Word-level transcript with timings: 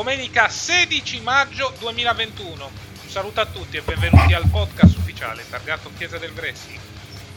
domenica 0.00 0.48
16 0.48 1.20
maggio 1.20 1.74
2021. 1.78 2.64
Un 3.02 3.10
saluto 3.10 3.42
a 3.42 3.44
tutti 3.44 3.76
e 3.76 3.82
benvenuti 3.82 4.32
al 4.32 4.48
podcast 4.48 4.96
ufficiale 4.96 5.44
targato 5.46 5.90
Chiesa 5.94 6.16
del 6.16 6.32
Wrestling. 6.34 6.80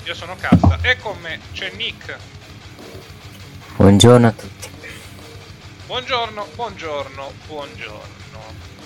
Io 0.06 0.14
sono 0.14 0.38
Cassa 0.38 0.80
e 0.82 0.96
con 0.96 1.20
me 1.20 1.42
c'è 1.52 1.72
Nick. 1.72 2.18
Buongiorno 3.76 4.28
a 4.28 4.32
tutti. 4.32 4.70
Buongiorno, 5.88 6.48
buongiorno, 6.56 7.34
buongiorno. 7.48 8.40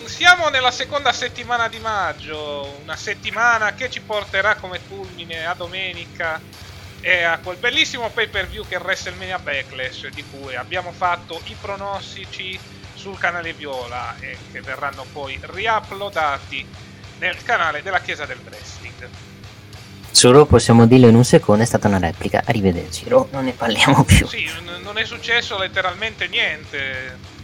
Siamo 0.06 0.50
nella 0.50 0.72
seconda 0.72 1.12
settimana 1.12 1.68
di 1.68 1.78
maggio, 1.78 2.80
una 2.82 2.96
settimana 2.96 3.76
che 3.76 3.92
ci 3.92 4.02
porterà 4.02 4.56
come 4.56 4.80
culmine 4.88 5.46
a 5.46 5.54
domenica 5.54 6.42
e 7.00 7.22
a 7.22 7.38
quel 7.38 7.58
bellissimo 7.58 8.10
pay 8.10 8.28
per 8.28 8.48
view 8.48 8.66
che 8.68 8.78
è 8.78 8.80
WrestleMania 8.80 9.38
Backlash 9.38 10.08
di 10.08 10.24
cui 10.32 10.56
abbiamo 10.56 10.92
fatto 10.92 11.40
i 11.46 11.56
pronostici 11.62 12.60
sul 12.98 13.18
canale 13.18 13.54
Viola 13.54 14.16
e 14.20 14.38
che 14.52 14.62
verranno 14.62 15.06
poi 15.12 15.40
riuploadati 15.42 16.66
nel 17.20 17.42
canale 17.44 17.82
della 17.82 18.00
Chiesa 18.00 18.26
del 18.26 18.40
Wrestling. 18.44 19.08
Solo 20.12 20.46
possiamo 20.48 20.88
dirlo 20.88 21.08
in 21.08 21.16
un 21.16 21.24
secondo, 21.24 21.62
è 21.62 21.66
stata 21.66 21.88
una 21.88 22.00
replica. 22.00 22.42
Arrivederci, 22.44 23.08
no, 23.08 23.28
non 23.32 23.46
ne 23.46 23.52
parliamo 23.52 24.04
più. 24.04 24.28
Sì, 24.28 24.46
n- 24.46 24.82
non 24.82 24.98
è 24.98 25.06
successo 25.06 25.58
letteralmente 25.58 26.28
niente. 26.28 27.36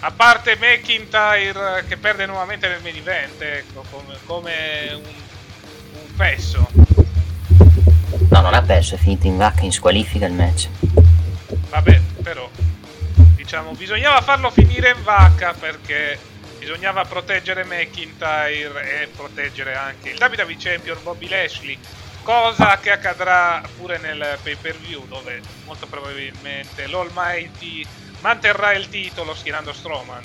A 0.00 0.10
parte 0.12 0.56
McIntyre 0.60 1.84
che 1.88 1.96
perde 1.96 2.26
nuovamente 2.26 2.68
nel 2.68 2.82
main 2.82 2.96
event, 2.96 3.40
ecco, 3.40 3.82
come, 3.90 4.18
come 4.26 4.90
un, 4.92 5.02
un 5.02 6.14
fesso. 6.14 6.68
No, 8.28 8.40
non 8.40 8.52
ha 8.52 8.62
perso, 8.62 8.94
è 8.94 8.98
finito 8.98 9.26
in 9.26 9.38
vacca, 9.38 9.62
in 9.64 9.72
squalifica 9.72 10.26
il 10.26 10.34
match. 10.34 10.68
Vabbè, 11.70 12.00
però, 12.22 12.48
diciamo, 13.48 13.72
bisognava 13.72 14.20
farlo 14.20 14.50
finire 14.50 14.90
in 14.94 15.02
vacca 15.02 15.54
perché 15.54 16.18
bisognava 16.58 17.06
proteggere 17.06 17.64
McIntyre 17.64 19.02
e 19.02 19.06
proteggere 19.06 19.74
anche 19.74 20.10
il 20.10 20.18
WWE 20.20 20.56
Champion 20.58 20.98
Bobby 21.02 21.28
Lashley. 21.30 21.78
Cosa 22.22 22.78
che 22.78 22.90
accadrà 22.90 23.62
pure 23.74 23.96
nel 23.96 24.36
pay 24.42 24.54
per 24.56 24.76
view, 24.76 25.06
dove 25.06 25.40
molto 25.64 25.86
probabilmente 25.86 26.86
l'Almighty 26.88 27.86
manterrà 28.20 28.74
il 28.74 28.86
titolo 28.90 29.34
schierando 29.34 29.72
Strowman. 29.72 30.24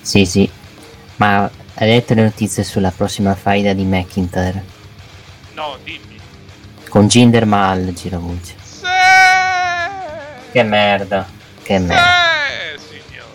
Sì, 0.00 0.24
sì. 0.24 0.48
Ma 1.16 1.50
hai 1.74 1.88
letto 1.88 2.14
le 2.14 2.22
notizie 2.22 2.62
sulla 2.62 2.92
prossima 2.92 3.34
faida 3.34 3.72
di 3.72 3.82
McIntyre? 3.82 4.64
No, 5.54 5.76
dimmi. 5.82 6.20
Con 6.88 7.08
Jinder 7.08 7.46
Mahal, 7.46 7.92
giravoce. 7.94 8.54
Sì! 8.62 8.86
Che 10.52 10.62
merda, 10.62 11.40
che 11.62 11.78
merda. 11.78 12.76
Sì, 12.76 13.00
signore. 13.06 13.26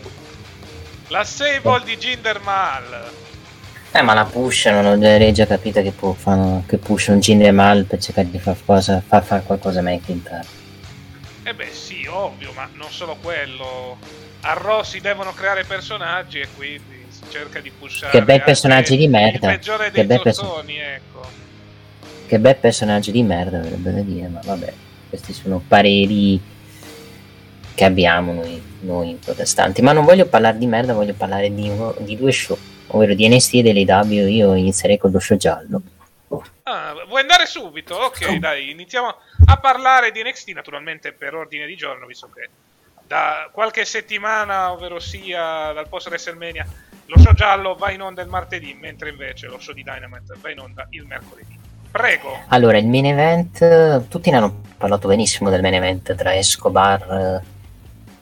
La 1.08 1.24
Sable 1.24 1.84
di 1.84 1.98
Jinder 1.98 2.40
Mahal. 2.42 3.12
Eh, 3.92 4.02
ma 4.02 4.14
la 4.14 4.26
pushano, 4.26 4.82
non 4.82 5.04
avrei 5.04 5.34
già 5.34 5.48
capito 5.48 5.82
che, 5.82 5.92
può, 5.92 6.14
fanno, 6.14 6.64
che 6.68 6.78
pushano 6.78 7.20
Jinder 7.20 7.52
Mahal 7.54 7.86
per 7.86 8.00
cercare 8.00 8.30
di 8.30 8.38
far, 8.38 8.58
cosa, 8.66 9.02
far 9.06 9.24
fare 9.24 9.44
qualcosa 9.44 9.80
a 9.80 9.82
McIntyre. 9.82 10.46
Eh 11.44 11.54
beh 11.54 11.72
sì, 11.72 12.06
ovvio, 12.06 12.52
ma 12.54 12.70
non 12.74 12.92
solo 12.92 13.16
quello. 13.22 13.98
A 14.42 14.54
Raw 14.54 14.84
si 14.84 15.00
devono 15.00 15.34
creare 15.34 15.64
personaggi 15.64 16.40
e 16.40 16.48
quindi 16.56 17.06
si 17.10 17.22
cerca 17.30 17.60
di 17.60 17.72
pushare 17.72 18.12
Che 18.12 18.22
bei 18.22 18.36
anche 18.36 18.46
personaggi 18.46 18.98
di 18.98 19.08
merda. 19.08 19.52
Il 19.52 19.58
peggiore 19.58 19.92
Che 19.92 20.06
dei 20.06 20.20
perso- 20.20 20.44
zozzoni, 20.44 20.78
ecco. 20.78 21.26
Che 22.28 22.40
bel 22.40 22.56
personaggio 22.58 23.12
di 23.12 23.24
merda, 23.24 23.60
avrebbe 23.60 23.94
da 23.94 24.02
dire, 24.02 24.28
ma 24.28 24.42
vabbè, 24.44 24.74
questi 25.08 25.32
sono 25.32 25.64
pareri 25.66 26.40
che 27.78 27.86
abbiamo 27.86 28.34
noi, 28.34 28.60
noi 28.80 29.20
protestanti. 29.24 29.84
Ma 29.84 29.92
non 29.92 30.04
voglio 30.04 30.26
parlare 30.26 30.58
di 30.58 30.66
merda, 30.66 30.96
voglio 30.96 31.14
parlare 31.14 31.54
di, 31.54 31.70
uno- 31.70 31.94
di 32.00 32.18
due 32.18 32.32
show, 32.32 32.58
ovvero 32.88 33.14
di 33.14 33.30
NXT 33.30 33.54
e 33.54 33.62
dell'AW. 33.62 34.28
Io 34.28 34.56
inizierei 34.56 34.98
con 34.98 35.12
lo 35.12 35.20
show 35.20 35.38
giallo. 35.38 35.82
Ah, 36.64 36.96
vuoi 37.08 37.22
andare 37.22 37.46
subito? 37.46 37.94
Ok, 37.94 38.38
dai, 38.38 38.72
iniziamo 38.72 39.14
a 39.46 39.58
parlare 39.58 40.12
di 40.12 40.24
NXT, 40.24 40.50
naturalmente 40.54 41.14
per 41.14 41.36
ordine 41.36 41.68
di 41.68 41.76
giorno, 41.76 42.08
visto 42.08 42.28
che 42.34 42.50
da 43.06 43.48
qualche 43.52 43.86
settimana, 43.86 44.72
ovvero 44.72 45.00
sia 45.00 45.72
dal 45.72 45.88
post 45.88 46.08
WrestleMania, 46.08 46.66
lo 47.06 47.20
show 47.20 47.34
giallo 47.34 47.76
va 47.76 47.92
in 47.92 48.02
onda 48.02 48.24
il 48.24 48.28
martedì, 48.28 48.74
mentre 48.74 49.10
invece 49.10 49.46
lo 49.46 49.60
show 49.60 49.76
di 49.76 49.84
Dynamite 49.84 50.34
va 50.42 50.50
in 50.50 50.60
onda 50.60 50.88
il 50.90 51.06
mercoledì. 51.06 51.60
Prego. 51.92 52.40
Allora, 52.48 52.80
il 52.80 52.88
main 52.88 53.06
event, 53.06 54.08
tutti 54.08 54.32
ne 54.32 54.38
hanno 54.38 54.62
parlato 54.78 55.08
benissimo 55.08 55.52
del 55.52 55.62
main 55.62 55.76
event 55.76 56.16
tra 56.16 56.36
Escobar 56.36 57.44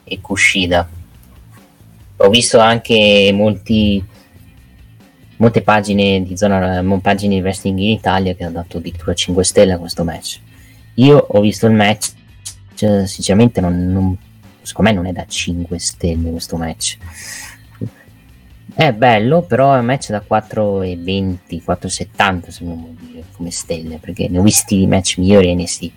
e 0.06 0.20
Kushida. 0.20 0.88
Ho 2.18 2.30
visto 2.30 2.58
anche 2.58 3.30
molti, 3.34 4.02
molte 5.36 5.62
pagine 5.62 6.22
di 6.22 6.36
zona, 6.36 6.82
pagine 7.02 7.34
di 7.34 7.40
wrestling 7.40 7.78
in 7.78 7.90
Italia 7.90 8.34
che 8.34 8.44
hanno 8.44 8.54
dato 8.54 8.78
addirittura 8.78 9.12
5 9.12 9.44
stelle 9.44 9.72
a 9.72 9.78
questo 9.78 10.04
match. 10.04 10.40
Io 10.94 11.18
ho 11.18 11.40
visto 11.40 11.66
il 11.66 11.74
match, 11.74 12.12
cioè, 12.74 13.06
sinceramente 13.06 13.60
non, 13.60 13.92
non- 13.92 14.16
secondo 14.62 14.90
me 14.90 14.96
non 14.96 15.06
è 15.06 15.12
da 15.12 15.26
5 15.26 15.78
stelle 15.78 16.30
questo 16.30 16.56
match. 16.56 16.96
È 18.74 18.92
bello, 18.92 19.42
però 19.42 19.74
è 19.74 19.78
un 19.78 19.86
match 19.86 20.10
da 20.10 20.22
4,20, 20.26 21.62
4,70 21.64 22.48
se 22.48 22.64
non 22.64 22.96
dire 22.98 23.24
come 23.32 23.50
stelle, 23.50 23.98
perché 23.98 24.28
ne 24.28 24.38
ho 24.38 24.42
visti 24.42 24.86
match 24.86 25.18
migliori 25.18 25.54
NST. 25.54 25.90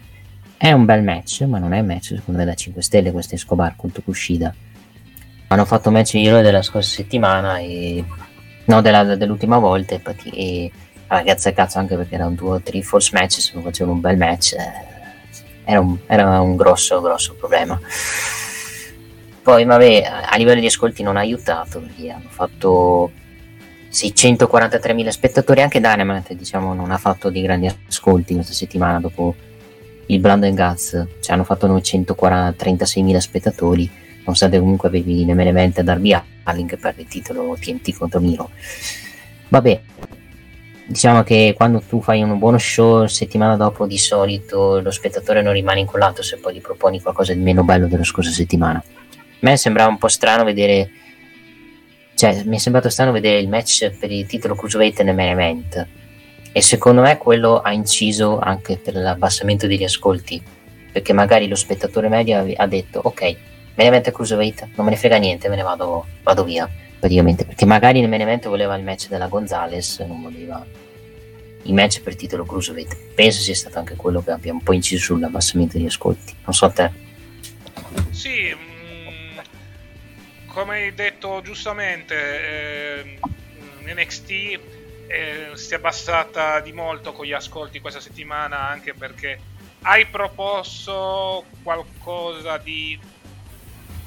È 0.62 0.74
un 0.74 0.84
bel 0.84 1.04
match, 1.04 1.44
ma 1.44 1.58
non 1.58 1.72
è 1.72 1.80
un 1.80 1.86
match 1.86 2.16
secondo 2.16 2.42
me 2.42 2.46
da 2.46 2.54
5 2.54 2.82
stelle 2.82 3.14
questo 3.14 3.36
Escobar 3.36 3.78
contro 3.78 4.02
Kushida. 4.02 4.54
Hanno 5.48 5.64
fatto 5.64 5.90
match 5.90 6.16
migliore 6.16 6.42
della 6.42 6.62
scorsa 6.62 6.96
settimana 6.96 7.60
e 7.60 8.04
no 8.66 8.82
della- 8.82 9.16
dell'ultima 9.16 9.58
volta 9.58 9.96
e, 9.96 10.00
pati- 10.00 10.30
e 10.32 10.70
ragazza 11.08 11.54
cazzo 11.54 11.80
anche 11.80 11.96
perché 11.96 12.16
era 12.16 12.26
un 12.26 12.34
2-3 12.34 12.82
force 12.82 13.12
match 13.14 13.40
se 13.40 13.52
non 13.54 13.64
facevano 13.64 13.96
un 13.96 14.02
bel 14.02 14.18
match 14.18 14.54
eh, 14.54 14.72
era 15.64 15.80
un, 15.80 15.98
era 16.06 16.42
un 16.42 16.58
grosso 16.58 17.02
grosso 17.02 17.36
problema 17.36 17.80
poi 19.42 19.64
vabbè 19.64 20.04
a 20.30 20.36
livello 20.36 20.60
di 20.60 20.68
ascolti 20.68 21.02
non 21.02 21.16
ha 21.16 21.22
aiutato 21.22 21.80
perché 21.80 22.12
hanno 22.12 22.30
fatto 22.30 23.12
643.000 23.92 25.08
spettatori, 25.08 25.62
anche 25.64 25.80
Dynamite 25.80 26.36
diciamo 26.36 26.76
non 26.76 26.92
ha 26.92 26.98
fatto 26.98 27.32
dei 27.32 27.42
grandi 27.42 27.74
ascolti 27.88 28.36
questa 28.36 28.54
settimana 28.54 29.00
dopo 29.00 29.34
il 30.10 30.26
and 30.26 30.56
Guts, 30.56 31.08
cioè 31.22 31.36
hanno 31.36 31.44
fatto 31.44 31.68
936.000 31.68 33.18
spettatori, 33.18 33.90
nonostante 34.20 34.60
comunque 34.60 34.88
avevi 34.88 35.24
nel 35.24 35.36
main 35.36 35.48
event 35.50 35.82
Darby 35.82 36.20
Allin 36.44 36.68
che 36.68 36.78
perde 36.78 37.02
il 37.02 37.08
titolo 37.08 37.56
TNT 37.60 37.96
contro 37.96 38.20
Miro. 38.20 38.50
Vabbè, 39.50 39.82
diciamo 40.86 41.22
che 41.24 41.54
quando 41.56 41.82
tu 41.82 42.02
fai 42.02 42.24
un 42.24 42.40
buono 42.40 42.58
show 42.58 43.06
settimana 43.06 43.56
dopo 43.56 43.86
di 43.86 43.98
solito 43.98 44.80
lo 44.80 44.92
spettatore 44.92 45.42
non 45.42 45.54
rimane 45.54 45.80
incollato 45.80 46.24
se 46.24 46.38
poi 46.38 46.56
gli 46.56 46.62
proponi 46.62 47.02
qualcosa 47.02 47.34
di 47.34 47.42
meno 47.42 47.64
bello 47.64 47.88
della 47.88 48.04
scorsa 48.04 48.32
settimana. 48.32 48.84
A 48.84 49.22
me 49.42 49.58
sembrava 49.58 49.90
un 49.90 49.98
po' 49.98 50.08
strano 50.08 50.44
vedere 50.44 50.90
cioè 52.16 52.44
mi 52.44 52.58
è 52.58 52.60
sembrato 52.60 52.90
strano 52.90 53.12
vedere 53.12 53.40
il 53.40 53.48
match 53.48 53.92
per 53.98 54.12
il 54.12 54.26
titolo 54.26 54.54
Cruiserweight 54.54 55.02
nel 55.04 55.16
main 55.16 55.30
event 55.30 55.88
e 56.52 56.62
secondo 56.62 57.02
me 57.02 57.18
quello 57.18 57.60
ha 57.62 57.72
inciso 57.72 58.40
anche 58.40 58.78
per 58.78 58.96
l'abbassamento 58.96 59.68
degli 59.68 59.84
ascolti 59.84 60.42
perché 60.92 61.14
magari 61.14 61.48
lo 61.48 61.56
spettatore 61.56 62.10
medio 62.10 62.54
ha 62.56 62.68
detto 62.68 63.00
ok 63.04 63.22
main 63.76 63.88
event 63.88 64.12
Cruiserweight 64.12 64.70
non 64.76 64.86
me 64.86 64.92
ne 64.92 64.98
frega 64.98 65.18
niente 65.18 65.48
me 65.48 65.56
ne 65.56 65.62
vado, 65.62 66.06
vado 66.24 66.44
via 66.44 66.70
praticamente. 67.00 67.46
Perché 67.46 67.66
magari 67.66 68.02
nel 68.02 68.10
main 68.10 68.40
voleva 68.44 68.76
il 68.76 68.84
match 68.84 69.08
della 69.08 69.28
Gonzales 69.28 70.00
non 70.00 70.22
voleva 70.22 70.64
il 71.64 71.74
match 71.74 72.02
per 72.02 72.16
titolo 72.16 72.46
Cruiserweight 72.46 73.14
penso 73.16 73.42
sia 73.42 73.56
stato 73.56 73.80
anche 73.80 73.96
quello 73.96 74.22
che 74.22 74.32
abbia 74.32 74.52
un 74.52 74.62
po' 74.62 74.74
inciso 74.74 75.14
sull'abbassamento 75.14 75.78
degli 75.78 75.88
ascolti. 75.88 76.36
Non 76.44 76.54
so 76.54 76.66
a 76.66 76.70
te. 76.70 76.92
Sì 78.12 78.54
mm, 78.54 79.38
come 80.48 80.76
hai 80.76 80.94
detto 80.94 81.42
giustamente 81.42 82.16
eh, 82.16 83.20
NXT 83.94 84.60
eh, 85.10 85.52
si 85.56 85.74
è 85.74 85.78
abbassata 85.78 86.60
di 86.60 86.72
molto 86.72 87.14
con 87.14 87.26
gli 87.26 87.34
ascolti 87.34 87.82
questa 87.82 88.00
settimana 88.00 88.60
anche 88.68 88.94
perché 88.94 89.40
hai 89.82 90.06
proposto 90.06 91.46
qualcosa 91.64 92.58
di 92.58 93.00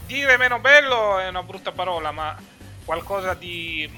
dire 0.06 0.36
meno 0.36 0.60
bello 0.60 1.18
è 1.18 1.26
una 1.26 1.42
brutta 1.42 1.72
parola 1.72 2.12
ma 2.12 2.36
qualcosa 2.84 3.34
di 3.34 3.90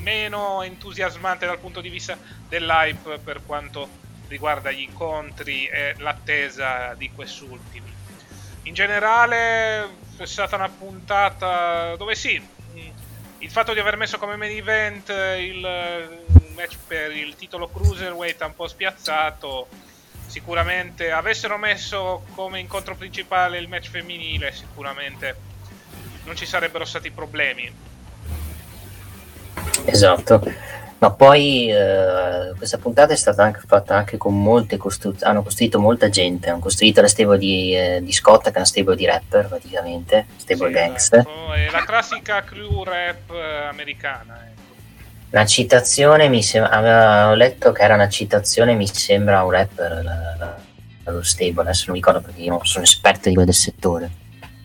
meno 0.00 0.62
entusiasmante 0.62 1.46
dal 1.46 1.58
punto 1.58 1.80
di 1.80 1.88
vista 1.88 2.18
dell'hype 2.46 3.18
per 3.18 3.40
quanto 3.46 3.88
riguarda 4.28 4.70
gli 4.70 4.80
incontri 4.80 5.66
e 5.66 5.94
l'attesa 5.98 6.94
di 6.94 7.10
quest'ultimi. 7.10 7.92
In 8.64 8.74
generale 8.74 9.84
è 10.16 10.26
stata 10.26 10.56
una 10.56 10.68
puntata 10.68 11.96
dove 11.96 12.14
sì, 12.14 12.42
il 13.44 13.50
fatto 13.50 13.74
di 13.74 13.78
aver 13.78 13.98
messo 13.98 14.16
come 14.16 14.36
main 14.36 14.56
event 14.56 15.10
il 15.10 15.60
match 16.54 16.78
per 16.86 17.14
il 17.14 17.36
titolo 17.36 17.68
Cruiserweight 17.68 18.40
ha 18.40 18.46
un 18.46 18.54
po' 18.54 18.66
spiazzato. 18.66 19.68
Sicuramente 20.26 21.10
avessero 21.12 21.58
messo 21.58 22.24
come 22.34 22.58
incontro 22.58 22.96
principale 22.96 23.58
il 23.58 23.68
match 23.68 23.90
femminile, 23.90 24.50
sicuramente 24.50 25.36
non 26.24 26.34
ci 26.34 26.46
sarebbero 26.46 26.86
stati 26.86 27.10
problemi. 27.10 27.70
Esatto. 29.84 30.42
Ma 31.04 31.10
poi 31.10 31.70
eh, 31.70 32.54
questa 32.56 32.78
puntata 32.78 33.12
è 33.12 33.16
stata 33.16 33.42
anche 33.42 33.60
fatta 33.66 33.94
anche 33.94 34.16
con 34.16 34.40
molte 34.42 34.78
costruzioni, 34.78 35.30
hanno 35.30 35.42
costruito 35.42 35.78
molta 35.78 36.08
gente, 36.08 36.48
hanno 36.48 36.60
costruito 36.60 37.02
la 37.02 37.08
stable 37.08 37.36
di, 37.36 37.76
eh, 37.76 38.00
di 38.02 38.10
Scott 38.10 38.44
che 38.44 38.48
è 38.48 38.56
una 38.56 38.64
stable 38.64 38.96
di 38.96 39.04
rapper 39.04 39.46
praticamente, 39.48 40.24
stable 40.36 40.68
Sì, 40.68 40.72
gangster. 40.72 41.18
esatto. 41.20 41.52
È 41.52 41.70
la 41.70 41.84
classica 41.84 42.42
crew 42.42 42.84
rap 42.84 43.30
eh, 43.32 43.66
americana. 43.68 44.46
ecco. 44.46 44.62
La 45.28 45.44
citazione 45.44 46.28
mi 46.28 46.42
sembra, 46.42 46.70
avevo 46.70 47.34
letto 47.34 47.72
che 47.72 47.82
era 47.82 47.92
una 47.96 48.08
citazione, 48.08 48.72
mi 48.74 48.86
sembra 48.86 49.42
un 49.44 49.50
rapper 49.50 50.00
la- 50.02 50.34
la- 50.38 50.56
dallo 51.02 51.22
stable, 51.22 51.60
adesso 51.64 51.84
non 51.88 51.96
mi 51.96 52.02
ricordo 52.02 52.22
perché 52.26 52.40
io 52.40 52.48
non 52.52 52.64
sono 52.64 52.84
esperto 52.84 53.28
di 53.28 53.34
quel 53.34 53.44
del 53.44 53.54
settore. 53.54 54.10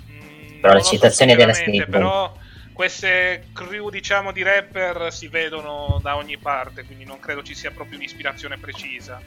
Mm, 0.10 0.62
Però 0.62 0.72
lo 0.74 0.80
citazioni 0.82 1.36
della 1.36 1.54
stable. 1.54 1.86
Però 1.88 2.34
queste 2.80 3.48
crew, 3.52 3.90
diciamo, 3.90 4.32
di 4.32 4.42
rapper 4.42 5.12
si 5.12 5.28
vedono 5.28 6.00
da 6.02 6.16
ogni 6.16 6.38
parte, 6.38 6.86
quindi 6.86 7.04
non 7.04 7.20
credo 7.20 7.44
ci 7.44 7.54
sia 7.54 7.72
proprio 7.72 7.98
un'ispirazione 7.98 8.58
precisa. 8.58 9.20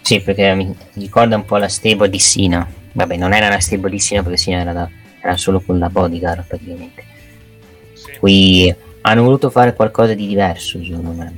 Sì, 0.00 0.20
perché 0.20 0.52
mi 0.56 0.74
ricorda 0.94 1.36
un 1.36 1.44
po' 1.44 1.56
la 1.56 1.68
stable 1.68 2.10
di 2.10 2.18
Sina. 2.18 2.68
Vabbè, 2.90 3.16
non 3.16 3.32
era 3.32 3.48
la 3.48 3.60
stable 3.60 3.90
di 3.90 4.00
Sina 4.00 4.22
perché 4.24 4.38
Sina 4.38 4.58
era, 4.58 4.72
da- 4.72 4.90
era 5.22 5.36
solo 5.36 5.60
con 5.60 5.78
la 5.78 5.88
bodyguard 5.88 6.46
praticamente. 6.48 7.04
Sì. 7.92 8.18
Qui 8.18 8.74
hanno 9.02 9.22
voluto 9.22 9.50
fare 9.50 9.72
qualcosa 9.74 10.12
di 10.14 10.26
diverso, 10.26 10.82
secondo 10.82 11.12
me. 11.12 11.32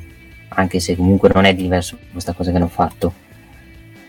Anche 0.49 0.81
se 0.81 0.97
comunque 0.97 1.29
non 1.35 1.45
è 1.45 1.55
diverso 1.55 1.99
questa 2.11 2.33
cosa 2.33 2.51
che 2.51 2.57
hanno 2.57 2.69
fatto. 2.69 3.13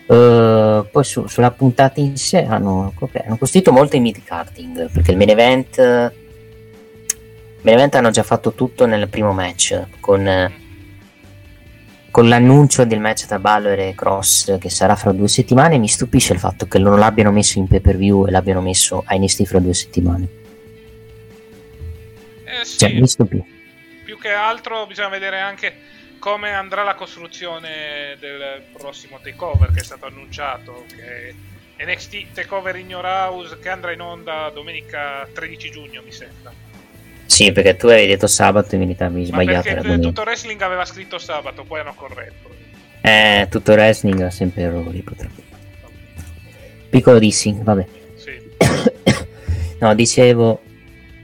Eh, 0.06 0.88
poi 0.90 1.04
su- 1.04 1.26
sulla 1.26 1.50
puntata 1.50 2.00
in 2.00 2.16
sé 2.16 2.42
hanno, 2.42 2.94
hanno 3.22 3.36
costruito 3.36 3.70
molto 3.70 3.96
in 3.96 4.02
mid 4.02 4.24
karting 4.24 4.90
perché 4.90 5.10
il 5.10 5.18
main 5.18 5.28
event, 5.28 6.18
event 7.62 7.94
hanno 7.94 8.10
già 8.10 8.22
fatto 8.22 8.52
tutto 8.52 8.86
nel 8.86 9.08
primo 9.08 9.32
match 9.32 9.80
con, 10.00 10.52
con 12.10 12.28
l'annuncio 12.28 12.84
del 12.84 13.00
match 13.00 13.26
tra 13.26 13.38
Balor 13.38 13.78
e 13.78 13.94
Cross 13.94 14.58
che 14.58 14.70
sarà 14.70 14.96
fra 14.96 15.12
due 15.12 15.28
settimane. 15.28 15.78
Mi 15.78 15.88
stupisce 15.88 16.32
il 16.32 16.38
fatto 16.38 16.66
che 16.66 16.78
non 16.78 16.98
l'abbiano 16.98 17.30
messo 17.32 17.58
in 17.58 17.68
pay 17.68 17.80
per 17.80 17.96
view 17.96 18.26
e 18.26 18.30
l'abbiano 18.30 18.60
messo 18.62 19.02
a 19.06 19.14
NXT 19.16 19.44
fra 19.44 19.58
due 19.58 19.74
settimane. 19.74 20.28
Eh 22.44 22.64
sì, 22.64 22.78
Cioè, 22.78 22.92
mi 22.94 23.06
stupisce. 23.06 23.46
più 24.04 24.18
che 24.18 24.30
altro 24.30 24.86
bisogna 24.86 25.08
vedere 25.08 25.38
anche 25.38 25.88
come 26.18 26.52
andrà 26.52 26.82
la 26.82 26.94
costruzione 26.94 28.16
del 28.18 28.62
prossimo 28.76 29.18
takeover 29.22 29.70
che 29.72 29.80
è 29.80 29.84
stato 29.84 30.06
annunciato. 30.06 30.84
Che 30.88 31.34
NXT 31.82 32.32
Takeover 32.34 32.76
in 32.76 32.90
Your 32.90 33.04
House 33.06 33.58
che 33.58 33.70
andrà 33.70 33.92
in 33.92 34.00
onda 34.02 34.50
domenica 34.50 35.26
13 35.32 35.70
giugno, 35.70 36.02
mi 36.02 36.12
sembra. 36.12 36.52
Sì, 37.40 37.52
perché 37.52 37.76
tu 37.76 37.86
avevi 37.86 38.06
detto 38.06 38.26
sabato 38.26 38.74
e 38.74 38.78
mi 38.78 38.94
avevi 38.98 39.20
Ma 39.20 39.26
sbagliato. 39.26 39.62
perché 39.62 39.80
domenica. 39.80 40.08
tutto 40.08 40.20
wrestling 40.22 40.60
aveva 40.60 40.84
scritto 40.84 41.18
sabato, 41.18 41.64
poi 41.64 41.80
hanno 41.80 41.94
corretto. 41.94 42.50
Eh, 43.00 43.46
tutto 43.48 43.72
wrestling 43.72 44.20
ha 44.20 44.30
sempre 44.30 44.62
errori, 44.62 45.00
purtroppo. 45.00 45.40
Piccolo 46.90 47.18
dissing, 47.18 47.62
vabbè. 47.62 47.86
Sì. 48.16 48.40
No, 49.80 49.94
dicevo, 49.94 50.60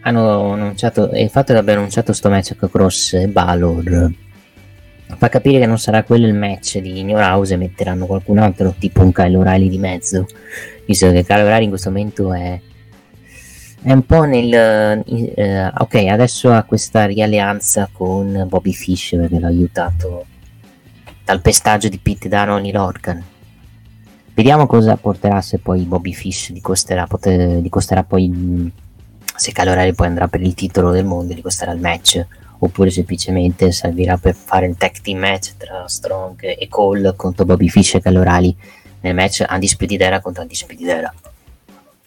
hanno 0.01 0.53
annunciato, 0.53 1.11
e 1.11 1.23
il 1.23 1.29
fatto 1.29 1.53
di 1.53 1.59
aver 1.59 1.77
annunciato 1.77 2.15
sto 2.15 2.31
match 2.31 2.57
con 2.57 2.71
Cross 2.71 3.13
e 3.13 3.29
Balor 3.29 4.11
fa 5.19 5.29
capire 5.29 5.61
che 5.61 5.67
non 5.67 5.79
sarà 5.79 6.03
quello 6.03 6.27
il 6.27 6.35
match 6.35 6.79
di 6.79 7.03
New 7.05 7.19
House 7.19 7.55
e 7.55 7.57
metteranno 7.57 8.07
qualcun 8.07 8.39
altro, 8.39 8.75
tipo 8.79 9.03
un 9.03 9.13
Kyle 9.13 9.37
O'Reilly 9.37 9.69
di 9.69 9.79
mezzo, 9.79 10.27
visto 10.85 11.11
che 11.13 11.25
Kyle 11.25 11.43
O'Reilly 11.43 11.65
in 11.65 11.69
questo 11.69 11.91
momento 11.91 12.33
è, 12.33 12.59
è 13.87 13.93
un 13.93 14.05
po' 14.05 14.25
nel... 14.25 14.53
eh, 14.53 15.71
ok, 15.73 15.95
adesso 16.11 16.51
ha 16.51 16.65
questa 16.65 17.05
rialleanza 17.05 17.89
con 17.93 18.45
Bobby 18.49 18.73
Fish 18.73 19.11
perché 19.11 19.39
l'ha 19.39 19.47
aiutato 19.47 20.27
dal 21.25 21.41
pestaggio 21.41 21.89
di 21.89 21.99
Pete 21.99 22.29
Only 22.37 22.73
Lorcan. 22.73 23.23
Vediamo 24.35 24.67
cosa 24.67 24.97
porterà 24.97 25.41
se 25.41 25.59
poi 25.59 25.83
Bobby 25.85 26.13
Fish 26.13 26.51
gli 26.51 26.61
costerà, 26.61 27.07
poter- 27.07 27.61
gli 27.61 27.69
costerà 27.69 28.03
poi 28.03 28.29
mh, 28.29 28.73
se 29.37 29.53
Calorelli 29.53 29.95
poi 29.95 30.09
andrà 30.09 30.27
per 30.27 30.43
il 30.43 30.55
titolo 30.55 30.91
del 30.91 31.05
mondo, 31.05 31.33
gli 31.33 31.41
costerà 31.41 31.71
il 31.71 31.81
match 31.81 32.27
oppure 32.59 32.91
semplicemente 32.91 33.71
servirà 33.71 34.17
per 34.17 34.35
fare 34.35 34.67
il 34.67 34.77
tag 34.77 35.01
team 35.01 35.19
match 35.19 35.53
tra 35.59 35.87
Strong 35.87 36.43
e 36.59 36.67
Cole 36.69 37.15
contro 37.15 37.45
Bobby 37.45 37.69
Fish 37.69 37.95
e 37.95 38.01
Calorali 38.01 38.53
nel 39.03 39.15
match 39.15 39.45
Undisputed 39.49 40.01
Era 40.01 40.19
contro 40.19 40.43
Undisputed 40.43 40.89
Era. 40.89 41.15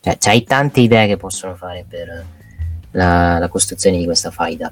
Cioè, 0.02 0.18
c'hai 0.18 0.44
tante 0.44 0.80
idee 0.80 1.08
che 1.08 1.18
possono 1.18 1.56
fare 1.56 1.86
per 1.88 2.26
la, 2.92 3.38
la 3.38 3.48
costruzione 3.48 3.98
di 3.98 4.06
questa 4.06 4.32
faida. 4.32 4.72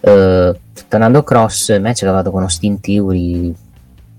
Eh, 0.00 0.60
tornando 0.86 1.22
Cross, 1.22 1.66
che 1.80 2.06
ha 2.06 2.12
fatto 2.12 2.30
con 2.30 2.42
Austin 2.42 2.80
Theory, 2.80 3.54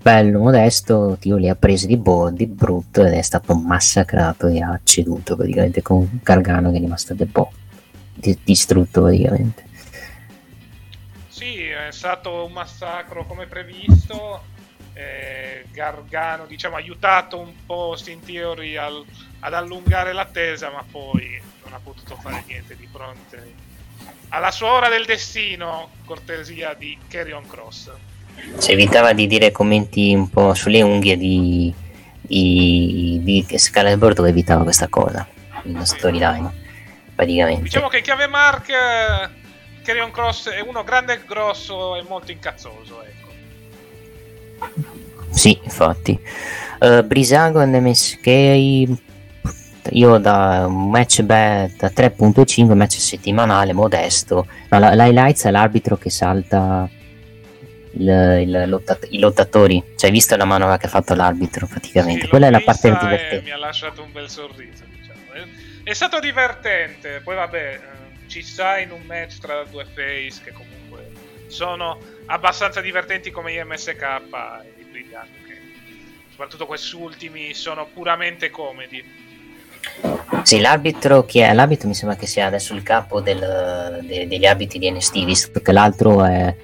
bello, 0.02 0.38
modesto, 0.38 1.16
Theory 1.20 1.48
ha 1.48 1.54
preso 1.54 1.86
di, 1.86 1.96
bo- 1.96 2.30
di 2.30 2.46
brutto 2.46 3.04
ed 3.04 3.12
è 3.12 3.22
stato 3.22 3.54
massacrato 3.54 4.46
e 4.46 4.60
ha 4.60 4.78
ceduto 4.82 5.36
praticamente 5.36 5.82
con 5.82 6.20
Gargano 6.22 6.70
che 6.70 6.76
è 6.76 6.80
rimasto 6.80 7.14
un 7.16 7.30
po' 7.30 7.52
di- 8.14 8.38
distrutto 8.42 9.02
praticamente. 9.02 9.68
Sì, 11.28 11.64
è 11.64 11.90
stato 11.90 12.44
un 12.44 12.52
massacro 12.52 13.24
come 13.24 13.46
previsto. 13.46 14.42
Eh, 14.94 15.66
Gargano, 15.70 16.46
diciamo, 16.46 16.76
ha 16.76 16.78
aiutato 16.78 17.38
un 17.38 17.52
po' 17.64 17.94
Steam 17.96 18.20
Theory 18.20 18.76
al- 18.76 19.04
ad 19.40 19.54
allungare 19.54 20.12
l'attesa, 20.12 20.70
ma 20.70 20.84
poi 20.88 21.40
non 21.64 21.72
ha 21.74 21.80
potuto 21.82 22.16
fare 22.16 22.44
niente 22.46 22.76
di 22.76 22.88
fronte 22.90 23.68
alla 24.30 24.50
sua 24.50 24.72
ora 24.72 24.88
del 24.88 25.04
destino, 25.04 25.90
cortesia 26.04 26.74
di 26.74 26.96
Carrion 27.08 27.46
Cross. 27.46 27.90
Si 28.56 28.72
evitava 28.72 29.12
di 29.12 29.26
dire 29.26 29.50
commenti 29.50 30.14
un 30.14 30.30
po' 30.30 30.54
sulle 30.54 30.82
unghie 30.82 31.16
di, 31.16 31.72
di, 32.20 33.20
di 33.22 33.46
Excalibur 33.48 34.14
dove 34.14 34.28
evitava 34.28 34.62
questa 34.62 34.88
cosa, 34.88 35.26
in 35.64 35.84
storyline, 35.84 36.52
praticamente. 37.14 37.62
Diciamo 37.62 37.88
che 37.88 38.00
Chiave 38.00 38.28
Mark 38.28 38.68
eh, 38.68 39.28
Carrion 39.82 40.10
Cross 40.10 40.50
è 40.50 40.60
uno 40.60 40.84
grande 40.84 41.14
e 41.14 41.20
grosso 41.26 41.96
e 41.96 42.02
molto 42.02 42.30
incazzoso, 42.30 43.02
ecco. 43.02 43.19
Sì, 45.30 45.58
infatti. 45.62 46.18
Uh, 46.80 47.02
Brisago 47.04 47.60
e 47.60 47.66
MSK 47.66 49.08
io 49.92 50.18
da 50.18 50.66
un 50.66 50.90
match 50.90 51.22
beh, 51.22 51.74
da 51.76 51.88
3.5 51.88 52.74
match 52.74 52.98
settimanale 52.98 53.72
modesto 53.72 54.46
no, 54.68 54.78
l'highlights 54.78 55.44
è 55.44 55.50
l'arbitro 55.50 55.96
che 55.96 56.10
salta 56.10 56.88
il, 57.92 58.42
il 58.42 58.64
lottat- 58.68 59.08
i 59.10 59.18
lottatori 59.18 59.82
cioè 59.96 60.08
hai 60.08 60.12
visto 60.12 60.36
la 60.36 60.44
manovra 60.44 60.76
che 60.76 60.86
ha 60.86 60.90
fatto 60.90 61.14
l'arbitro 61.14 61.66
praticamente 61.66 62.22
sì, 62.22 62.28
quella 62.28 62.46
è 62.46 62.50
la 62.50 62.60
parte 62.60 62.90
divertente 62.90 63.42
mi 63.42 63.50
ha 63.50 63.58
lasciato 63.58 64.02
un 64.02 64.12
bel 64.12 64.28
sorriso 64.28 64.84
diciamo. 64.88 65.20
è, 65.32 65.90
è 65.90 65.92
stato 65.92 66.20
divertente 66.20 67.20
poi 67.24 67.34
vabbè 67.34 67.72
eh, 67.74 68.28
ci 68.28 68.42
sta 68.42 68.78
in 68.78 68.92
un 68.92 69.02
match 69.06 69.38
tra 69.38 69.64
due 69.64 69.84
face 69.84 70.40
che 70.44 70.52
comunque 70.52 71.10
sono 71.48 71.98
abbastanza 72.30 72.80
divertenti 72.80 73.30
come 73.30 73.52
gli 73.52 73.60
MSK 73.62 74.02
e 74.02 74.80
i 74.80 74.84
Brilliant 74.84 75.28
che 75.46 75.58
soprattutto 76.30 76.66
questi 76.66 76.96
ultimi 76.96 77.54
sono 77.54 77.86
puramente 77.86 78.50
comedy 78.50 79.04
sì, 80.42 80.60
l'arbitro 80.60 81.24
chi 81.24 81.40
è? 81.40 81.52
L'arbitro 81.52 81.88
mi 81.88 81.94
sembra 81.94 82.16
che 82.16 82.26
sia 82.26 82.46
adesso 82.46 82.74
il 82.74 82.82
capo 82.82 83.20
del, 83.20 84.00
de, 84.02 84.26
degli 84.26 84.44
arbitri 84.46 84.78
di 84.78 84.90
NST, 84.90 85.24
visto 85.24 85.60
che 85.60 85.72
l'altro 85.72 86.24
è 86.24 86.54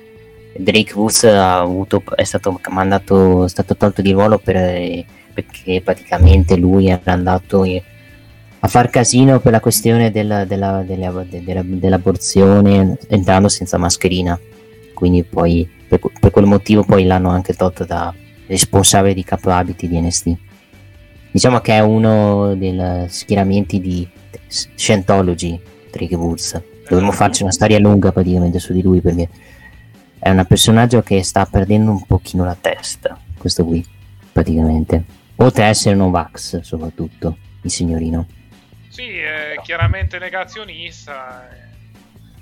Drake 0.57 0.95
Woods 0.95 1.25
avuto, 1.25 2.03
è 2.15 2.25
stato 2.25 2.61
mandato, 2.69 3.45
è 3.45 3.49
stato 3.49 3.77
tolto 3.77 4.03
di 4.03 4.13
ruolo 4.13 4.39
per, 4.39 5.05
perché 5.33 5.81
praticamente 5.83 6.57
lui 6.57 6.89
era 6.89 7.13
andato 7.13 7.63
a 7.63 8.69
far 8.69 8.91
casino 8.91 9.41
per 9.41 9.53
la 9.53 9.61
questione 9.61 10.11
della, 10.11 10.45
della, 10.45 10.83
della, 10.83 11.63
dell'aborzione 11.65 12.99
entrando 13.09 13.49
senza 13.49 13.79
mascherina. 13.79 14.39
Quindi 14.97 15.25
poi 15.25 15.69
per, 15.87 16.01
per 16.19 16.31
quel 16.31 16.47
motivo 16.47 16.83
poi 16.83 17.05
l'hanno 17.05 17.29
anche 17.29 17.53
tolto 17.53 17.85
da 17.85 18.15
responsabile 18.47 19.13
di 19.13 19.23
capo 19.23 19.51
abiti 19.51 19.87
di 19.87 20.01
NST. 20.01 20.37
Diciamo 21.31 21.61
che 21.61 21.75
è 21.75 21.81
uno 21.81 22.55
dei 22.55 23.05
schieramenti 23.09 23.79
di 23.79 24.09
Scientology, 24.47 25.61
Drake 25.91 26.15
Woods. 26.15 26.63
Dovremmo 26.89 27.13
farci 27.13 27.43
una 27.43 27.53
storia 27.53 27.79
lunga 27.79 28.11
praticamente 28.11 28.59
su 28.59 28.73
di 28.73 28.81
lui 28.81 29.03
perché 29.03 29.29
è 30.19 30.31
un 30.31 30.43
personaggio 30.49 31.03
che 31.03 31.23
sta 31.23 31.45
perdendo 31.45 31.91
un 31.91 32.07
pochino 32.07 32.45
la 32.45 32.57
testa, 32.59 33.21
questo 33.37 33.67
qui, 33.67 33.85
praticamente. 34.33 35.05
Oltre 35.37 35.65
a 35.65 35.67
essere 35.67 35.95
Novax, 35.95 36.61
soprattutto, 36.61 37.37
il 37.61 37.71
signorino. 37.71 38.27
Sì, 38.89 39.19
è 39.19 39.61
chiaramente 39.63 40.19
negazionista. 40.19 41.66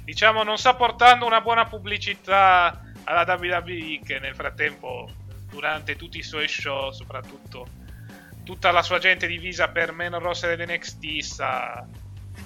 Diciamo, 0.04 0.42
non 0.42 0.58
sta 0.58 0.74
portando 0.74 1.26
una 1.26 1.40
buona 1.40 1.64
pubblicità 1.64 2.82
alla 3.04 3.24
WWE 3.26 4.00
che 4.04 4.18
nel 4.18 4.34
frattempo, 4.34 5.08
durante 5.50 5.96
tutti 5.96 6.18
i 6.18 6.22
suoi 6.22 6.46
show, 6.46 6.90
soprattutto 6.92 7.66
tutta 8.44 8.70
la 8.70 8.82
sua 8.82 8.98
gente 8.98 9.26
divisa 9.26 9.68
per 9.68 9.92
meno 9.92 10.18
roster 10.18 10.60
ed 10.60 10.68
NXT 10.68 11.18
sta 11.20 11.86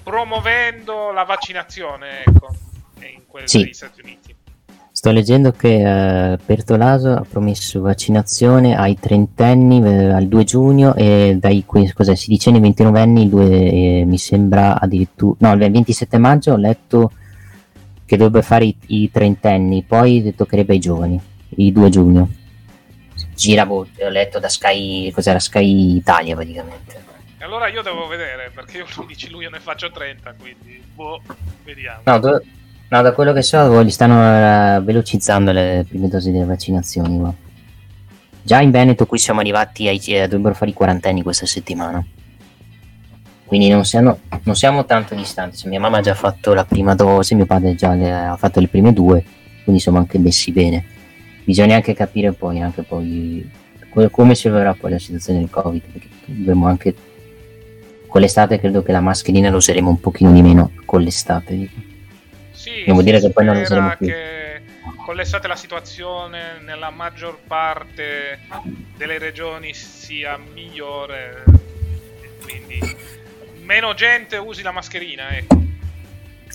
promuovendo 0.03 1.11
la 1.11 1.25
vaccinazione 1.25 2.25
ecco, 2.25 2.55
in 3.00 3.23
quelli 3.27 3.49
sì. 3.49 3.59
degli 3.59 3.73
Stati 3.73 4.00
Uniti. 4.03 4.37
Sto 4.93 5.11
leggendo 5.12 5.53
che 5.53 5.77
uh, 5.77 6.45
Bertolaso 6.45 7.11
ha 7.12 7.27
promesso 7.29 7.81
vaccinazione 7.81 8.77
ai 8.77 8.99
trentenni 8.99 9.81
eh, 9.81 10.11
al 10.11 10.27
2 10.27 10.45
giugno 10.45 10.95
e 10.97 11.37
dai 11.38 11.65
cos'è, 11.65 12.17
16 12.17 12.49
anni 12.49 12.61
29 12.61 13.00
anni 13.00 13.23
il 13.23 13.29
2, 13.29 13.45
eh, 13.47 14.05
mi 14.05 14.19
sembra 14.19 14.81
addirittura 14.81 15.37
no 15.38 15.53
il 15.53 15.71
27 15.71 16.19
maggio 16.19 16.53
ho 16.53 16.57
letto 16.57 17.12
che 18.09 18.17
dovrebbe 18.17 18.43
fare 18.43 18.65
i, 18.65 18.77
i 18.87 19.11
trentenni 19.11 19.85
poi 19.87 20.33
toccherebbe 20.35 20.73
ai 20.73 20.79
giovani 20.79 21.21
il 21.57 21.73
2 21.73 21.91
giugno 21.91 22.29
gira 23.35 23.71
ho 23.71 23.87
letto 24.09 24.38
da 24.38 24.49
Sky, 24.49 25.11
cos'era 25.12 25.38
Sky 25.38 25.97
Italia 25.97 26.35
praticamente. 26.35 27.07
E 27.38 27.45
allora 27.45 27.69
io 27.69 27.83
devo 27.83 28.07
vedere, 28.09 28.50
perché 28.53 28.79
io 28.79 28.85
l'11 28.85 29.31
luglio 29.31 29.50
ne 29.50 29.61
faccio 29.61 29.91
30, 29.91 30.35
quindi 30.38 30.83
boh, 30.95 31.23
vediamo. 31.65 32.00
No, 32.05 32.19
do, 32.19 32.43
no 32.88 33.03
da 33.03 33.12
quello 33.12 33.33
che 33.33 33.43
so, 33.43 33.83
gli 33.85 33.91
stanno 33.91 34.79
uh, 34.79 34.83
velocizzando 34.83 35.53
le 35.53 35.85
prime 35.88 36.09
dosi 36.09 36.33
delle 36.33 36.45
vaccinazioni. 36.45 37.19
Qua. 37.19 37.33
Già 38.43 38.61
in 38.61 38.73
Veneto 38.73 39.07
qui 39.07 39.19
siamo 39.19 39.38
arrivati 39.38 39.87
ai, 39.87 39.99
eh, 39.99 40.23
dovrebbero 40.23 40.55
fare 40.55 40.71
i 40.73 40.75
quarantenni 40.75 41.23
questa 41.23 41.47
settimana. 41.47 42.05
Quindi 43.49 43.69
non 43.71 43.85
siamo, 43.85 44.21
non 44.43 44.55
siamo 44.55 44.85
tanto 44.85 45.14
distanti. 45.14 45.57
Se 45.57 45.69
mia 45.69 45.81
mamma 45.81 45.99
ha 45.99 46.02
già 46.02 46.14
fatto 46.14 46.55
la 46.55 46.64
prima 46.64 46.95
dose, 46.95 47.35
mio 47.35 47.47
padre 47.47 47.75
già 47.75 47.95
le, 47.95 48.12
ha 48.12 48.37
fatto 48.37 48.61
le 48.61 48.69
prime 48.69 48.93
due, 48.93 49.25
quindi 49.64 49.81
siamo 49.81 49.99
anche 49.99 50.19
messi 50.19 50.52
bene. 50.52 50.85
Bisogna 51.45 51.75
anche 51.75 51.95
capire 51.95 52.33
poi, 52.33 52.61
anche 52.61 52.83
poi 52.83 53.50
come 54.11 54.35
si 54.35 54.47
evolverà 54.47 54.75
poi 54.75 54.93
la 54.93 54.99
situazione 54.99 55.40
del 55.40 55.50
covid 55.50 55.83
perché 55.90 56.09
dovremmo 56.26 56.67
anche 56.69 56.95
con 58.07 58.21
l'estate 58.21 58.61
credo 58.61 58.83
che 58.83 58.93
la 58.93 59.00
mascherina 59.00 59.50
lo 59.50 59.57
useremo 59.57 59.90
un 59.90 59.99
pochino 59.99 60.33
di 60.33 60.40
meno 60.40 60.73
con 60.85 61.00
l'estate 61.02 61.69
sì, 62.52 62.85
non 62.87 62.95
vuol 62.95 63.05
dire 63.05 63.21
che 63.21 63.31
poi 63.31 63.45
non 63.45 63.57
lo 63.57 63.62
useremo 63.62 63.97
più. 63.97 64.07
che 64.07 64.62
con 65.05 65.17
l'estate 65.17 65.49
la 65.49 65.57
situazione 65.57 66.61
nella 66.64 66.90
maggior 66.90 67.38
parte 67.47 68.40
delle 68.97 69.19
regioni 69.19 69.75
sia 69.75 70.38
migliore 70.52 71.45
quindi 72.43 72.78
meno 73.69 73.93
gente 73.93 74.39
usi 74.39 74.63
la 74.63 74.73
mascherina 74.73 75.37
ecco 75.37 75.57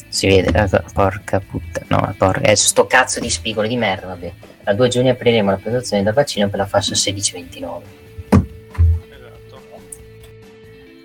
si 0.08 0.26
vede, 0.26 0.52
porca 0.94 1.40
puttana, 1.40 1.86
no, 2.08 2.16
porca, 2.18 2.42
è 2.42 2.56
sto 2.56 2.88
cazzo 2.88 3.20
di 3.20 3.30
spigolo 3.30 3.68
di 3.68 3.78
merda, 3.78 4.08
vabbè. 4.08 4.32
A 4.64 4.74
2 4.74 4.88
giugno 4.88 5.12
apriremo 5.12 5.52
la 5.52 5.58
prenotazione 5.58 6.02
da 6.02 6.14
vaccino 6.14 6.50
per 6.50 6.58
la 6.58 6.66
fascia 6.66 6.96
16-29. 6.96 7.82
Esatto. 9.10 9.62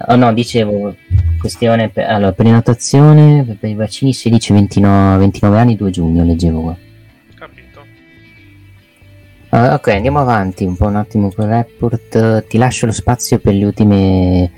Oh 0.06 0.16
no, 0.16 0.32
dicevo, 0.32 0.96
questione, 1.38 1.90
per, 1.90 2.08
allora, 2.08 2.32
prenotazione 2.32 3.44
per 3.60 3.68
i 3.68 3.74
vaccini 3.74 4.12
16-29 4.12 5.42
anni 5.54 5.76
2 5.76 5.90
giugno, 5.90 6.24
leggevo 6.24 6.60
qua. 6.62 6.76
Capito. 7.34 7.84
Uh, 9.50 9.74
ok, 9.74 9.88
andiamo 9.88 10.20
avanti 10.20 10.64
un 10.64 10.76
po' 10.76 10.86
un 10.86 10.96
attimo 10.96 11.30
con 11.30 11.44
il 11.44 11.50
report. 11.50 12.46
Ti 12.46 12.56
lascio 12.56 12.86
lo 12.86 12.92
spazio 12.92 13.38
per 13.38 13.52
le 13.52 13.64
ultime 13.66 14.50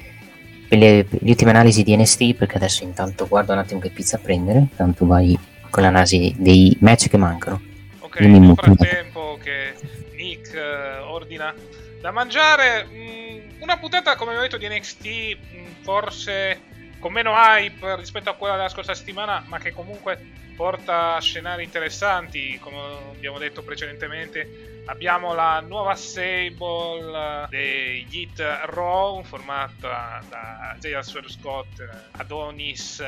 per 0.70 0.78
le, 0.78 1.04
per 1.04 1.20
le 1.20 1.30
ultime 1.30 1.50
analisi 1.50 1.82
di 1.82 1.96
NST 1.96 2.34
perché 2.34 2.56
adesso 2.56 2.84
intanto 2.84 3.26
guardo 3.26 3.52
un 3.52 3.58
attimo 3.58 3.80
che 3.80 3.90
pizza 3.90 4.18
prendere, 4.18 4.68
tanto 4.76 5.04
vai 5.04 5.36
con 5.68 5.82
l'analisi 5.82 6.32
dei 6.38 6.76
match 6.78 7.08
che 7.08 7.16
mancano. 7.16 7.60
Ok, 7.98 8.20
nel 8.20 8.54
frattempo 8.54 9.36
che 9.42 9.74
Nick 10.14 10.54
uh, 10.54 11.10
ordina 11.10 11.52
da 12.00 12.12
mangiare, 12.12 12.84
mh, 12.84 12.96
mm, 12.96 13.62
una 13.62 13.78
puntata 13.78 14.14
come 14.14 14.30
abbiamo 14.30 14.48
detto 14.48 14.58
di 14.58 14.68
NXT 14.68 15.04
mh, 15.04 15.58
mm, 15.58 15.82
forse 15.82 16.60
con 17.00 17.12
meno 17.12 17.33
hype 17.35 17.97
rispetto 17.97 18.30
a 18.30 18.35
quella 18.35 18.54
della 18.57 18.69
scorsa 18.69 18.95
settimana, 18.95 19.42
ma 19.47 19.59
che 19.59 19.73
comunque 19.73 20.19
porta 20.54 21.16
a 21.16 21.21
scenari 21.21 21.64
interessanti, 21.64 22.59
come 22.59 22.78
abbiamo 23.12 23.38
detto 23.38 23.62
precedentemente. 23.62 24.83
Abbiamo 24.87 25.35
la 25.35 25.61
nuova 25.61 25.95
Sable 25.95 27.47
degli 27.49 28.07
Hit 28.11 28.40
Raw, 28.66 29.23
formata 29.23 30.23
da 30.28 30.75
Isaiah 30.76 31.02
Scott, 31.02 31.88
Adonis 32.12 33.02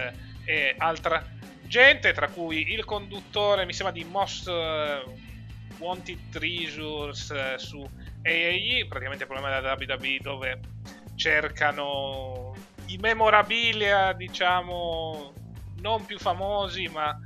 e 0.45 0.75
altra 0.79 1.25
gente, 1.65 2.13
tra 2.13 2.29
cui 2.29 2.73
il 2.73 2.85
conduttore, 2.85 3.67
mi 3.67 3.73
sembra 3.73 3.95
di 3.95 4.05
Most 4.05 4.49
eh, 4.49 5.03
Wanted 5.79 6.31
Treasures 6.31 7.31
eh, 7.31 7.55
su 7.59 7.81
AAE, 8.23 8.87
praticamente 8.89 9.25
il 9.25 9.29
problema 9.31 9.61
della 9.61 9.75
WWE 9.75 10.19
dove 10.21 10.61
cercano 11.17 12.42
i 12.93 12.99
memorabilia, 12.99 14.13
diciamo, 14.13 15.33
non 15.81 16.05
più 16.05 16.19
famosi, 16.19 16.89
ma 16.89 17.19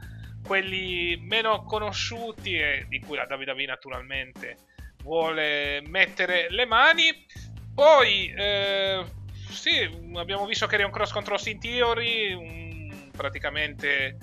quelli 0.45 1.19
meno 1.21 1.65
conosciuti 1.65 2.57
e 2.57 2.87
di 2.89 3.01
cui 3.01 3.17
la 3.17 3.27
WWE 3.29 3.67
naturalmente 3.67 4.59
vuole 5.03 5.83
mettere 5.87 6.47
le 6.51 6.67
mani. 6.67 7.27
Poi, 7.75 8.33
eh, 8.37 9.05
sì, 9.51 9.91
abbiamo 10.15 10.47
visto 10.47 10.67
che 10.67 10.77
era 10.77 10.87
un 10.87 10.93
cross 10.93 11.11
contro 11.11 11.35
Austin 11.35 11.59
Theory, 11.59 12.33
un, 12.33 13.11
praticamente 13.11 14.17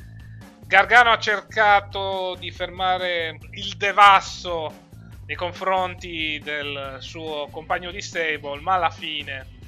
Gargano 0.66 1.12
ha 1.12 1.20
cercato 1.20 2.36
di 2.40 2.50
fermare 2.52 3.38
il 3.52 3.76
devasso 3.76 4.82
nei 5.26 5.36
confronti 5.36 6.40
del 6.44 6.98
suo 7.00 7.48
compagno 7.52 7.92
di 7.92 8.02
stable, 8.02 8.60
ma 8.62 8.74
alla 8.74 8.90
fine 8.90 9.62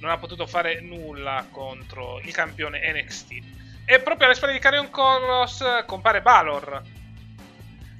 non 0.00 0.10
ha 0.10 0.18
potuto 0.18 0.46
fare 0.46 0.80
nulla 0.80 1.46
contro 1.50 2.20
il 2.20 2.32
campione 2.32 2.80
NXT. 2.92 3.30
E 3.84 4.00
proprio 4.00 4.26
alle 4.26 4.34
spalle 4.34 4.52
di 4.52 4.58
Carrion 4.58 4.90
Cross 4.90 5.84
compare 5.86 6.22
Balor. 6.22 6.82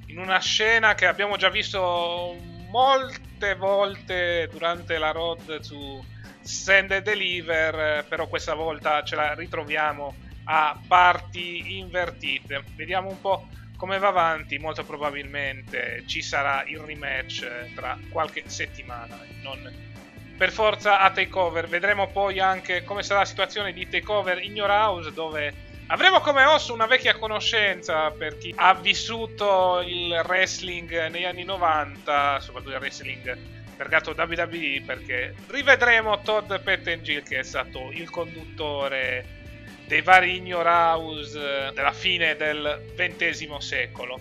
In 0.06 0.18
una 0.18 0.40
scena 0.40 0.94
che 0.94 1.06
abbiamo 1.06 1.36
già 1.36 1.48
visto 1.48 2.36
molte 2.70 3.54
volte 3.54 4.48
durante 4.50 4.98
la 4.98 5.12
road 5.12 5.60
su 5.60 6.04
Send 6.40 6.92
and 6.92 7.02
Deliver, 7.02 8.04
però 8.08 8.26
questa 8.26 8.54
volta 8.54 9.02
ce 9.02 9.16
la 9.16 9.34
ritroviamo 9.34 10.14
a 10.44 10.78
parti 10.86 11.78
invertite. 11.78 12.64
Vediamo 12.74 13.08
un 13.08 13.20
po' 13.20 13.48
come 13.76 13.98
va 13.98 14.08
avanti. 14.08 14.58
Molto 14.58 14.84
probabilmente 14.84 16.04
ci 16.06 16.22
sarà 16.22 16.64
il 16.66 16.78
rematch 16.78 17.74
tra 17.74 17.98
qualche 18.10 18.44
settimana. 18.46 19.18
Non 19.42 19.85
per 20.36 20.52
forza 20.52 21.00
a 21.00 21.10
takeover. 21.10 21.66
Vedremo 21.66 22.08
poi 22.08 22.38
anche 22.40 22.84
come 22.84 23.02
sarà 23.02 23.20
la 23.20 23.26
situazione 23.26 23.72
di 23.72 23.88
takeover 23.88 24.42
in 24.42 24.54
Your 24.54 24.70
House, 24.70 25.12
dove 25.12 25.52
avremo 25.88 26.20
come 26.20 26.44
host 26.44 26.70
una 26.70 26.86
vecchia 26.86 27.16
conoscenza 27.16 28.10
per 28.10 28.38
chi 28.38 28.52
ha 28.56 28.74
vissuto 28.74 29.82
il 29.84 30.22
wrestling 30.26 31.08
negli 31.08 31.24
anni 31.24 31.44
90, 31.44 32.40
soprattutto 32.40 32.74
il 32.74 32.80
wrestling 32.80 33.38
mercato 33.76 34.14
WWE, 34.16 34.82
perché 34.84 35.34
rivedremo 35.48 36.20
Todd 36.22 36.52
Pettengill 36.54 37.22
che 37.22 37.40
è 37.40 37.42
stato 37.42 37.90
il 37.92 38.10
conduttore 38.10 39.44
dei 39.86 40.02
vari 40.02 40.36
In 40.36 40.46
Your 40.46 40.66
House 40.66 41.38
eh, 41.38 41.72
della 41.72 41.92
fine 41.92 42.36
del 42.36 42.92
XX 42.96 43.56
secolo. 43.58 44.18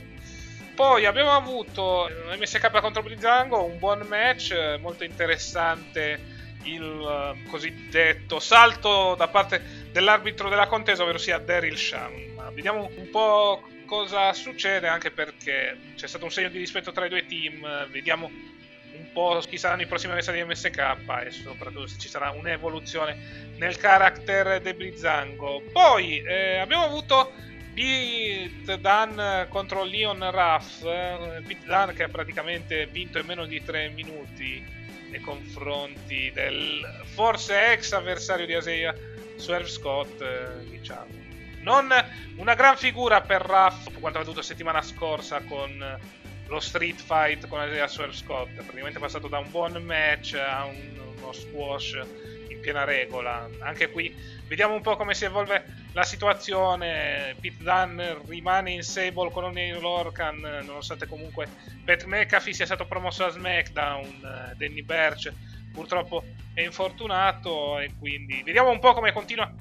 Poi 0.76 1.06
abbiamo 1.06 1.32
avuto 1.32 2.10
MSK 2.38 2.82
contro 2.82 3.02
Blizzango, 3.02 3.64
un 3.64 3.80
buon 3.80 4.06
match, 4.10 4.52
eh, 4.52 4.78
molto 4.78 5.06
interessante 5.06 6.34
il 6.64 6.84
uh, 6.84 7.50
cosiddetto 7.50 8.40
salto 8.42 9.16
da 9.16 9.30
parte 9.30 9.88
dell'arbitro 9.94 10.50
della 10.50 10.68
contesa, 10.68 11.04
ovvero 11.04 11.18
sia 11.18 11.38
Daryl 11.38 11.78
Sham. 11.78 12.52
Vediamo 12.54 12.90
un 12.94 13.10
po' 13.10 13.64
cosa 13.86 14.34
succede, 14.34 14.88
anche 14.88 15.12
perché 15.12 15.78
c'è 15.96 16.08
stato 16.08 16.26
un 16.26 16.32
segno 16.32 16.50
di 16.50 16.58
rispetto 16.58 16.92
tra 16.92 17.06
i 17.06 17.10
due 17.10 17.26
team. 17.26 17.88
Vediamo 17.90 18.26
un 18.26 19.12
po' 19.14 19.42
chi 19.48 19.58
saranno 19.58 19.84
i 19.84 19.88
prossimi 19.88 20.12
avversari 20.12 20.40
di 20.40 20.46
MSK 20.46 20.98
e 21.26 21.32
soprattutto 21.32 21.88
se 21.88 21.98
ci 22.00 22.10
sarà 22.10 22.32
un'evoluzione 22.32 23.54
nel 23.58 23.78
character 23.78 24.60
di 24.60 24.74
Blizzango. 24.74 25.64
Poi 25.72 26.22
eh, 26.22 26.58
abbiamo 26.58 26.84
avuto 26.84 27.32
Pete 27.76 28.80
Dunn 28.80 29.50
contro 29.50 29.84
Leon 29.84 30.32
Ruff. 30.32 30.84
Eh, 30.84 31.44
Pete 31.46 31.66
Dunn 31.66 31.90
che 31.90 32.04
ha 32.04 32.08
praticamente 32.08 32.88
vinto 32.88 33.20
in 33.20 33.26
meno 33.26 33.46
di 33.46 33.62
3 33.62 33.90
minuti 33.90 34.66
nei 35.10 35.20
confronti 35.20 36.32
del 36.34 37.04
forse 37.14 37.74
ex 37.74 37.92
avversario 37.92 38.46
di 38.46 38.54
Aseia, 38.54 38.96
Swerve 39.36 39.68
Scott, 39.68 40.22
eh, 40.22 40.70
diciamo. 40.70 41.24
Non 41.60 41.94
una 42.38 42.54
gran 42.54 42.78
figura 42.78 43.22
per 43.22 43.42
Ruff, 43.42 44.00
quanto 44.00 44.20
ha 44.20 44.22
avuto 44.22 44.42
settimana 44.42 44.82
scorsa 44.82 45.42
con 45.42 46.00
lo 46.48 46.60
street 46.60 47.02
fight 47.02 47.48
con 47.48 47.60
Aseia 47.60 47.88
Swerve 47.88 48.16
Scott. 48.16 48.52
Praticamente 48.54 49.00
è 49.00 49.02
passato 49.02 49.28
da 49.28 49.40
un 49.40 49.52
buon 49.52 49.84
match 49.84 50.36
a 50.36 50.66
un, 50.66 51.05
uno 51.26 51.34
squash 51.34 52.00
in 52.48 52.60
piena 52.62 52.84
regola. 52.84 53.50
Anche 53.60 53.90
qui 53.90 54.16
vediamo 54.48 54.74
un 54.74 54.82
po' 54.82 54.96
come 54.96 55.14
si 55.14 55.26
evolve 55.26 55.66
la 55.94 56.04
situazione, 56.04 57.36
Pete 57.40 57.64
Dunn 57.64 58.02
rimane 58.28 58.72
in 58.72 58.84
Sable 58.84 59.32
con 59.32 59.46
O'Neill 59.46 59.80
Lorcan, 59.80 60.40
nonostante 60.64 61.08
comunque 61.08 61.48
Pat 61.84 62.06
McAfee 62.06 62.54
sia 62.54 62.66
stato 62.66 62.86
promosso 62.86 63.26
a 63.26 63.30
SmackDown, 63.30 64.54
Danny 64.58 64.82
Birch 64.82 65.32
purtroppo 65.74 66.24
è 66.54 66.62
infortunato 66.62 67.80
e 67.80 67.92
quindi 68.00 68.42
vediamo 68.44 68.70
un 68.70 68.80
po' 68.80 68.94
come 68.94 69.12
continua 69.12 69.52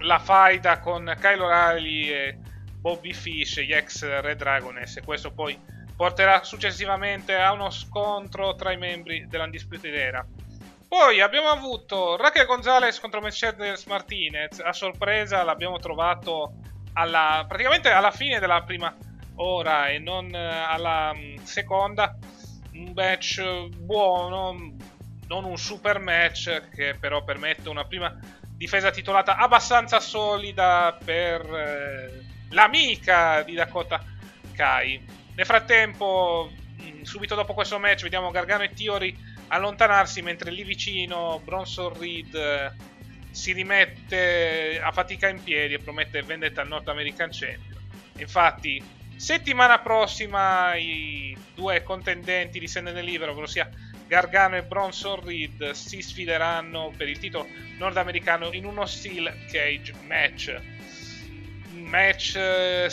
la 0.00 0.18
faida 0.20 0.78
con 0.78 1.12
Kyle 1.18 1.42
O'Reilly 1.42 2.08
e 2.08 2.38
Bobby 2.80 3.12
Fish, 3.12 3.58
gli 3.60 3.72
ex 3.72 4.04
Red 4.20 4.38
Dragoness 4.38 4.96
e 4.96 5.02
questo 5.02 5.32
poi 5.32 5.58
porterà 5.96 6.44
successivamente 6.44 7.34
a 7.34 7.50
uno 7.50 7.70
scontro 7.70 8.54
tra 8.54 8.70
i 8.70 8.76
membri 8.76 9.26
dell'Undisputed 9.26 9.92
Era. 9.92 10.24
Poi 10.88 11.20
abbiamo 11.20 11.48
avuto 11.48 12.16
Raquel 12.16 12.46
Gonzalez 12.46 12.98
contro 12.98 13.20
Mercedes 13.20 13.84
Martinez. 13.84 14.58
A 14.60 14.72
sorpresa 14.72 15.42
l'abbiamo 15.42 15.78
trovato 15.78 16.54
alla, 16.94 17.44
praticamente 17.46 17.90
alla 17.90 18.10
fine 18.10 18.38
della 18.38 18.62
prima 18.62 18.96
ora 19.34 19.88
e 19.88 19.98
non 19.98 20.34
eh, 20.34 20.38
alla 20.38 21.12
mm, 21.14 21.36
seconda. 21.42 22.16
Un 22.72 22.92
match 22.94 23.68
buono, 23.76 24.76
non 25.26 25.44
un 25.44 25.58
super 25.58 25.98
match 25.98 26.70
che 26.70 26.96
però 26.98 27.22
permette 27.22 27.68
una 27.68 27.84
prima 27.84 28.18
difesa 28.56 28.90
titolata 28.90 29.36
abbastanza 29.36 30.00
solida 30.00 30.96
per 31.04 31.42
eh, 31.42 32.24
l'amica 32.48 33.42
di 33.42 33.52
Dakota 33.52 34.02
Kai. 34.54 35.04
Nel 35.34 35.46
frattempo, 35.46 36.50
mm, 36.80 37.02
subito 37.02 37.34
dopo 37.34 37.52
questo 37.52 37.78
match, 37.78 38.04
vediamo 38.04 38.30
Gargano 38.30 38.62
e 38.62 38.72
Tiori 38.72 39.27
allontanarsi 39.48 40.22
mentre 40.22 40.50
lì 40.50 40.62
vicino 40.62 41.40
Bronson 41.44 41.98
Reed 41.98 42.34
eh, 42.34 42.72
si 43.30 43.52
rimette 43.52 44.80
a 44.82 44.90
fatica 44.92 45.28
in 45.28 45.42
piedi 45.42 45.74
e 45.74 45.78
promette 45.78 46.22
vendetta 46.22 46.62
al 46.62 46.68
North 46.68 46.88
American 46.88 47.30
Champion. 47.30 47.80
Infatti, 48.16 48.82
settimana 49.16 49.78
prossima 49.80 50.74
i 50.74 51.36
due 51.54 51.82
contendenti 51.82 52.58
di 52.58 52.68
Send 52.68 52.92
Libero, 53.00 53.32
ovvero 53.32 53.46
sia 53.46 53.68
Gargano 54.06 54.56
e 54.56 54.62
Bronson 54.62 55.20
Reed, 55.22 55.70
si 55.70 56.00
sfideranno 56.00 56.92
per 56.96 57.08
il 57.08 57.18
titolo 57.18 57.46
nordamericano 57.78 58.52
in 58.52 58.64
uno 58.64 58.86
steel 58.86 59.32
cage 59.50 59.92
match. 60.06 60.60
Match 61.74 62.36
eh, 62.36 62.88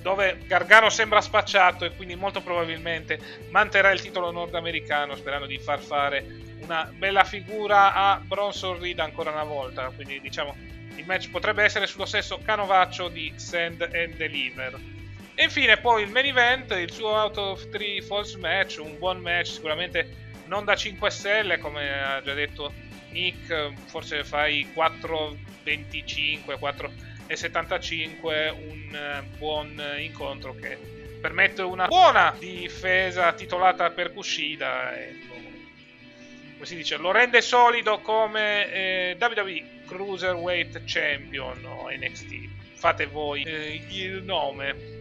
dove 0.00 0.38
Gargano 0.46 0.90
sembra 0.90 1.20
spacciato 1.20 1.84
e 1.84 1.94
quindi 1.94 2.14
molto 2.14 2.40
probabilmente 2.40 3.18
manterrà 3.50 3.90
il 3.90 4.00
titolo 4.00 4.30
nordamericano 4.30 5.16
sperando 5.16 5.46
di 5.46 5.58
far 5.58 5.80
fare 5.80 6.24
una 6.60 6.90
bella 6.94 7.24
figura 7.24 7.94
a 7.94 8.20
Bronson 8.22 8.78
Reed 8.78 8.98
ancora 8.98 9.30
una 9.30 9.44
volta. 9.44 9.90
Quindi 9.94 10.20
diciamo 10.20 10.56
il 10.96 11.06
match 11.06 11.30
potrebbe 11.30 11.62
essere 11.62 11.86
sullo 11.86 12.06
stesso 12.06 12.40
canovaccio 12.44 13.08
di 13.08 13.32
Send 13.36 13.82
and 13.82 14.16
Deliver. 14.16 14.78
E 15.34 15.44
infine 15.44 15.76
poi 15.76 16.02
il 16.02 16.10
main 16.10 16.26
event, 16.26 16.72
il 16.72 16.90
suo 16.90 17.10
out 17.10 17.36
of 17.36 17.68
3 17.70 18.02
false 18.02 18.36
match, 18.38 18.78
un 18.80 18.98
buon 18.98 19.20
match 19.20 19.52
sicuramente 19.52 20.26
non 20.46 20.64
da 20.64 20.74
5 20.74 21.10
stelle 21.10 21.58
come 21.58 22.02
ha 22.02 22.20
già 22.22 22.34
detto 22.34 22.72
Nick, 23.10 23.72
forse 23.86 24.24
fai 24.24 24.68
4.25, 24.74 26.58
4 26.58 26.90
e 27.28 27.36
75 27.36 28.48
un 28.48 28.94
eh, 28.94 29.22
buon 29.36 29.80
incontro 29.98 30.54
che 30.56 30.76
permette 31.20 31.62
una 31.62 31.86
buona 31.86 32.34
difesa 32.36 33.32
titolata 33.32 33.90
per 33.90 34.12
Kushida 34.12 34.96
e 34.96 35.12
lo, 35.28 35.34
come 36.54 36.66
si 36.66 36.74
dice, 36.74 36.96
lo 36.96 37.12
rende 37.12 37.40
solido 37.40 38.00
come 38.00 38.72
eh, 38.72 39.16
WWE 39.20 39.84
Cruiserweight 39.86 40.82
Champion 40.84 41.64
o 41.64 41.88
NXT 41.90 42.56
fate 42.78 43.06
voi 43.06 43.42
eh, 43.42 43.82
il 43.90 44.22
nome. 44.22 44.96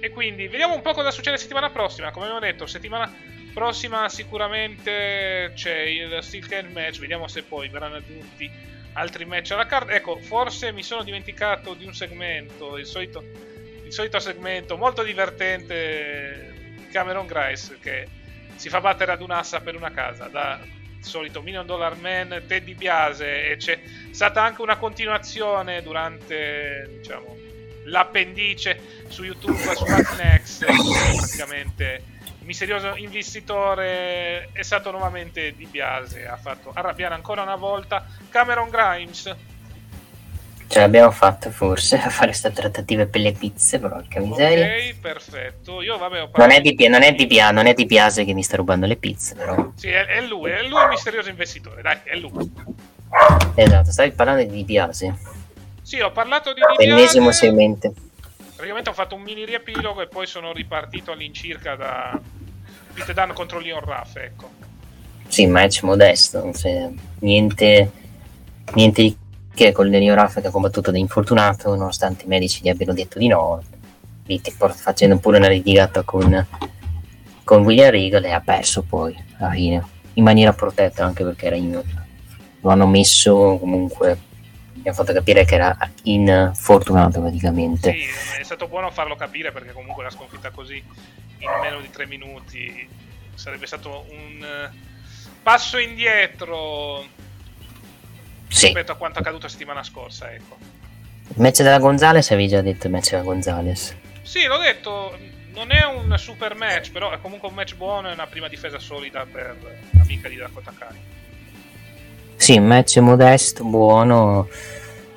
E 0.00 0.10
quindi 0.10 0.48
vediamo 0.48 0.74
un 0.74 0.82
po' 0.82 0.92
cosa 0.92 1.12
succede 1.12 1.38
settimana 1.38 1.70
prossima. 1.70 2.10
Come 2.10 2.26
abbiamo 2.26 2.44
detto 2.44 2.66
settimana 2.66 3.10
prossima 3.54 4.08
sicuramente 4.08 5.52
c'è 5.54 5.78
il 5.78 6.18
Steel 6.22 6.48
Can 6.48 6.72
match. 6.72 6.98
Vediamo 6.98 7.28
se 7.28 7.44
poi 7.44 7.68
verranno 7.68 7.96
aggiunti 7.96 8.50
altri 8.94 9.24
match 9.24 9.50
alla 9.52 9.66
card. 9.66 9.90
Ecco, 9.90 10.16
forse 10.18 10.72
mi 10.72 10.82
sono 10.82 11.02
dimenticato 11.02 11.74
di 11.74 11.84
un 11.84 11.94
segmento, 11.94 12.76
il 12.76 12.86
solito, 12.86 13.24
il 13.84 13.92
solito 13.92 14.18
segmento 14.18 14.76
molto 14.76 15.02
divertente 15.02 16.54
di 16.76 16.88
Cameron 16.88 17.26
Grice 17.26 17.78
che 17.80 18.08
si 18.56 18.68
fa 18.68 18.80
battere 18.80 19.12
ad 19.12 19.22
un'assa 19.22 19.60
per 19.60 19.76
una 19.76 19.90
casa 19.90 20.28
da 20.28 20.60
solito 21.00 21.42
Million 21.42 21.66
Dollar 21.66 21.96
Man, 21.96 22.44
Teddy 22.46 22.74
Biase 22.74 23.50
e 23.50 23.56
c'è 23.56 23.80
stata 24.10 24.42
anche 24.42 24.62
una 24.62 24.76
continuazione 24.76 25.82
durante 25.82 26.98
diciamo, 26.98 27.36
l'appendice 27.84 29.04
su 29.08 29.24
YouTube 29.24 29.58
su 29.58 29.84
Next 30.16 30.64
praticamente 31.18 32.04
misterioso 32.44 32.94
investitore 32.96 34.48
è 34.52 34.62
stato 34.62 34.90
nuovamente 34.90 35.54
Di 35.56 35.66
Biase, 35.66 36.26
ha 36.26 36.36
fatto 36.36 36.70
arrabbiare 36.74 37.14
ancora 37.14 37.42
una 37.42 37.56
volta 37.56 38.06
Cameron 38.30 38.68
Grimes. 38.68 39.36
Ce 40.68 40.78
l'abbiamo 40.78 41.10
fatta 41.10 41.50
forse 41.50 41.96
a 42.00 42.08
fare 42.08 42.28
queste 42.28 42.50
trattative 42.50 43.06
per 43.06 43.20
le 43.20 43.32
pizze, 43.32 43.78
porca 43.78 44.20
miseria. 44.20 44.64
Ok, 44.66 45.00
perfetto. 45.00 45.82
Io 45.82 45.98
vabbè, 45.98 46.30
non, 46.34 46.50
è 46.50 46.60
di, 46.60 46.88
non, 46.88 47.02
è 47.02 47.12
di 47.12 47.26
Pia, 47.26 47.50
non 47.50 47.66
è 47.66 47.74
di 47.74 47.84
Biase 47.84 48.24
che 48.24 48.32
mi 48.32 48.42
sta 48.42 48.56
rubando 48.56 48.86
le 48.86 48.96
pizze, 48.96 49.34
però. 49.34 49.72
Sì, 49.76 49.88
è, 49.88 50.06
è 50.06 50.20
lui, 50.22 50.50
è 50.50 50.62
lui 50.62 50.80
il 50.80 50.88
misterioso 50.88 51.28
investitore, 51.28 51.82
dai, 51.82 51.98
è 52.04 52.16
lui. 52.16 52.50
Esatto, 53.54 53.92
stavi 53.92 54.12
parlando 54.12 54.44
di 54.44 54.50
Di 54.50 54.64
Biase. 54.64 55.14
Sì, 55.82 56.00
ho 56.00 56.10
parlato 56.10 56.54
di 56.54 56.60
Di 56.78 56.84
Ennesimo 56.84 57.32
segmento 57.32 57.92
praticamente 58.62 58.90
ho 58.90 58.92
fatto 58.92 59.16
un 59.16 59.22
mini 59.22 59.44
riepilogo 59.44 60.02
e 60.02 60.06
poi 60.06 60.24
sono 60.24 60.52
ripartito 60.52 61.10
all'incirca 61.10 61.74
da 61.74 62.20
Pete 62.94 63.12
Dunn 63.12 63.32
contro 63.32 63.58
Leon 63.58 63.80
Ruff, 63.80 64.14
ecco. 64.14 64.50
Sì, 65.26 65.46
match 65.46 65.82
modesto, 65.82 66.48
niente, 67.18 67.90
niente 68.74 69.16
che 69.52 69.72
con 69.72 69.88
Leon 69.88 70.16
Ruff 70.16 70.40
che 70.40 70.46
ha 70.46 70.50
combattuto 70.52 70.92
da 70.92 70.98
infortunato, 70.98 71.74
nonostante 71.74 72.24
i 72.24 72.28
medici 72.28 72.62
gli 72.62 72.68
abbiano 72.68 72.92
detto 72.92 73.18
di 73.18 73.26
no, 73.26 73.60
facendo 74.76 75.18
pure 75.18 75.38
una 75.38 75.48
litigata 75.48 76.02
con, 76.02 76.46
con 77.42 77.64
William 77.64 77.90
Regal 77.90 78.24
e 78.26 78.30
ha 78.30 78.40
perso 78.40 78.82
poi, 78.82 79.20
alla 79.38 79.50
fine, 79.50 79.84
in 80.12 80.22
maniera 80.22 80.52
protetta 80.52 81.04
anche 81.04 81.24
perché 81.24 81.46
era 81.46 81.56
in, 81.56 81.82
lo 82.60 82.70
hanno 82.70 82.86
messo 82.86 83.58
comunque 83.58 84.16
mi 84.82 84.88
ha 84.88 84.92
fatto 84.92 85.12
capire 85.12 85.44
che 85.44 85.54
era 85.54 85.76
infortunato 86.04 87.20
praticamente. 87.20 87.92
Sì, 87.92 88.38
è 88.40 88.42
stato 88.42 88.66
buono 88.68 88.90
farlo 88.90 89.16
capire 89.16 89.52
perché 89.52 89.72
comunque 89.72 90.02
la 90.02 90.10
sconfitta 90.10 90.50
così 90.50 90.76
in 91.38 91.50
meno 91.60 91.80
di 91.80 91.90
tre 91.90 92.06
minuti 92.06 92.88
sarebbe 93.34 93.66
stato 93.66 94.06
un 94.10 94.42
eh, 94.44 94.70
passo 95.42 95.78
indietro 95.78 97.06
Sì. 98.48 98.66
rispetto 98.66 98.92
a 98.92 98.96
quanto 98.96 99.18
accaduto 99.20 99.48
settimana 99.48 99.82
scorsa, 99.82 100.32
ecco. 100.32 100.56
Il 101.28 101.40
match 101.40 101.62
della 101.62 101.78
Gonzales 101.78 102.30
avevi 102.30 102.48
già 102.48 102.60
detto 102.60 102.86
il 102.88 102.92
match 102.92 103.10
della 103.10 103.22
Gonzales. 103.22 103.96
Sì, 104.22 104.44
l'ho 104.44 104.58
detto, 104.58 105.16
non 105.54 105.70
è 105.70 105.84
un 105.84 106.14
super 106.18 106.54
match, 106.54 106.90
però 106.92 107.10
è 107.10 107.20
comunque 107.20 107.48
un 107.48 107.54
match 107.54 107.76
buono 107.76 108.10
e 108.10 108.12
una 108.12 108.26
prima 108.26 108.48
difesa 108.48 108.78
solida 108.78 109.24
per 109.30 109.56
l'amica 109.92 110.28
di 110.28 110.36
Dakota 110.36 110.72
Kai. 110.76 111.20
Sì, 112.42 112.58
match 112.58 112.96
modesto, 112.96 113.62
buono. 113.62 114.48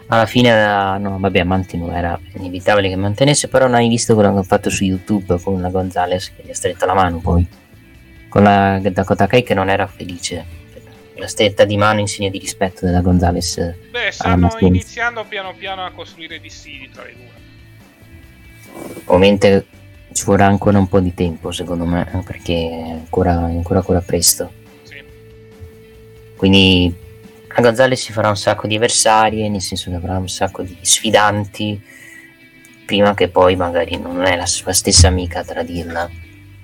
Alla 0.09 0.27
fine 0.27 0.49
era, 0.49 0.99
no, 0.99 1.17
vabbè, 1.17 1.41
Mantino 1.41 1.91
era 1.91 2.19
inevitabile 2.35 2.87
che 2.87 2.95
mantenesse, 2.95 3.47
però 3.47 3.65
non 3.65 3.73
hai 3.77 3.87
visto 3.87 4.13
quello 4.13 4.29
che 4.29 4.35
hanno 4.35 4.43
fatto 4.43 4.69
su 4.69 4.83
YouTube 4.83 5.41
con 5.41 5.59
la 5.59 5.69
Gonzales 5.69 6.31
che 6.35 6.43
gli 6.45 6.51
ha 6.51 6.53
stretto 6.53 6.85
la 6.85 6.93
mano 6.93 7.17
poi. 7.17 7.43
Con 8.29 8.43
la 8.43 8.79
Dakota 8.79 9.25
Kai 9.25 9.41
che 9.41 9.55
non 9.55 9.69
era 9.69 9.87
felice. 9.87 10.45
La 11.15 11.27
stretta 11.27 11.65
di 11.65 11.77
mano 11.77 11.99
in 11.99 12.05
segno 12.05 12.29
di 12.29 12.37
rispetto 12.37 12.85
della 12.85 13.01
Gonzales. 13.01 13.55
Beh, 13.89 14.11
alla 14.19 14.47
stanno 14.47 14.51
iniziando 14.59 15.25
piano 15.27 15.55
piano 15.57 15.83
a 15.83 15.89
costruire 15.89 16.39
dissidi 16.39 16.91
tra 16.93 17.07
i 17.07 17.15
due. 17.15 18.93
Ovviamente 19.05 19.65
ci 20.11 20.25
vorrà 20.25 20.45
ancora 20.45 20.77
un 20.77 20.87
po' 20.87 20.99
di 20.99 21.15
tempo 21.15 21.51
secondo 21.51 21.85
me, 21.85 22.21
perché 22.23 22.69
è 22.69 22.91
ancora, 22.91 23.31
ancora, 23.31 23.79
ancora 23.79 24.01
presto. 24.01 24.51
Sì. 24.83 25.01
Quindi 26.35 27.03
a 27.57 27.61
Gonzales 27.61 28.01
si 28.01 28.11
farà 28.11 28.27
un 28.27 28.35
sacco 28.35 28.67
di 28.67 28.75
avversarie, 28.75 29.47
nel 29.47 29.61
senso 29.61 29.89
che 29.89 29.95
avrà 29.95 30.17
un 30.17 30.27
sacco 30.27 30.61
di 30.61 30.77
sfidanti, 30.81 31.81
prima 32.85 33.13
che 33.13 33.29
poi 33.29 33.55
magari 33.55 33.97
non 33.97 34.23
è 34.23 34.35
la 34.35 34.45
sua 34.45 34.73
stessa 34.73 35.07
amica 35.07 35.39
a 35.39 35.45
tradirla 35.45 36.09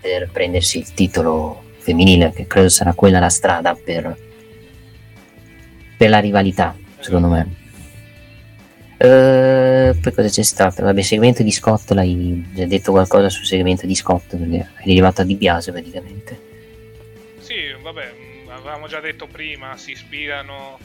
per 0.01 0.30
prendersi 0.32 0.80
il 0.80 0.93
titolo 0.93 1.63
femminile, 1.77 2.34
che 2.36 2.45
credo 2.45 2.67
sarà 2.67 2.93
quella 2.93 3.19
la 3.19 3.30
strada 3.30 3.73
per, 3.73 4.17
per 5.95 6.10
la 6.10 6.19
rivalità, 6.19 6.75
secondo 6.99 7.30
me. 7.30 7.56
Eh, 8.97 9.95
poi 9.99 10.13
cosa 10.13 10.27
c'è 10.27 10.43
stato? 10.43 10.84
Vabbè, 10.84 11.01
segmento 11.01 11.41
di 11.41 11.51
Scott, 11.51 11.89
l'hai 11.91 12.45
già 12.54 12.65
detto 12.65 12.91
qualcosa 12.91 13.30
sul 13.30 13.45
segmento 13.45 13.86
di 13.86 13.95
Scott, 13.95 14.36
perché 14.36 14.58
è 14.58 14.82
arrivato 14.82 15.21
a 15.21 15.23
Di 15.23 15.36
Biase 15.36 15.71
praticamente. 15.71 16.39
Sì, 17.39 17.56
vabbè, 17.82 18.30
avevamo 18.62 18.88
già 18.88 19.00
detto 19.00 19.28
prima, 19.28 19.76
si 19.78 19.91
ispirano 19.91 20.78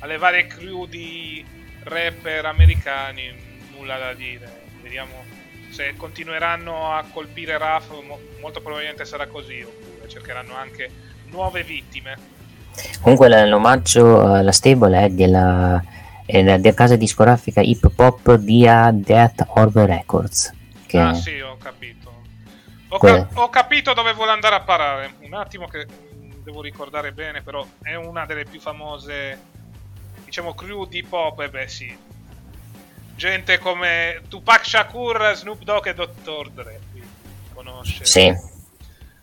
alle 0.00 0.18
varie 0.18 0.46
crew 0.46 0.86
di 0.86 1.44
rapper 1.84 2.46
americani, 2.46 3.32
nulla 3.72 3.98
da 3.98 4.12
dire. 4.14 4.62
Vediamo 4.82 5.24
se 5.70 5.94
continueranno 5.96 6.92
a 6.92 7.04
colpire 7.12 7.58
Raf, 7.58 7.90
mo- 8.06 8.20
molto 8.40 8.60
probabilmente 8.60 9.04
sarà 9.04 9.26
così, 9.26 9.62
oppure 9.62 10.08
cercheranno 10.08 10.54
anche 10.54 10.90
nuove 11.30 11.62
vittime. 11.64 12.32
Comunque 13.00 13.46
l'omaggio 13.46 14.20
alla 14.20 14.52
stable 14.52 15.04
è 15.04 15.08
della, 15.08 15.82
è 16.24 16.42
della, 16.42 16.74
casa 16.74 16.96
discografica 16.96 17.60
hip 17.60 17.90
hop 17.96 18.34
Dia 18.36 18.90
Death 18.92 19.44
Orb 19.48 19.78
Records. 19.78 20.52
Che 20.86 20.98
Ah 20.98 21.14
sì, 21.14 21.40
ho 21.40 21.56
capito. 21.56 22.22
Ho, 22.88 22.98
Quella- 22.98 23.26
ca- 23.26 23.40
ho 23.42 23.48
capito 23.48 23.92
dove 23.94 24.12
vuole 24.12 24.30
andare 24.30 24.54
a 24.54 24.60
parare. 24.60 25.14
Un 25.20 25.34
attimo 25.34 25.66
che 25.66 25.86
devo 26.44 26.60
ricordare 26.62 27.12
bene, 27.12 27.42
però 27.42 27.66
è 27.82 27.94
una 27.94 28.26
delle 28.26 28.44
più 28.44 28.60
famose, 28.60 29.38
diciamo, 30.24 30.54
crew 30.54 30.86
di 30.86 31.02
pop, 31.02 31.40
e 31.40 31.48
beh 31.48 31.68
sì. 31.68 31.96
Gente 33.16 33.58
come 33.58 34.22
Tupac 34.28 34.66
Shakur, 34.66 35.32
Snoop 35.34 35.62
Dogg 35.62 35.86
e 35.86 35.94
Dr. 35.94 36.50
Dre. 36.50 36.80
Conosce 37.54 38.04
Sì, 38.04 38.36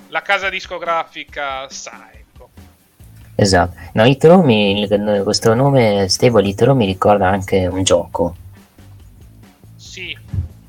la 0.07 0.21
casa 0.21 0.49
discografica, 0.49 1.69
sa, 1.69 2.09
ecco. 2.13 2.49
esatto. 3.35 3.77
No, 3.93 4.05
Itro 4.05 4.41
mi, 4.41 4.87
questo 5.23 5.53
nome 5.53 6.07
stable 6.07 6.47
Itro 6.47 6.73
mi 6.73 6.85
ricorda 6.85 7.27
anche 7.27 7.67
un 7.67 7.83
gioco. 7.83 8.35
Sì, 9.75 10.17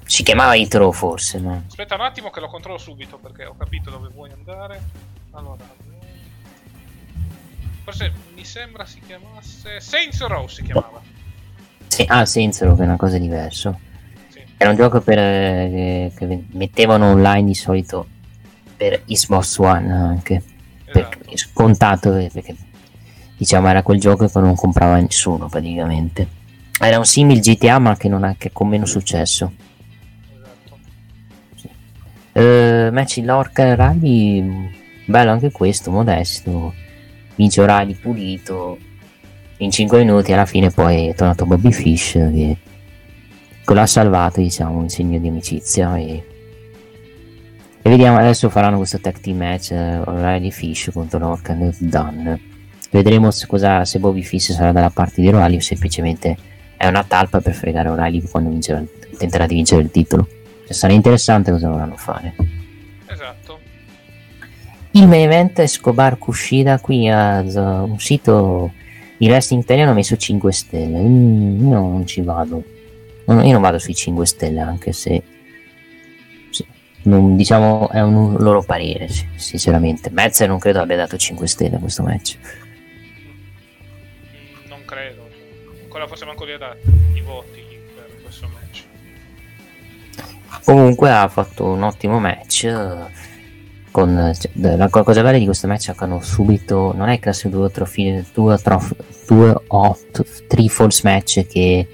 Si 0.04 0.24
chiamava 0.24 0.54
Itro 0.56 0.90
forse, 0.90 1.38
ma... 1.38 1.62
aspetta 1.66 1.94
un 1.94 2.00
attimo 2.00 2.30
che 2.30 2.40
lo 2.40 2.48
controllo 2.48 2.78
subito 2.78 3.16
perché 3.18 3.44
ho 3.46 3.54
capito 3.56 3.88
dove 3.90 4.08
vuoi 4.08 4.32
andare. 4.32 4.80
Allora, 5.30 5.64
forse 7.92 8.12
mi 8.34 8.44
sembra 8.44 8.86
si 8.86 9.00
chiamasse 9.06 9.80
Saints 9.80 10.20
Row 10.26 10.48
si 10.48 10.62
chiamava. 10.62 11.00
Sì, 11.86 12.04
ah, 12.08 12.24
Sensoro, 12.24 12.74
che 12.74 12.82
è 12.82 12.86
una 12.86 12.96
cosa 12.96 13.18
diversa. 13.18 13.78
Sì. 14.28 14.40
Era 14.56 14.70
un 14.70 14.76
gioco 14.76 15.02
per, 15.02 15.18
eh, 15.18 16.12
che 16.16 16.44
mettevano 16.52 17.10
online 17.10 17.44
di 17.44 17.54
solito 17.54 18.06
per 18.74 19.04
Xbox 19.04 19.58
One 19.58 19.92
anche. 19.92 20.42
Esatto. 20.84 21.18
perché 21.18 21.36
scontato 21.38 22.16
eh, 22.16 22.28
perché 22.30 22.54
diciamo 23.38 23.66
era 23.68 23.82
quel 23.82 23.98
gioco 23.98 24.28
che 24.28 24.40
non 24.40 24.54
comprava 24.54 25.00
nessuno 25.00 25.48
praticamente 25.48 26.28
era 26.78 26.98
un 26.98 27.06
simil 27.06 27.40
GTA 27.40 27.78
ma 27.78 27.96
che 27.96 28.10
non 28.10 28.24
ha 28.24 28.34
che 28.36 28.52
con 28.52 28.68
meno 28.68 28.84
successo 28.84 29.50
Esatto. 30.34 30.78
eh, 32.32 32.90
match 32.92 33.16
in 33.16 33.24
Lorca 33.24 33.90
mh, 33.90 34.70
bello 35.06 35.30
anche 35.30 35.50
questo 35.50 35.90
modesto 35.90 36.74
vince 37.42 37.60
O'Reilly 37.60 37.94
pulito 37.94 38.78
in 39.58 39.70
5 39.70 39.98
minuti 39.98 40.32
alla 40.32 40.46
fine 40.46 40.70
poi 40.70 41.08
è 41.08 41.14
tornato 41.14 41.44
Bobby 41.44 41.72
Fish 41.72 42.12
che, 42.12 42.56
l'ha 43.64 43.86
salvato 43.86 44.40
diciamo 44.40 44.80
in 44.82 44.88
segno 44.88 45.18
di 45.18 45.28
amicizia 45.28 45.96
e, 45.96 46.24
e 47.82 47.90
vediamo 47.90 48.18
adesso 48.18 48.50
faranno 48.50 48.76
questo 48.76 49.00
tag 49.00 49.18
team 49.20 49.38
match 49.38 49.70
eh, 49.70 49.98
O'Reilly 49.98 50.50
Fish 50.50 50.90
contro 50.92 51.18
Lorca 51.18 51.56
e 51.56 51.72
Dunn 51.78 52.32
vedremo 52.90 53.30
se, 53.30 53.46
cosa, 53.46 53.84
se 53.84 53.98
Bobby 53.98 54.22
Fish 54.22 54.52
sarà 54.52 54.72
dalla 54.72 54.90
parte 54.90 55.20
di 55.20 55.28
O'Reilly 55.28 55.56
o 55.56 55.60
semplicemente 55.60 56.36
è 56.76 56.86
una 56.86 57.04
talpa 57.04 57.40
per 57.40 57.54
fregare 57.54 57.88
O'Reilly 57.88 58.22
quando 58.28 58.50
vincerà, 58.50 58.82
tenterà 59.16 59.46
di 59.46 59.54
vincere 59.54 59.82
il 59.82 59.90
titolo 59.90 60.26
cioè, 60.64 60.72
sarà 60.72 60.92
interessante 60.92 61.50
cosa 61.50 61.68
vorranno 61.68 61.96
fare. 61.96 62.34
Il 64.94 65.06
main 65.08 65.22
event 65.30 65.58
Escobar 65.60 66.18
Kushida 66.18 66.78
qui 66.80 67.08
a 67.08 67.40
un 67.40 67.98
sito 67.98 68.72
il 69.18 69.28
wrestling 69.30 69.62
italiano 69.62 69.90
ha 69.92 69.94
messo 69.94 70.16
5 70.16 70.52
stelle 70.52 70.98
Mm, 70.98 71.68
io 71.68 71.78
non 71.78 72.06
ci 72.06 72.20
vado 72.22 72.62
io 73.26 73.52
non 73.52 73.60
vado 73.60 73.78
sui 73.78 73.94
5 73.94 74.26
stelle 74.26 74.60
anche 74.60 74.92
se 74.92 75.22
sì, 76.50 76.66
non- 77.04 77.36
diciamo 77.36 77.88
è 77.90 78.00
un 78.02 78.36
loro 78.38 78.62
parere 78.62 79.08
sinceramente 79.36 80.10
Metzer 80.10 80.48
non 80.48 80.58
credo 80.58 80.80
abbia 80.80 80.96
dato 80.96 81.16
5 81.16 81.46
stelle 81.46 81.76
a 81.76 81.78
questo 81.78 82.02
match 82.02 82.36
Mm, 84.64 84.68
Non 84.68 84.84
credo. 84.84 85.28
Ancora 85.82 86.06
forse 86.06 86.24
manco 86.24 86.44
li 86.44 86.52
ha 86.52 86.76
i 87.14 87.20
voti 87.20 87.60
per 87.94 88.22
questo 88.22 88.48
match. 88.48 88.84
comunque 90.64 91.10
ha 91.10 91.28
fatto 91.28 91.64
un 91.66 91.82
ottimo 91.82 92.18
match 92.18 92.64
con 93.92 94.32
cioè, 94.36 94.76
la 94.76 94.88
co- 94.88 95.04
cosa 95.04 95.22
bella 95.22 95.38
di 95.38 95.44
questo 95.44 95.68
match 95.68 95.90
è 95.90 95.94
che 95.94 96.02
hanno 96.04 96.20
subito 96.20 96.92
non 96.96 97.08
è 97.08 97.20
classe 97.20 97.48
2 97.48 97.70
trofie 97.70 98.24
2 98.34 98.58
2 99.28 99.54
hot 99.68 100.46
3 100.48 100.68
false 100.68 101.00
match 101.04 101.46
che 101.46 101.86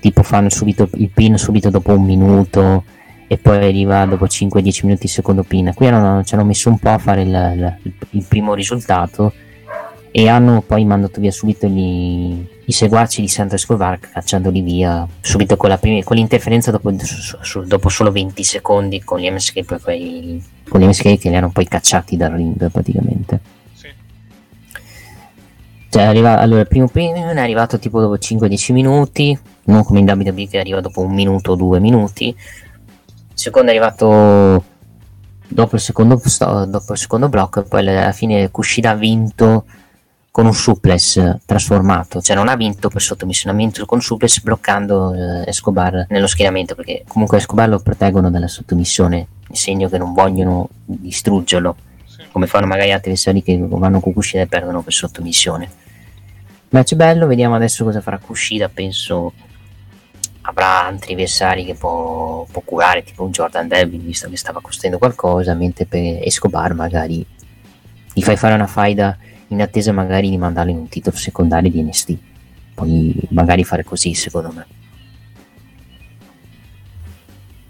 tipo 0.00 0.22
fanno 0.22 0.50
subito 0.50 0.88
il 0.94 1.10
pin 1.12 1.36
subito 1.38 1.70
dopo 1.70 1.92
un 1.92 2.04
minuto 2.04 2.84
e 3.26 3.38
poi 3.38 3.56
arriva 3.56 4.04
dopo 4.04 4.26
5-10 4.26 4.80
minuti 4.84 5.06
il 5.06 5.10
secondo 5.10 5.42
pin. 5.42 5.72
Qui 5.74 5.86
hanno, 5.86 6.22
ci 6.22 6.34
hanno 6.34 6.44
messo 6.44 6.68
un 6.68 6.78
po' 6.78 6.90
a 6.90 6.98
fare 6.98 7.22
il, 7.22 7.28
il- 7.82 7.92
il 8.10 8.24
primo 8.28 8.52
risultato 8.52 9.32
e 10.14 10.28
hanno 10.28 10.60
poi 10.60 10.84
mandato 10.84 11.20
via 11.22 11.32
subito 11.32 11.66
gli, 11.66 12.46
i 12.66 12.72
seguaci 12.72 13.22
di 13.22 13.28
Santo 13.28 13.54
Escobar 13.54 13.98
cacciandoli 13.98 14.60
via 14.60 15.08
subito 15.22 15.56
con, 15.56 15.70
la 15.70 15.78
prima, 15.78 16.02
con 16.04 16.16
l'interferenza 16.16 16.70
dopo, 16.70 16.92
su- 16.98 17.38
su- 17.40 17.62
dopo 17.62 17.88
solo 17.88 18.12
20 18.12 18.44
secondi 18.44 19.02
con 19.02 19.20
gli 19.20 19.30
MSK 19.30 19.78
poi- 19.82 20.44
con 20.68 20.80
gli 20.80 20.84
MSK 20.84 21.16
che 21.16 21.30
li 21.30 21.36
hanno 21.36 21.50
poi 21.50 21.66
cacciati 21.66 22.18
dal 22.18 22.32
ring 22.32 22.70
praticamente 22.70 23.40
Sì. 23.72 23.88
cioè, 25.88 26.02
arriva, 26.02 26.38
allora, 26.38 26.60
il 26.60 26.68
primo 26.68 26.88
premium 26.88 27.28
è 27.30 27.40
arrivato 27.40 27.78
tipo 27.78 27.98
dopo 27.98 28.16
5-10 28.16 28.72
minuti, 28.74 29.38
non 29.64 29.82
come 29.82 30.00
in 30.00 30.10
WWE 30.10 30.46
che 30.46 30.58
arriva 30.58 30.80
dopo 30.80 31.00
un 31.00 31.12
minuto 31.14 31.52
o 31.52 31.56
due 31.56 31.80
minuti. 31.80 32.28
Il 32.28 32.36
secondo 33.32 33.68
è 33.68 33.70
arrivato 33.74 34.64
dopo 35.48 35.74
il 35.74 35.80
secondo, 35.80 36.20
dopo 36.66 36.92
il 36.92 36.98
secondo 36.98 37.28
blocco 37.30 37.60
e 37.60 37.62
poi 37.64 37.80
alla 37.80 38.12
fine 38.12 38.50
Kushida 38.50 38.90
ha 38.90 38.94
vinto 38.94 39.64
con 40.32 40.46
un 40.46 40.54
suplex 40.54 41.40
trasformato, 41.44 42.22
cioè 42.22 42.34
non 42.34 42.48
ha 42.48 42.56
vinto 42.56 42.88
per 42.88 43.02
vinto 43.54 43.84
con 43.84 44.00
suplex 44.00 44.40
bloccando 44.40 45.12
eh, 45.12 45.44
Escobar 45.46 46.06
nello 46.08 46.26
schieramento 46.26 46.74
perché 46.74 47.04
comunque 47.06 47.36
Escobar 47.36 47.68
lo 47.68 47.78
proteggono 47.80 48.30
dalla 48.30 48.48
sottomissione, 48.48 49.26
in 49.48 49.54
segno 49.54 49.90
che 49.90 49.98
non 49.98 50.14
vogliono 50.14 50.70
distruggerlo 50.84 51.76
Sì. 52.06 52.22
come 52.32 52.46
fanno 52.46 52.66
magari 52.66 52.92
altri 52.92 53.10
avversari 53.10 53.42
che 53.42 53.58
vanno 53.60 54.00
con 54.00 54.14
Kushida 54.14 54.44
e 54.44 54.46
perdono 54.46 54.80
per 54.80 54.94
sottomissione. 54.94 55.70
Match 56.70 56.94
bello, 56.94 57.26
vediamo 57.26 57.54
adesso 57.54 57.84
cosa 57.84 58.00
farà 58.00 58.16
Kushida, 58.18 58.70
penso 58.70 59.34
avrà 60.44 60.86
altri 60.86 61.12
avversari 61.12 61.66
che 61.66 61.74
può, 61.74 62.46
può 62.50 62.62
curare, 62.64 63.04
tipo 63.04 63.22
un 63.22 63.32
Jordan 63.32 63.68
Devlin, 63.68 64.02
visto 64.02 64.30
che 64.30 64.38
stava 64.38 64.62
costruendo 64.62 64.96
qualcosa, 64.96 65.52
mentre 65.52 65.84
per 65.84 66.20
Escobar 66.22 66.72
magari 66.72 67.24
gli 68.14 68.22
fai 68.22 68.36
fare 68.38 68.54
una 68.54 68.66
faida 68.66 69.14
in 69.52 69.62
attesa 69.62 69.92
magari 69.92 70.30
di 70.30 70.38
mandarlo 70.38 70.70
in 70.70 70.78
un 70.78 70.88
titolo 70.88 71.16
secondario 71.16 71.70
di 71.70 71.82
NST. 71.82 72.16
Poi 72.74 73.14
magari 73.30 73.64
fare 73.64 73.84
così, 73.84 74.14
secondo 74.14 74.52
me. 74.52 74.66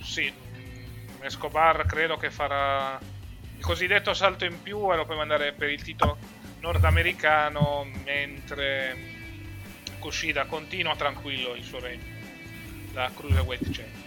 Sì, 0.03 0.33
Escobar 1.21 1.85
credo 1.87 2.17
che 2.17 2.31
farà 2.31 2.99
il 3.57 3.65
cosiddetto 3.65 4.15
salto 4.15 4.45
in 4.45 4.63
più 4.63 4.93
e 4.93 4.97
lo 4.97 5.05
puoi 5.05 5.17
mandare 5.17 5.53
per 5.53 5.71
il 5.71 5.83
titolo 5.83 6.17
nordamericano, 6.61 7.87
mentre 8.05 8.97
Kushida 9.99 10.47
continua 10.47 10.95
tranquillo 10.97 11.55
il 11.55 11.63
suo 11.65 11.81
regno, 11.81 12.03
la 12.93 13.11
Cruiserweight 13.15 13.65
Champion. 13.71 14.01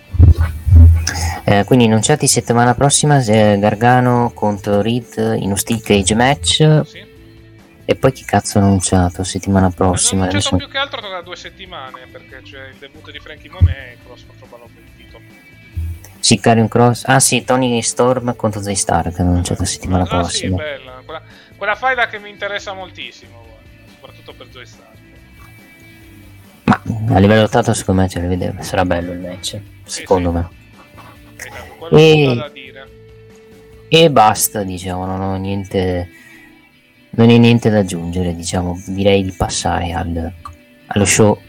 Eh, 1.46 1.64
quindi 1.66 1.86
annunciati 1.86 2.28
settimana 2.28 2.74
prossima 2.74 3.24
eh, 3.24 3.58
Gargano 3.60 4.32
contro 4.34 4.82
Reed 4.82 5.38
in 5.40 5.52
un 5.52 5.58
steel 5.58 5.82
cage 5.82 6.16
match 6.16 6.82
Sì? 6.86 7.15
E 7.86 7.96
poi 7.96 8.12
chi 8.12 8.24
cazzo 8.26 8.58
ha 8.58 8.62
annunciato? 8.62 9.24
Settimana 9.24 9.70
prossima 9.70 10.26
annunciato 10.26 10.56
Adesso- 10.56 10.66
più 10.66 10.74
che 10.74 10.78
altro 10.80 11.00
tra 11.02 11.22
due 11.22 11.36
settimane 11.36 12.08
perché 12.12 12.42
c'è 12.44 12.70
il 12.70 12.76
debutto 12.80 13.12
di 13.12 13.20
Frankie 13.20 13.50
Monet 13.50 13.94
e 13.94 13.98
cross 14.04 14.26
contro 14.26 14.48
Ballo 14.48 14.70
sì, 16.26 16.40
Carrion 16.40 16.68
Cross. 16.68 17.04
Ah 17.06 17.20
sì 17.20 17.44
Tony 17.44 17.84
Storm 17.84 18.36
contro 18.36 18.60
Zay 18.60 18.74
Star 18.74 19.14
che 19.14 19.22
hanno 19.22 19.30
annunciato 19.30 19.64
settimana 19.64 20.06
ah 20.06 20.08
sì, 20.08 20.16
prossima. 20.50 20.56
bella, 20.58 21.02
quella, 21.06 21.22
quella 21.56 21.76
faida 21.76 22.08
che 22.08 22.18
mi 22.18 22.32
interessa 22.32 22.74
moltissimo, 22.74 23.46
soprattutto 23.94 24.34
per 24.34 24.48
Joy 24.48 24.66
Star. 24.66 24.92
ma 26.64 26.82
a 27.16 27.20
livello 27.20 27.42
lottato 27.42 27.72
secondo 27.76 28.02
me 28.02 28.10
ce 28.10 28.22
le 28.22 28.28
vedere 28.28 28.64
sarà 28.64 28.84
bello 28.86 29.12
il 29.12 29.20
match 29.20 29.60
secondo 29.84 30.30
sì. 30.32 30.36
me. 30.36 30.50
Esatto, 31.38 31.96
E- 31.96 32.28
ho 32.28 32.50
e 33.88 34.10
basta 34.10 34.64
diciamo 34.64 35.06
non 35.06 35.22
ho 35.22 35.36
niente 35.36 36.10
non 37.16 37.30
è 37.30 37.38
niente 37.38 37.70
da 37.70 37.80
aggiungere 37.80 38.36
diciamo 38.36 38.82
direi 38.88 39.24
di 39.24 39.32
passare 39.32 39.94
al, 39.94 40.34
allo 40.88 41.06
show 41.06 41.40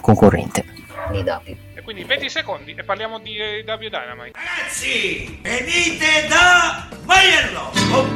concorrente 0.00 0.64
di 1.10 1.18
W 1.20 1.56
E 1.74 1.82
quindi 1.82 2.04
20 2.04 2.28
secondi 2.28 2.74
e 2.76 2.84
parliamo 2.84 3.18
di 3.18 3.40
AEW 3.40 3.88
Dynamite. 3.88 4.32
Ragazzi, 4.34 5.38
venite 5.42 6.26
da 6.28 6.86
Maiello! 7.04 7.72
Oh. 7.92 8.06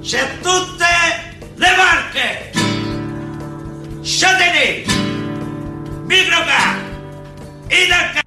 C'è 0.00 0.38
tutte 0.40 0.84
le 1.54 1.76
marche! 1.76 2.50
Châtenay, 4.02 4.84
Microcar, 6.06 6.78
Idacar, 7.68 8.22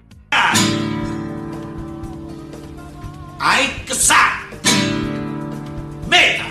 Aixa, 3.40 4.16
Meta, 6.08 6.46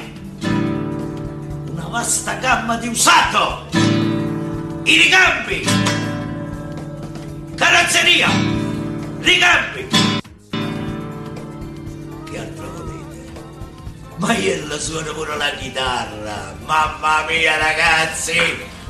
vasta 1.90 2.34
gamma 2.34 2.76
di 2.76 2.86
usato, 2.86 3.66
i 4.84 4.96
ricambi, 4.96 5.66
carrozzeria, 7.56 8.28
ricambi, 9.18 9.88
che 12.30 12.38
altro 12.38 12.70
volete? 12.76 13.32
Maiello 14.18 14.78
suona 14.78 15.12
pure 15.12 15.36
la 15.36 15.50
chitarra. 15.50 16.54
Mamma 16.64 17.24
mia 17.28 17.56
ragazzi! 17.58 18.38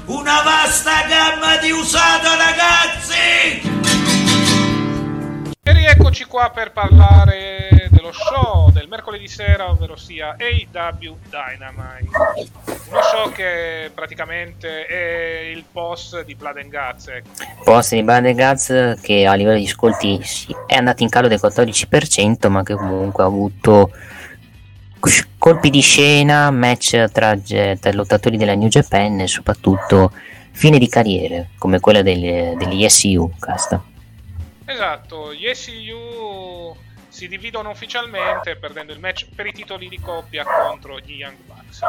Una 0.05 0.43
vasta 0.43 1.07
gamma 1.09 1.57
di 1.57 1.71
usato 1.71 2.29
ragazzi! 2.37 3.63
E 5.63 5.73
rieccoci 5.73 6.25
qua 6.27 6.51
per 6.51 6.73
parlare 6.73 7.60
dello 8.11 8.13
show 8.13 8.71
del 8.71 8.89
mercoledì 8.89 9.29
sera, 9.29 9.71
ovvero 9.71 9.97
sia 9.97 10.37
AW 10.37 11.17
Dynamite. 11.29 12.51
Uno 12.91 13.03
show 13.03 13.31
che 13.33 13.91
praticamente 13.95 14.87
è 14.87 15.51
il 15.55 15.65
post 15.71 16.25
di 16.25 16.35
Blood 16.35 16.57
and 16.57 16.71
Guts. 16.71 17.09
ecco. 17.09 17.29
post 17.65 17.95
di 17.95 18.03
Band 18.03 18.33
Guts 18.35 18.99
che 19.01 19.27
a 19.27 19.35
livello 19.35 19.59
di 19.59 19.67
ascolti 19.67 20.21
è 20.67 20.75
andato 20.75 21.03
in 21.03 21.09
calo 21.09 21.29
del 21.29 21.41
14% 21.41 22.49
ma 22.49 22.63
che 22.63 22.75
comunque 22.75 23.23
ha 23.23 23.27
avuto 23.27 23.91
colpi 25.39 25.71
di 25.71 25.81
scena 25.81 26.51
match 26.51 27.11
tra, 27.11 27.35
tra 27.37 27.93
lottatori 27.93 28.37
della 28.37 28.55
New 28.55 28.69
Japan 28.69 29.21
e 29.21 29.27
soprattutto 29.27 30.13
fine 30.53 30.79
di 30.79 30.89
carriere 30.89 31.51
come 31.59 31.81
quella 31.81 32.03
degli, 32.03 32.55
degli 32.57 32.87
SU 32.87 33.31
casta 33.39 33.83
Esatto, 34.67 35.35
gli 35.35 35.53
SU 35.53 36.77
si 37.21 37.29
dividono 37.29 37.69
ufficialmente 37.69 38.57
perdendo 38.57 38.95
il 38.95 38.99
match 38.99 39.27
per 39.35 39.45
i 39.45 39.53
titoli 39.53 39.89
di 39.91 40.01
coppia 40.01 40.43
contro 40.43 40.99
gli 41.01 41.17
Young 41.17 41.37
Bucks. 41.45 41.81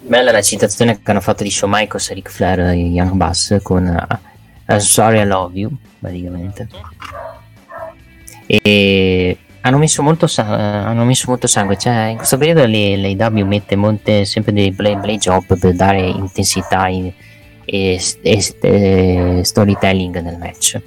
bella 0.00 0.30
la 0.30 0.40
citazione 0.40 1.02
che 1.02 1.10
hanno 1.10 1.20
fatto 1.20 1.42
di 1.42 1.50
Shawn 1.50 1.72
Michaels 1.74 2.08
e 2.08 2.14
Ric 2.14 2.30
Flair 2.30 2.60
e 2.60 2.76
Young 2.76 3.12
Bass 3.12 3.58
con 3.62 3.84
uh, 3.84 4.72
I'm 4.72 4.78
Sorry 4.78 5.20
I 5.20 5.26
Love 5.26 5.58
You 5.58 5.70
praticamente 6.00 6.68
Esatto. 6.70 7.42
e 8.46 9.36
hanno 9.60 9.76
messo 9.76 10.02
molto, 10.02 10.26
hanno 10.36 11.04
messo 11.04 11.26
molto 11.28 11.46
sangue 11.46 11.76
cioè 11.76 12.04
in 12.06 12.16
questo 12.16 12.38
periodo 12.38 12.62
AEW 12.62 13.44
mette 13.44 13.76
molte, 13.76 14.24
sempre 14.24 14.54
dei 14.54 14.72
play, 14.72 14.98
play 14.98 15.18
job 15.18 15.44
per 15.58 15.74
dare 15.74 16.00
intensità 16.00 16.88
in- 16.88 17.12
e, 17.66 18.00
e- 18.22 18.56
e 18.62 19.40
storytelling 19.44 20.18
nel 20.22 20.38
match 20.38 20.80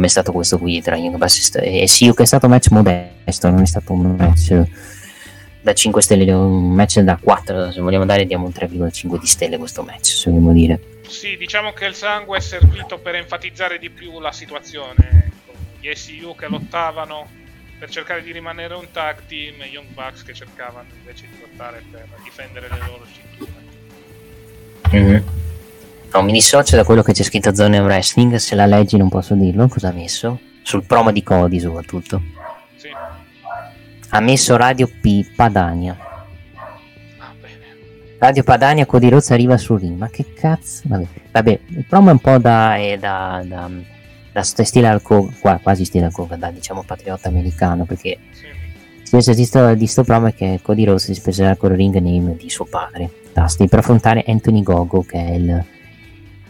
come 0.00 0.06
è 0.06 0.14
stato 0.14 0.32
questo 0.32 0.58
qui 0.58 0.80
tra 0.80 0.96
Young 0.96 1.16
Bucks 1.16 1.56
e 1.56 1.86
Siu 1.86 2.14
che 2.14 2.22
è 2.22 2.26
stato 2.26 2.46
un 2.46 2.52
match 2.52 2.70
modesto 2.70 3.50
non 3.50 3.60
è 3.60 3.66
stato 3.66 3.92
un 3.92 4.16
match 4.16 4.62
da 5.60 5.74
5 5.74 6.00
stelle 6.00 6.32
un 6.32 6.72
match 6.72 7.00
da 7.00 7.18
4 7.20 7.70
se 7.70 7.80
vogliamo 7.82 8.06
dare 8.06 8.24
diamo 8.24 8.46
un 8.46 8.52
3,5 8.52 9.18
di 9.18 9.26
stelle 9.26 9.58
questo 9.58 9.82
match 9.82 10.06
se 10.06 10.30
vogliamo 10.30 10.52
dire 10.52 10.80
Sì, 11.06 11.36
diciamo 11.36 11.72
che 11.72 11.84
il 11.84 11.94
sangue 11.94 12.38
è 12.38 12.40
servito 12.40 12.98
per 12.98 13.16
enfatizzare 13.16 13.78
di 13.78 13.90
più 13.90 14.20
la 14.20 14.30
situazione. 14.30 15.26
Ecco. 15.26 15.52
Gli 15.80 15.92
SU 15.92 16.36
che 16.36 16.46
lottavano 16.46 17.28
per 17.80 17.90
cercare 17.90 18.22
di 18.22 18.30
rimanere 18.30 18.74
un 18.74 18.86
tag 18.92 19.26
team 19.26 19.60
e 19.60 19.66
Young 19.66 19.88
Bucks 19.88 20.22
che 20.22 20.32
cercavano 20.32 20.86
invece 20.96 21.26
di 21.28 21.36
lottare 21.40 21.82
per 21.90 22.06
difendere 22.22 22.68
le 22.68 22.78
loro 22.86 23.04
cinture. 23.12 23.52
Mhm. 24.92 25.39
No, 26.12 26.22
mi 26.22 26.32
dissocio 26.32 26.74
da 26.76 26.84
quello 26.84 27.02
che 27.02 27.12
c'è 27.12 27.22
scritto 27.22 27.54
Zone 27.54 27.78
Wrestling. 27.78 28.34
Se 28.36 28.54
la 28.56 28.66
leggi, 28.66 28.96
non 28.96 29.08
posso 29.08 29.34
dirlo. 29.34 29.68
Cosa 29.68 29.88
ha 29.88 29.92
messo? 29.92 30.40
Sul 30.62 30.84
promo 30.84 31.12
di 31.12 31.22
Cody, 31.22 31.60
soprattutto. 31.60 32.20
Sì. 32.76 32.88
Ha 34.08 34.20
messo 34.20 34.56
Radio 34.56 34.88
P 34.88 35.34
Padania. 35.36 35.96
Ah, 37.18 37.32
bene. 37.40 38.16
Radio 38.18 38.42
Padania, 38.42 38.86
Cody 38.86 39.08
Rhodes 39.08 39.30
arriva 39.30 39.56
sul 39.56 39.78
ring. 39.78 39.96
Ma 39.96 40.08
che 40.08 40.32
cazzo? 40.34 40.82
Vabbè, 40.86 41.06
Vabbè 41.30 41.60
il 41.68 41.84
promo 41.88 42.08
è 42.08 42.12
un 42.12 42.18
po' 42.18 42.38
da. 42.38 42.74
È 42.76 42.98
da, 42.98 43.42
da, 43.46 43.70
da 44.32 44.42
st- 44.42 44.62
stile 44.62 44.88
al 44.88 45.02
qua- 45.02 45.60
quasi 45.62 45.84
stile 45.84 46.06
al 46.06 46.12
da 46.38 46.50
diciamo 46.50 46.82
patriota 46.82 47.28
americano. 47.28 47.84
Perché 47.84 48.18
Sì. 48.32 48.46
il 49.00 49.06
senso 49.08 49.32
di 49.32 49.86
sto, 49.86 50.02
promo 50.02 50.32
che 50.32 50.58
Cody 50.60 50.84
Rhodes 50.84 51.04
si 51.04 51.14
sposerà 51.14 51.54
con 51.54 51.70
il 51.70 51.76
ring 51.76 51.94
name 51.98 52.34
di 52.36 52.50
suo 52.50 52.64
padre, 52.64 53.10
Dusty, 53.32 53.68
per 53.68 53.78
affrontare 53.78 54.24
Anthony 54.26 54.62
Gogo, 54.62 55.02
che 55.04 55.18
è 55.18 55.30
il, 55.34 55.64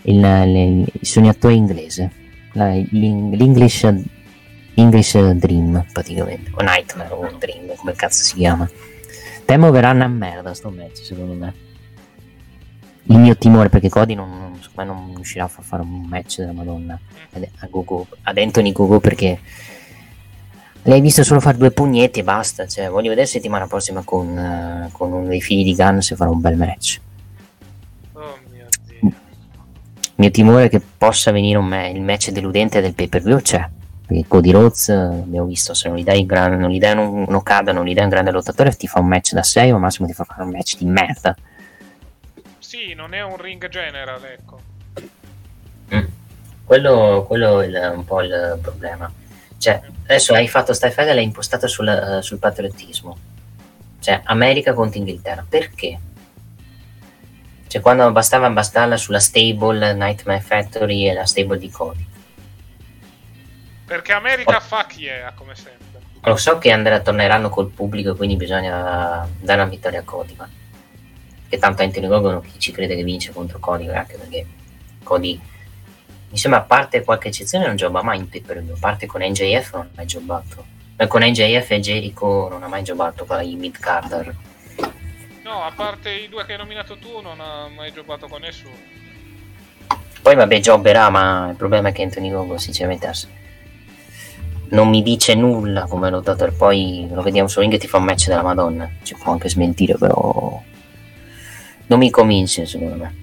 il, 0.03 0.87
il- 0.93 0.93
sognatore 1.05 1.55
inglese, 1.55 2.11
la- 2.53 2.73
l'English, 2.75 3.89
English 4.75 5.19
Dream 5.35 5.85
praticamente, 5.93 6.51
o 6.55 6.63
Nightmare 6.63 7.13
o 7.13 7.31
Dream, 7.39 7.75
come 7.77 7.93
cazzo 7.95 8.23
si 8.25 8.37
chiama. 8.37 8.69
Temo 9.45 9.71
verrà 9.71 9.91
una 9.91 10.07
merda 10.07 10.55
sto 10.55 10.71
match, 10.71 11.05
secondo 11.05 11.33
me. 11.35 11.55
Il 13.05 13.19
mio 13.19 13.37
timore 13.37 13.69
perché 13.69 13.89
Cody 13.89 14.15
non, 14.15 14.31
non, 14.31 14.87
non 14.87 15.13
riuscirà 15.17 15.45
a 15.45 15.49
far 15.49 15.65
fare 15.65 15.83
un 15.83 16.03
match 16.07 16.39
della 16.39 16.53
Madonna 16.53 16.99
ad, 17.33 17.49
a 17.59 17.67
Gogo, 17.69 18.07
ad 18.23 18.39
Anthony 18.39 18.71
Gogo 18.71 19.01
perché 19.01 19.41
l'hai 20.83 21.01
visto 21.01 21.25
solo 21.25 21.41
fare 21.41 21.57
due 21.59 21.73
pugnetti 21.73 22.21
e 22.21 22.23
basta. 22.23 22.67
Cioè, 22.69 22.89
voglio 22.89 23.09
vedere 23.09 23.27
settimana 23.27 23.67
prossima 23.67 24.03
con, 24.05 24.39
eh, 24.39 24.89
con 24.93 25.13
uno 25.13 25.27
dei 25.27 25.41
figli 25.41 25.65
di 25.65 25.75
Gunn 25.75 25.99
se 25.99 26.15
farà 26.15 26.31
un 26.31 26.41
bel 26.41 26.57
match. 26.57 27.01
Mio 30.21 30.31
timore 30.31 30.65
è 30.67 30.69
che 30.69 30.81
possa 30.81 31.31
venire 31.33 31.59
un 31.59 31.67
ma- 31.67 31.87
il 31.89 32.01
match 32.03 32.31
deludente 32.31 32.81
del 32.81 32.95
pay 32.95 33.09
per 33.09 33.23
view 33.23 33.41
c'è. 33.41 33.67
Perché 34.07 34.25
Cody 34.29 34.51
Rhodes, 34.51 34.89
abbiamo 34.91 35.47
visto, 35.47 35.73
se 35.73 35.89
non 35.89 35.97
gli 35.97 36.03
dai, 36.05 36.21
un 36.21 36.27
gran, 36.27 36.59
non 36.59 36.71
gli 36.71 36.79
dai 36.79 36.93
un, 36.97 37.25
un 37.27 37.35
Okada, 37.35 37.73
non 37.73 37.85
gli 37.87 37.95
dai 37.95 38.05
un 38.05 38.11
grande 38.11 38.31
lottatore, 38.31 38.75
ti 38.77 38.87
fa 38.87 39.01
un 39.01 39.07
match 39.07 39.33
da 39.33 39.43
6 39.43 39.71
o 39.71 39.75
al 39.77 39.81
massimo 39.81 40.07
ti 40.07 40.13
fa 40.15 40.25
fare 40.25 40.43
un 40.43 40.51
match 40.51 40.77
di 40.79 40.85
merda. 40.85 41.35
Sì, 42.59 42.93
non 42.95 43.15
è 43.15 43.23
un 43.23 43.37
ring 43.37 43.69
general, 43.69 44.23
ecco. 44.25 44.61
Quello, 46.65 47.25
quello 47.27 47.61
è 47.61 47.67
il- 47.67 47.93
un 47.97 48.05
po' 48.05 48.23
il 48.23 48.59
problema. 48.63 49.11
Cioè, 49.59 49.81
adesso 50.05 50.35
hai 50.35 50.47
fatto 50.49 50.73
stai 50.73 50.91
fede 50.93 51.13
l'hai 51.15 51.25
impostata 51.25 51.67
sul, 51.67 51.89
eh, 51.89 52.23
sul 52.23 52.39
patriottismo. 52.39 53.17
Cioè, 53.99 54.21
America 54.25 54.73
contro 54.73 54.99
Inghilterra. 55.01 55.45
Perché? 55.49 55.99
Cioè, 57.71 57.81
quando 57.81 58.11
bastava 58.11 58.51
bastarla 58.51 58.97
sulla 58.97 59.21
stable 59.21 59.95
Nightmare 59.95 60.41
Factory 60.41 61.09
e 61.09 61.13
la 61.13 61.25
stable 61.25 61.57
di 61.57 61.71
Cody. 61.71 62.05
Perché 63.85 64.13
America 64.13 64.57
oh. 64.57 64.61
fuck 64.61 64.99
yeah, 64.99 65.33
come 65.37 65.55
sempre. 65.55 66.01
Lo 66.23 66.35
so 66.35 66.59
che 66.59 66.73
andrà, 66.73 66.99
torneranno 66.99 67.49
col 67.49 67.71
pubblico, 67.71 68.17
quindi 68.17 68.35
bisogna 68.35 69.25
dare 69.39 69.61
una 69.61 69.71
vittoria 69.71 70.01
a 70.01 70.03
Cody, 70.03 70.35
ma 70.37 70.49
che 71.49 71.59
tanto 71.59 71.83
Anthony 71.85 72.09
Gogon 72.09 72.43
chi 72.43 72.59
ci 72.59 72.73
crede 72.73 72.97
che 72.97 73.05
vince 73.05 73.33
contro 73.33 73.61
Cody, 73.61 73.89
anche 73.89 74.17
perché 74.17 74.47
Cody 75.05 75.41
mi 76.31 76.39
sembra 76.39 76.63
a 76.63 76.65
parte 76.65 77.05
qualche 77.05 77.29
eccezione 77.29 77.69
non 77.69 77.77
gioca 77.77 78.03
mai 78.03 78.19
in 78.19 78.29
pay 78.29 78.41
per 78.41 78.65
view, 78.65 78.75
a 78.75 78.79
parte 78.81 79.07
con 79.07 79.23
NJF 79.23 79.75
non 79.75 79.83
ha 79.83 79.91
mai 79.95 80.07
giocato. 80.07 80.67
Eh, 80.97 81.07
con 81.07 81.23
NJF 81.23 81.71
e 81.71 81.79
Jericho 81.79 82.49
non 82.51 82.65
ha 82.65 82.69
mai 82.69 82.83
giocato 82.83 83.25
qua 83.25 83.41
i 83.43 83.55
mid 83.55 83.79
carder. 83.79 84.49
No, 85.51 85.65
a 85.65 85.73
parte 85.75 86.13
i 86.13 86.29
due 86.29 86.47
che 86.47 86.53
hai 86.53 86.59
nominato 86.59 86.97
tu 86.97 87.21
non 87.21 87.41
ha 87.41 87.67
mai 87.67 87.93
giocato 87.93 88.29
con 88.29 88.41
nessuno. 88.41 88.77
Poi 90.23 90.37
vabbè 90.37 90.61
giocherà, 90.61 91.11
ma 91.11 91.49
il 91.51 91.57
problema 91.57 91.89
è 91.89 91.93
che 91.93 92.05
Anthony 92.05 92.31
Gogo 92.31 92.57
sinceramente 92.57 93.11
non 94.69 94.89
mi 94.89 95.03
dice 95.03 95.35
nulla 95.35 95.87
come 95.87 96.09
lottatore, 96.09 96.53
poi 96.53 97.09
lo 97.11 97.21
vediamo 97.23 97.49
su 97.49 97.59
ring 97.59 97.73
e 97.73 97.79
ti 97.79 97.89
fa 97.89 97.97
un 97.97 98.05
match 98.05 98.29
della 98.29 98.45
Madonna. 98.45 98.89
Ci 99.03 99.17
può 99.17 99.33
anche 99.33 99.49
smentire, 99.49 99.97
però 99.97 100.63
non 101.87 101.99
mi 101.99 102.11
convince 102.11 102.65
secondo 102.65 102.95
me. 102.95 103.15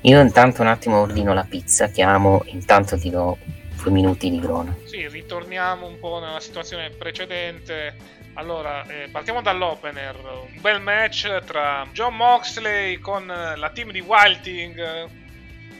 Io 0.00 0.20
intanto 0.20 0.62
un 0.62 0.68
attimo 0.68 0.98
ordino 0.98 1.32
la 1.32 1.46
pizza, 1.48 1.86
chiamo, 1.86 2.42
intanto 2.46 2.98
ti 2.98 3.08
do 3.08 3.38
due 3.82 3.90
minuti 3.90 4.30
di 4.30 4.38
grona. 4.38 4.76
Sì, 4.84 5.08
ritorniamo 5.08 5.86
un 5.86 5.98
po' 5.98 6.20
nella 6.20 6.40
situazione 6.40 6.90
precedente. 6.90 7.96
Allora, 8.34 8.86
eh, 8.86 9.08
partiamo 9.10 9.42
dall'opener. 9.42 10.16
Un 10.54 10.60
bel 10.60 10.80
match 10.80 11.42
tra 11.44 11.86
John 11.92 12.14
Moxley 12.14 12.98
con 12.98 13.26
la 13.26 13.70
team 13.70 13.90
di 13.90 14.00
Wilding 14.00 15.08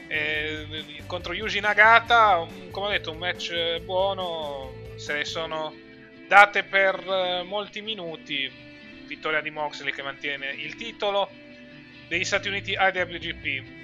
eh, 0.07 0.85
contro 1.07 1.33
Yuji 1.33 1.61
Nagata. 1.61 2.45
Come 2.71 2.85
ho 2.85 2.89
detto, 2.89 3.11
un 3.11 3.17
match 3.17 3.79
buono. 3.79 4.71
Se 4.97 5.13
ne 5.13 5.25
sono 5.25 5.73
date 6.27 6.63
per 6.63 6.95
eh, 6.95 7.43
molti 7.43 7.81
minuti. 7.81 8.51
Vittoria 9.05 9.41
di 9.41 9.49
Moxley 9.49 9.91
che 9.91 10.01
mantiene 10.01 10.47
il 10.51 10.75
titolo 10.75 11.29
degli 12.07 12.23
Stati 12.23 12.47
Uniti 12.47 12.71
IWGP 12.71 13.82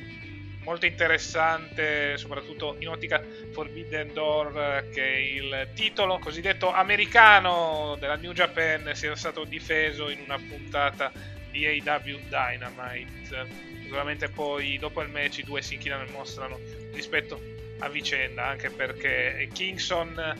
molto 0.69 0.85
interessante, 0.85 2.15
soprattutto 2.17 2.75
in 2.77 2.89
ottica 2.89 3.19
Forbidden 3.53 4.13
Door, 4.13 4.89
che 4.93 5.03
è 5.03 5.17
il 5.17 5.69
titolo 5.73 6.19
cosiddetto 6.19 6.71
americano 6.71 7.97
della 7.99 8.15
New 8.15 8.33
Japan 8.33 8.91
sia 8.93 9.15
stato 9.15 9.45
difeso 9.45 10.09
in 10.09 10.19
una 10.19 10.37
puntata 10.37 11.11
di 11.49 11.65
AW 11.65 12.19
Dynamite. 12.29 13.47
Sicuramente 13.81 14.29
poi 14.29 14.77
dopo 14.77 15.01
il 15.01 15.09
match 15.09 15.39
i 15.39 15.43
due 15.43 15.63
si 15.63 15.73
inchinano 15.73 16.03
e 16.03 16.11
mostrano 16.11 16.59
rispetto 16.93 17.41
a 17.79 17.89
vicenda, 17.89 18.45
anche 18.45 18.69
perché 18.69 19.49
Kingston 19.51 20.37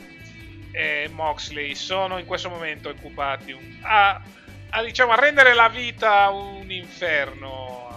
e 0.70 1.08
Moxley 1.10 1.74
sono 1.74 2.18
in 2.18 2.26
questo 2.26 2.48
momento 2.48 2.88
occupati 2.88 3.80
a, 3.82 4.22
a, 4.70 4.84
diciamo, 4.84 5.10
a 5.10 5.16
rendere 5.16 5.54
la 5.54 5.68
vita 5.68 6.30
un 6.30 6.70
inferno 6.70 7.89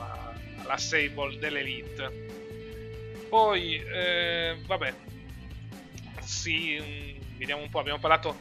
alla 0.64 0.78
Sable 0.78 1.38
dell'Elite. 1.38 2.32
Poi, 3.30 3.76
eh, 3.76 4.58
vabbè, 4.66 4.94
sì, 6.22 6.80
mm, 6.82 7.38
vediamo 7.38 7.62
un 7.62 7.70
po', 7.70 7.80
abbiamo 7.80 8.00
parlato 8.00 8.40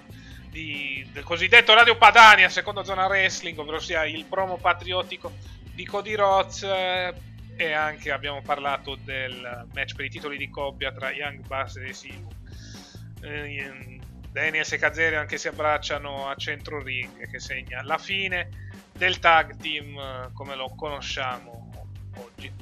di, 0.50 1.06
del 1.12 1.24
cosiddetto 1.24 1.74
Radio 1.74 1.96
Padania, 1.96 2.48
seconda 2.48 2.84
zona 2.84 3.06
wrestling, 3.06 3.58
ovvero 3.58 3.80
sia 3.80 4.04
il 4.04 4.24
promo 4.26 4.58
patriottico 4.58 5.32
di 5.74 5.86
Cody 5.86 6.14
Rhodes 6.14 6.62
eh, 6.62 7.14
e 7.56 7.72
anche 7.72 8.10
abbiamo 8.10 8.42
parlato 8.42 8.96
del 8.96 9.66
match 9.72 9.94
per 9.94 10.04
i 10.04 10.10
titoli 10.10 10.36
di 10.36 10.50
coppia 10.50 10.92
tra 10.92 11.10
Young 11.10 11.46
Bucks 11.46 11.76
e 11.76 11.92
Simu. 11.92 12.28
Eh, 13.22 14.00
Daniels 14.32 14.72
e 14.72 14.78
Kazarian 14.78 15.26
che 15.26 15.36
si 15.36 15.48
abbracciano 15.48 16.28
a 16.28 16.34
centro 16.36 16.82
ring 16.82 17.30
che 17.30 17.38
segna 17.38 17.82
la 17.82 17.98
fine 17.98 18.48
del 18.92 19.18
tag 19.18 19.56
team 19.56 19.96
eh, 19.98 20.30
come 20.32 20.54
lo 20.54 20.72
conosciamo 20.74 21.61
oggi. 22.16 22.52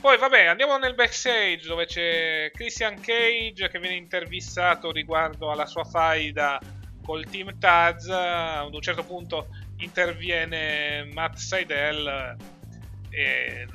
Poi 0.00 0.18
vabbè, 0.18 0.46
andiamo 0.46 0.76
nel 0.78 0.94
backstage 0.94 1.66
dove 1.66 1.86
c'è 1.86 2.50
Christian 2.52 3.00
Cage 3.00 3.68
che 3.68 3.78
viene 3.78 3.94
intervistato 3.94 4.90
riguardo 4.90 5.50
alla 5.50 5.66
sua 5.66 5.84
faida 5.84 6.58
col 7.04 7.24
team 7.26 7.56
Taz. 7.58 8.08
Ad 8.08 8.74
un 8.74 8.80
certo 8.80 9.04
punto 9.04 9.48
interviene 9.78 11.04
Matt 11.12 11.36
Seidel 11.36 12.36
e 13.10 13.66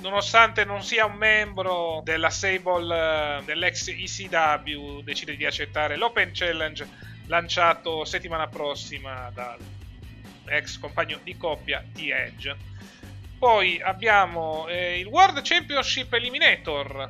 nonostante 0.00 0.64
non 0.64 0.82
sia 0.82 1.04
un 1.04 1.14
membro 1.14 2.00
della 2.04 2.30
Sable 2.30 3.42
dell'ex 3.44 3.88
ECW 3.88 5.02
decide 5.02 5.36
di 5.36 5.46
accettare 5.46 5.96
l'Open 5.96 6.30
Challenge 6.32 6.86
lanciato 7.26 8.04
settimana 8.04 8.46
prossima 8.48 9.30
dal 9.32 9.58
ex 10.46 10.78
compagno 10.78 11.18
di 11.22 11.36
coppia 11.36 11.84
di 11.92 12.10
Edge 12.10 12.74
poi 13.46 13.80
abbiamo 13.80 14.66
eh, 14.66 14.98
il 14.98 15.06
World 15.06 15.40
Championship 15.42 16.12
Eliminator, 16.12 17.06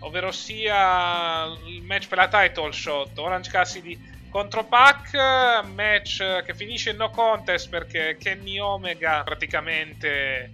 ovvero 0.00 0.32
sia 0.32 1.44
il 1.66 1.84
match 1.84 2.08
per 2.08 2.18
la 2.18 2.26
title 2.26 2.72
shot. 2.72 3.16
Orange 3.16 3.48
Cassidy 3.48 3.96
contro 4.28 4.64
Pac, 4.64 5.14
match 5.72 6.42
che 6.42 6.52
finisce 6.56 6.90
in 6.90 6.96
no 6.96 7.10
contest 7.10 7.68
perché 7.68 8.16
Kenny 8.18 8.58
Omega 8.58 9.22
praticamente 9.22 10.50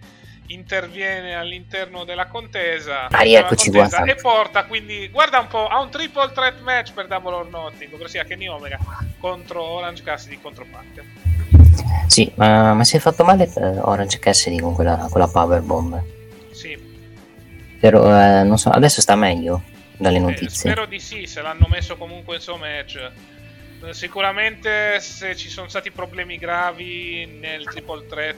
interviene 0.48 1.34
all'interno 1.34 2.04
della 2.04 2.26
contesa, 2.26 3.06
ah, 3.06 3.24
eccoci 3.24 3.70
contesa 3.70 4.04
e 4.04 4.16
porta 4.16 4.66
quindi 4.66 5.08
guarda 5.08 5.40
un 5.40 5.46
po' 5.46 5.68
a 5.68 5.80
un 5.80 5.88
triple 5.88 6.32
threat 6.32 6.60
match 6.60 6.92
per 6.92 7.06
Double 7.06 7.32
or 7.32 7.48
Nothing 7.48 7.94
ovvero 7.94 8.10
sia 8.10 8.24
Kenny 8.24 8.46
Omega 8.46 8.78
contro 9.18 9.62
Orange 9.62 10.02
Cassidy 10.02 10.38
contro 10.38 10.66
Pac 10.70 11.23
sì, 12.06 12.30
ma, 12.36 12.74
ma 12.74 12.84
si 12.84 12.96
è 12.96 12.98
fatto 12.98 13.24
male 13.24 13.50
eh, 13.54 13.78
Orange 13.80 14.18
Cassidy 14.18 14.58
con 14.58 14.74
quella, 14.74 15.08
quella 15.10 15.28
powerbomb. 15.28 16.02
Sì. 16.52 16.78
Però, 17.80 18.04
eh, 18.08 18.42
non 18.42 18.58
so, 18.58 18.70
adesso 18.70 19.00
sta 19.00 19.14
meglio 19.16 19.62
dalle 19.96 20.18
eh, 20.18 20.20
notizie. 20.20 20.70
Eh, 20.70 20.72
spero 20.72 20.86
di 20.86 21.00
sì, 21.00 21.26
se 21.26 21.42
l'hanno 21.42 21.66
messo 21.68 21.96
comunque 21.96 22.36
il 22.36 22.40
suo 22.40 22.56
match. 22.56 23.10
Sicuramente 23.90 24.98
se 25.00 25.36
ci 25.36 25.50
sono 25.50 25.68
stati 25.68 25.90
problemi 25.90 26.38
gravi 26.38 27.26
nel 27.38 27.64
triple 27.64 28.06
threat 28.06 28.36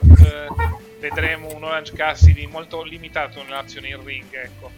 vedremo 0.99 1.53
un 1.53 1.63
Orange 1.63 1.93
Cassidy 1.93 2.47
molto 2.47 2.83
limitato 2.83 3.41
nell'azione 3.43 3.89
in 3.89 4.03
ring, 4.03 4.25
ecco. 4.31 4.71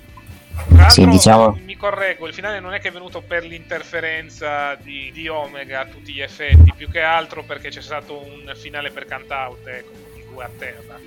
Tra 0.67 0.89
sì, 0.89 1.05
diciamo... 1.07 1.59
mi 1.65 1.75
correggo, 1.75 2.27
il 2.27 2.33
finale 2.33 2.59
non 2.59 2.73
è 2.73 2.79
che 2.79 2.89
è 2.89 2.91
venuto 2.91 3.21
per 3.21 3.43
l'interferenza 3.43 4.75
di, 4.75 5.11
di, 5.13 5.27
Omega 5.27 5.81
a 5.81 5.85
tutti 5.85 6.13
gli 6.13 6.21
effetti, 6.21 6.73
più 6.75 6.89
che 6.89 7.01
altro 7.01 7.43
perché 7.43 7.69
c'è 7.69 7.81
stato 7.81 8.19
un 8.19 8.51
finale 8.55 8.91
per 8.91 9.05
count-out, 9.05 9.67
ecco, 9.67 9.91
di 10.13 10.23
due 10.29 10.43
a 10.43 10.49
terra. 10.57 10.99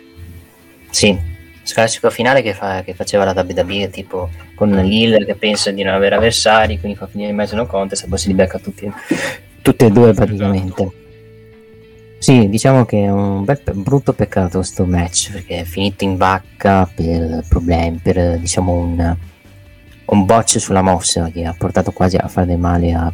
Sì, 0.90 1.08
il 1.08 1.72
classico 1.72 2.10
finale 2.10 2.42
che, 2.42 2.54
fa, 2.54 2.82
che, 2.82 2.94
faceva 2.94 3.24
la 3.24 3.32
WWE, 3.32 3.90
tipo 3.90 4.30
con 4.54 4.70
Lil 4.70 5.24
che 5.24 5.34
pensa 5.34 5.70
di 5.70 5.82
non 5.82 5.94
avere 5.94 6.16
avversari, 6.16 6.78
quindi 6.78 6.98
fa 6.98 7.06
finire 7.06 7.30
in 7.30 7.36
mezzo 7.36 7.54
non 7.54 7.66
contest 7.66 8.04
e 8.04 8.08
poi 8.08 8.18
si 8.18 8.28
li 8.28 8.34
becca 8.34 8.58
tutti, 8.58 8.90
tutte 9.62 9.86
e 9.86 9.90
due 9.90 10.12
praticamente. 10.12 10.82
Esatto. 10.82 11.00
Sì, 12.18 12.48
diciamo 12.48 12.84
che 12.84 13.02
è 13.02 13.10
un 13.10 13.42
bel, 13.44 13.60
brutto 13.72 14.12
peccato 14.12 14.58
questo 14.58 14.86
match 14.86 15.32
perché 15.32 15.60
è 15.60 15.64
finito 15.64 16.04
in 16.04 16.16
vacca 16.16 16.88
per 16.94 17.44
problemi, 17.48 17.98
per 18.00 18.38
diciamo 18.38 18.72
un 18.72 19.16
un 20.12 20.24
botch 20.24 20.60
sulla 20.60 20.82
mossa 20.82 21.30
che 21.30 21.44
ha 21.44 21.54
portato 21.56 21.90
quasi 21.90 22.16
a 22.16 22.28
fare 22.28 22.46
del 22.46 22.58
male 22.58 22.92
a 22.92 23.12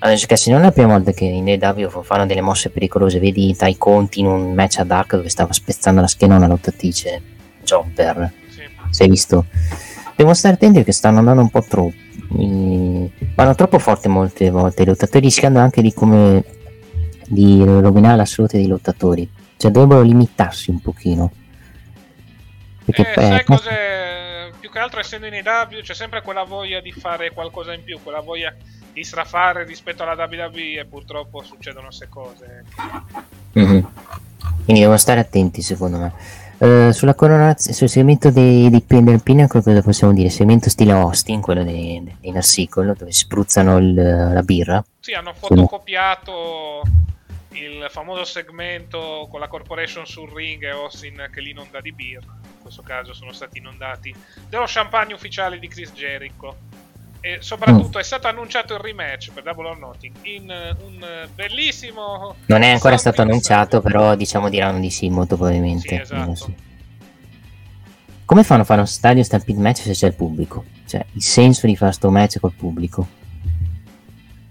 allora, 0.00 0.36
se 0.36 0.50
non 0.52 0.60
è 0.60 0.64
la 0.64 0.70
prima 0.70 0.92
volta 0.92 1.10
che 1.10 1.24
in 1.24 1.48
AW 1.60 2.02
fanno 2.02 2.24
delle 2.24 2.40
mosse 2.40 2.70
pericolose, 2.70 3.18
vedi 3.18 3.56
Tai 3.56 3.76
Conti 3.76 4.20
in 4.20 4.26
un 4.26 4.54
match 4.54 4.78
a 4.78 4.84
Dark 4.84 5.16
dove 5.16 5.28
stava 5.28 5.52
spezzando 5.52 6.00
la 6.00 6.06
schiena 6.06 6.34
a 6.34 6.38
una 6.38 6.46
lottatrice 6.46 7.20
Jumper. 7.64 8.32
Sì. 8.48 9.02
È 9.02 9.08
visto? 9.08 9.46
Devo 10.14 10.34
stare 10.34 10.54
attenti 10.54 10.76
perché 10.76 10.92
stanno 10.92 11.18
andando 11.18 11.42
un 11.42 11.50
po' 11.50 11.64
troppo. 11.64 11.92
Vanno 13.34 13.54
troppo 13.56 13.80
forte 13.80 14.08
molte 14.08 14.50
volte. 14.50 14.82
I 14.82 14.86
lottatori 14.86 15.24
rischiano 15.24 15.58
anche 15.58 15.82
di 15.82 15.92
come 15.92 16.44
di 17.26 17.60
rovinare 17.64 18.18
la 18.18 18.24
salute 18.24 18.58
dei 18.58 18.68
lottatori. 18.68 19.28
Cioè 19.56 19.72
dovrebbero 19.72 20.02
limitarsi 20.02 20.70
un 20.70 20.80
pochino. 20.80 21.32
Perché 22.84 23.10
eh, 23.14 23.14
sai 23.14 23.44
cos'è? 23.44 24.07
Che 24.78 24.84
altro 24.84 25.00
essendo 25.00 25.26
in 25.26 25.34
EW 25.34 25.80
c'è 25.82 25.94
sempre 25.94 26.22
quella 26.22 26.44
voglia 26.44 26.80
di 26.80 26.92
fare 26.92 27.32
qualcosa 27.32 27.72
in 27.72 27.82
più, 27.82 27.98
quella 28.00 28.20
voglia 28.20 28.54
di 28.92 29.02
strafare 29.02 29.64
rispetto 29.64 30.04
alla 30.04 30.24
WWE 30.24 30.78
e 30.78 30.86
purtroppo 30.86 31.42
succedono 31.42 31.86
queste 31.86 32.08
cose. 32.08 32.64
Mm-hmm. 33.58 33.80
Quindi 34.64 34.80
devono 34.80 34.96
stare 34.96 35.20
attenti 35.20 35.62
secondo 35.62 35.98
me. 35.98 36.12
Uh, 36.58 36.90
sulla 36.90 37.14
coronazione, 37.14 37.76
sul 37.76 37.88
segmento 37.88 38.30
dei, 38.30 38.68
dei 38.68 38.84
del 39.02 39.22
Pinnacle 39.22 39.62
cosa 39.62 39.82
possiamo 39.82 40.12
dire? 40.12 40.28
Segmento 40.28 40.68
stile 40.70 40.92
Austin, 40.92 41.40
quello 41.40 41.62
dei, 41.62 42.02
dei 42.20 42.30
Narcicolo, 42.32 42.94
dove 42.94 43.12
spruzzano 43.12 43.78
il, 43.78 43.94
la 43.94 44.42
birra. 44.42 44.84
Sì, 45.00 45.12
hanno 45.12 45.34
fotocopiato 45.34 46.82
il 47.50 47.86
famoso 47.90 48.24
segmento 48.24 49.26
con 49.30 49.40
la 49.40 49.48
corporation 49.48 50.06
sul 50.06 50.30
ring 50.32 50.62
e 50.62 50.70
Austin 50.70 51.28
che 51.32 51.40
lì 51.40 51.52
non 51.52 51.66
dà 51.70 51.80
di 51.80 51.92
birra 51.92 52.37
questo 52.68 52.82
caso 52.82 53.12
sono 53.14 53.32
stati 53.32 53.58
inondati 53.58 54.14
dello 54.48 54.64
champagne 54.66 55.14
ufficiale 55.14 55.58
di 55.58 55.68
Chris 55.68 55.92
Jericho. 55.92 56.56
E 57.20 57.38
soprattutto 57.40 57.98
mm. 57.98 58.00
è 58.00 58.04
stato 58.04 58.28
annunciato 58.28 58.74
il 58.74 58.80
rematch 58.80 59.32
per 59.32 59.42
Double 59.42 59.68
or 59.68 59.78
Nothing 59.78 60.14
in 60.22 60.76
un 60.84 61.28
bellissimo. 61.34 62.36
Non 62.46 62.62
è 62.62 62.70
ancora 62.70 62.96
stato 62.96 63.22
annunciato, 63.22 63.80
però 63.80 64.14
diciamo 64.14 64.48
diranno 64.48 64.78
di 64.78 64.90
sì, 64.90 65.10
molto 65.10 65.36
probabilmente. 65.36 65.88
Sì, 65.88 66.00
esatto. 66.00 66.34
Sì. 66.36 66.54
Come 68.24 68.44
fanno 68.44 68.62
a 68.62 68.64
fare 68.64 68.80
un 68.80 68.86
stadio 68.86 69.24
stampede 69.24 69.58
match 69.58 69.78
se 69.78 69.92
c'è 69.92 70.06
il 70.06 70.14
pubblico? 70.14 70.64
Cioè, 70.86 71.04
il 71.12 71.22
senso 71.22 71.66
di 71.66 71.74
fare 71.74 71.92
sto 71.92 72.10
match 72.10 72.38
col 72.38 72.52
pubblico. 72.52 73.08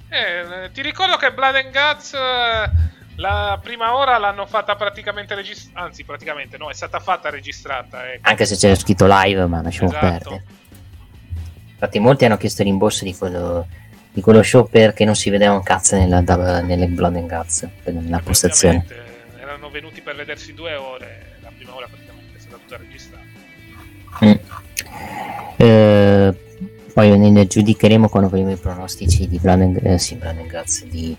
Eh, 0.10 0.70
ti 0.74 0.82
ricordo 0.82 1.16
che 1.16 1.32
Blood 1.32 1.56
and 1.56 1.72
Guts 1.72 2.14
eh, 2.14 2.72
la 3.18 3.60
prima 3.62 3.96
ora 3.96 4.18
l'hanno 4.18 4.46
fatta 4.46 4.76
praticamente 4.76 5.34
registrata, 5.34 5.86
anzi 5.86 6.04
praticamente 6.04 6.58
no, 6.58 6.70
è 6.70 6.74
stata 6.74 7.00
fatta 7.00 7.30
registrata. 7.30 8.12
Ecco. 8.12 8.30
Anche 8.30 8.46
se 8.46 8.56
c'era 8.56 8.76
scritto 8.76 9.06
live, 9.08 9.46
ma 9.48 9.62
lasciamo 9.62 9.90
esatto. 9.90 10.06
perdere. 10.06 10.44
Infatti 11.72 12.00
molti 12.00 12.26
hanno 12.26 12.38
chiesto 12.38 12.64
rimborso 12.64 13.04
di 13.04 13.16
quello, 13.16 13.68
di 14.12 14.22
quello 14.22 14.42
show 14.44 14.68
perché 14.68 15.04
non 15.06 15.16
si 15.16 15.30
vedeva 15.30 15.54
un 15.54 15.64
cazzo 15.64 15.96
nella, 15.96 16.22
nelle 16.62 16.88
Blood 16.88 17.16
and 17.16 17.28
Guts, 17.28 17.68
nella 17.86 18.20
postazione. 18.20 18.86
Erano 19.40 19.70
venuti 19.70 20.02
per 20.02 20.16
vedersi 20.16 20.54
due 20.54 20.76
ore, 20.76 21.38
la 21.42 21.52
prima 21.56 21.76
ora 21.76 21.88
praticamente 21.88 22.38
è 22.38 22.40
stata 22.40 22.58
tutta 22.58 22.78
registrata. 22.78 23.26
Mm. 24.26 24.34
Eh, 25.58 26.34
poi 26.94 27.18
ne 27.18 27.48
giudicheremo 27.48 28.10
quando 28.10 28.30
faremo 28.30 28.52
i 28.52 28.58
pronostici 28.58 29.28
di 29.28 29.40
Blood 29.40 29.62
and, 29.62 29.80
eh, 29.84 29.98
sì, 29.98 30.16
Blood 30.16 30.38
and 30.38 30.50
Guts 30.50 30.86
di 30.86 31.16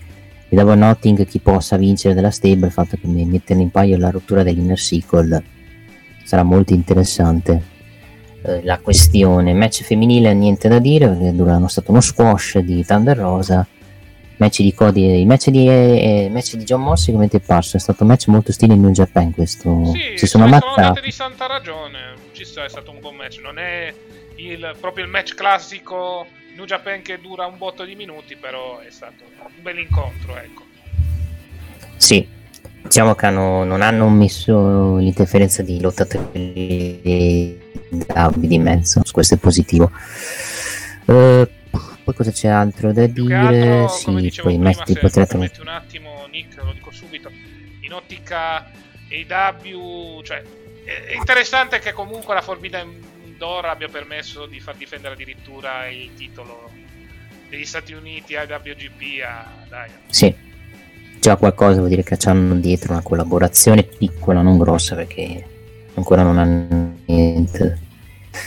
e 0.48 0.56
davo 0.56 0.74
Notting 0.74 1.26
chi 1.26 1.40
possa 1.40 1.76
vincere 1.76 2.14
della 2.14 2.30
stable 2.30 2.66
il 2.66 2.72
fatto 2.72 2.96
che 2.96 3.06
mi 3.06 3.24
mettono 3.24 3.60
in 3.60 3.70
paio 3.70 3.98
la 3.98 4.10
rottura 4.10 4.42
dell'inner 4.42 4.78
circle 4.78 5.56
sarà 6.28 6.42
molto 6.42 6.74
interessante. 6.74 7.76
Eh, 8.42 8.62
la 8.62 8.78
questione 8.78 9.54
match 9.54 9.82
femminile 9.82 10.32
niente 10.34 10.68
da 10.68 10.78
dire 10.78 11.08
perché 11.08 11.30
è 11.30 11.68
stato 11.68 11.90
uno 11.90 12.02
squash 12.02 12.58
di 12.58 12.84
Thunder 12.84 13.16
Rosa. 13.16 13.66
Match 14.36 14.60
di 14.60 14.72
Cody 14.72 15.20
il 15.20 15.26
match 15.26 15.48
di, 15.48 15.66
eh, 15.66 16.28
match 16.30 16.54
di 16.54 16.62
John 16.62 16.82
Mossy 16.82 17.10
come 17.10 17.26
ti 17.26 17.38
è 17.38 17.40
parso? 17.40 17.76
È 17.76 17.80
stato 17.80 18.04
un 18.04 18.10
match 18.10 18.28
molto 18.28 18.52
stile 18.52 18.74
in 18.74 18.82
New 18.82 18.92
Japan 18.92 19.32
questo. 19.32 19.86
Sì, 19.86 20.16
si 20.16 20.26
sono 20.26 20.44
ammazzati. 20.44 21.00
di 21.00 21.10
santa 21.10 21.46
ragione 21.46 22.14
ci 22.32 22.44
sta, 22.44 22.64
è 22.64 22.68
stato 22.68 22.92
un 22.92 23.00
buon 23.00 23.16
match 23.16 23.40
non 23.42 23.58
è 23.58 23.92
il, 24.36 24.76
proprio 24.78 25.04
il 25.04 25.10
match 25.10 25.34
classico 25.34 26.26
New 26.58 26.66
Japan 26.66 27.02
che 27.02 27.20
dura 27.20 27.46
un 27.46 27.56
botto 27.56 27.84
di 27.84 27.94
minuti, 27.94 28.34
però 28.34 28.80
è 28.80 28.90
stato 28.90 29.22
un 29.38 29.62
bel 29.62 29.78
incontro, 29.78 30.36
ecco. 30.36 30.64
Sì, 31.96 32.26
diciamo 32.82 33.14
che 33.14 33.26
hanno, 33.26 33.62
non 33.62 33.80
hanno 33.80 34.08
messo 34.08 34.96
l'interferenza 34.96 35.62
di 35.62 35.80
lottatori 35.80 37.60
di 38.34 38.58
mezzo, 38.58 39.02
questo 39.12 39.34
è 39.34 39.38
positivo. 39.38 39.92
Uh, 41.04 41.48
poi 42.02 42.14
cosa 42.14 42.32
c'è 42.32 42.48
altro 42.48 42.92
da 42.92 43.06
dire? 43.06 43.36
Altro, 43.36 43.88
sì, 43.88 44.40
poi 44.42 44.58
metti, 44.58 44.98
potrete 44.98 45.36
metti 45.36 45.60
un 45.60 45.68
attimo, 45.68 46.26
Nick, 46.28 46.56
lo 46.56 46.72
dico 46.72 46.90
subito, 46.90 47.30
in 47.82 47.92
ottica 47.92 48.68
AW, 49.08 50.22
cioè 50.22 50.42
è 50.82 51.14
interessante 51.14 51.78
che 51.78 51.92
comunque 51.92 52.34
la 52.34 52.42
Forbidden 52.42 53.17
Door 53.38 53.66
abbia 53.66 53.88
permesso 53.88 54.46
di 54.46 54.58
far 54.58 54.74
difendere 54.74 55.14
addirittura 55.14 55.88
il 55.88 56.10
titolo 56.16 56.70
degli 57.48 57.64
Stati 57.64 57.92
Uniti 57.92 58.34
ai 58.34 58.46
WGP 58.46 59.22
a 59.24 59.46
Dynamite. 59.64 60.00
Sì, 60.08 60.34
già 61.20 61.36
qualcosa 61.36 61.76
vuol 61.76 61.88
dire 61.88 62.02
che 62.02 62.18
hanno 62.24 62.56
dietro 62.56 62.92
una 62.92 63.02
collaborazione 63.02 63.84
piccola, 63.84 64.42
non 64.42 64.58
grossa, 64.58 64.96
perché 64.96 65.44
ancora 65.94 66.24
non 66.24 66.38
hanno 66.38 66.96
niente. 67.06 67.78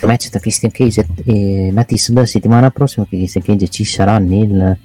Il 0.01 0.07
match 0.07 0.29
tra 0.29 0.41
Christian 0.41 0.71
Cage 0.71 1.07
e 1.23 1.71
Mattis 1.71 2.11
la 2.11 2.25
settimana 2.25 2.69
prossima 2.69 3.05
che 3.09 3.15
Christian 3.15 3.43
Cage 3.45 3.69
ci 3.69 3.85
sarà 3.85 4.17
nel, 4.17 4.77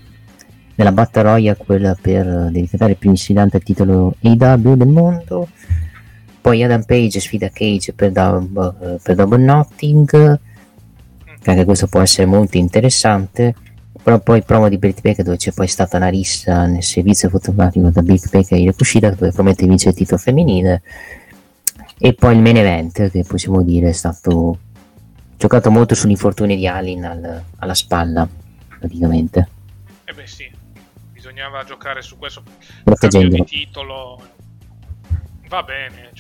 nella 0.76 0.92
Battle 0.92 1.56
quella 1.56 1.96
per 2.00 2.48
dedicare 2.52 2.92
il 2.92 2.96
più 2.96 3.10
insidante 3.10 3.56
al 3.56 3.64
titolo 3.64 4.14
AW 4.22 4.74
del 4.76 4.88
mondo 4.88 5.48
poi 6.46 6.62
Adam 6.62 6.84
Page 6.84 7.18
sfida 7.18 7.48
Cage 7.48 7.92
per, 7.92 8.12
Double, 8.12 9.00
per 9.02 9.16
double 9.16 9.42
Notting, 9.42 10.40
anche 11.42 11.64
questo 11.64 11.88
può 11.88 11.98
essere 11.98 12.24
molto 12.24 12.56
interessante. 12.56 13.52
Però 14.00 14.20
poi 14.20 14.44
promo 14.44 14.68
di 14.68 14.78
Britt 14.78 15.00
Baker 15.00 15.24
dove 15.24 15.38
c'è 15.38 15.50
poi 15.50 15.66
stata 15.66 15.96
una 15.96 16.06
rissa 16.06 16.66
nel 16.66 16.84
servizio 16.84 17.30
fotografico 17.30 17.90
da 17.90 18.00
Big 18.00 18.30
Baker 18.30 18.60
e 18.60 18.72
Kushida 18.72 19.10
dove 19.10 19.32
promette 19.32 19.64
di 19.64 19.68
vincere 19.68 19.90
il 19.90 19.96
titolo 19.96 20.18
femminile. 20.18 20.82
E 21.98 22.14
poi 22.14 22.36
il 22.36 22.42
main 22.42 22.58
event 22.58 23.10
che 23.10 23.24
possiamo 23.24 23.62
dire 23.62 23.88
è 23.88 23.92
stato 23.92 24.56
giocato 25.36 25.68
molto 25.72 25.96
sugli 25.96 26.16
di 26.54 26.68
Alin 26.68 27.04
al, 27.06 27.42
alla 27.58 27.74
spalla 27.74 28.28
praticamente. 28.78 29.48
Eh 30.04 30.12
beh 30.12 30.26
sì, 30.28 30.48
bisognava 31.10 31.64
giocare 31.64 32.02
su 32.02 32.16
questo 32.16 32.44
cambio 32.84 33.28
di 33.30 33.44
titolo 33.44 34.34
va 35.48 35.62
bene, 35.62 36.10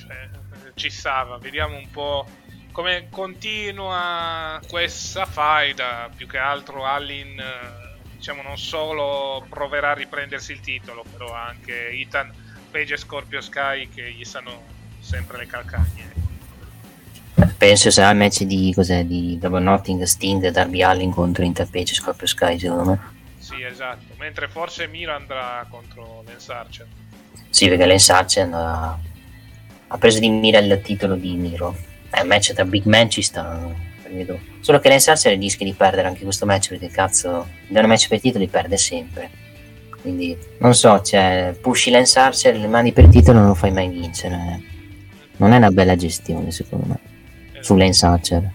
ci 0.76 0.90
stava. 0.90 1.38
Vediamo 1.38 1.76
un 1.76 1.90
po' 1.90 2.26
come 2.70 3.06
continua 3.10 4.60
questa 4.68 5.24
faida. 5.24 6.10
Più 6.14 6.26
che 6.26 6.38
altro 6.38 6.84
Allin, 6.84 7.42
diciamo, 8.14 8.42
non 8.42 8.58
solo 8.58 9.44
proverà 9.48 9.92
a 9.92 9.94
riprendersi 9.94 10.52
il 10.52 10.60
titolo, 10.60 11.02
però 11.10 11.32
anche 11.32 11.88
Ethan, 11.88 12.30
Page 12.70 12.94
e 12.94 12.98
Scorpio 12.98 13.40
Sky 13.40 13.88
che 13.88 14.12
gli 14.12 14.24
stanno 14.24 14.62
sempre 15.00 15.38
le 15.38 15.46
calcagne. 15.46 16.24
Penso 17.56 17.90
sarà 17.90 18.10
il 18.10 18.18
match 18.18 18.42
di, 18.42 18.72
cos'è, 18.74 19.04
di 19.04 19.38
Double 19.38 19.60
Notting, 19.60 20.02
Sting 20.02 20.44
e 20.44 20.50
Darby 20.50 20.82
Allin 20.82 21.10
contro 21.10 21.50
Page 21.50 21.92
e 21.92 21.94
Scorpio 21.94 22.26
Sky, 22.26 22.58
secondo 22.58 22.90
me. 22.90 23.14
Sì, 23.38 23.62
esatto. 23.62 24.14
Mentre 24.18 24.48
forse 24.48 24.86
Miro 24.88 25.14
andrà 25.14 25.66
contro 25.70 26.22
Lance 26.26 26.52
Archer. 26.52 26.86
Sì, 27.48 27.68
perché 27.68 27.86
Lance 27.86 28.12
Archer 28.12 28.50
ha 28.52 28.98
ha 29.88 29.98
preso 29.98 30.18
di 30.18 30.28
mira 30.28 30.58
il 30.58 30.80
titolo 30.82 31.14
di 31.14 31.34
Miro. 31.36 31.76
È 32.10 32.20
un 32.20 32.28
match 32.28 32.52
tra 32.52 32.64
big 32.64 32.84
man 32.84 33.08
ci 33.10 33.22
sta, 33.22 33.68
credo. 34.02 34.38
Solo 34.60 34.78
che 34.78 34.88
Lance 34.88 35.10
Archer 35.10 35.38
rischia 35.38 35.66
di 35.66 35.72
perdere 35.72 36.08
anche 36.08 36.24
questo 36.24 36.46
match 36.46 36.70
perché 36.70 36.88
cazzo, 36.88 37.48
da 37.68 37.80
un 37.80 37.86
match 37.86 38.08
per 38.08 38.20
titoli 38.20 38.48
perde 38.48 38.76
sempre. 38.76 39.30
Quindi 40.00 40.36
non 40.58 40.74
so, 40.74 41.00
cioè, 41.02 41.56
pushi 41.60 41.90
Lance 41.90 42.18
Archer, 42.18 42.56
le 42.56 42.68
mani 42.68 42.92
per 42.92 43.08
titolo 43.08 43.38
non 43.38 43.48
lo 43.48 43.54
fai 43.54 43.72
mai 43.72 43.88
vincere. 43.88 44.60
Non 45.38 45.52
è 45.52 45.56
una 45.56 45.70
bella 45.70 45.96
gestione 45.96 46.50
secondo 46.50 46.86
me. 46.88 46.98
Su 47.60 47.76
Lance 47.76 48.06
Archer. 48.06 48.50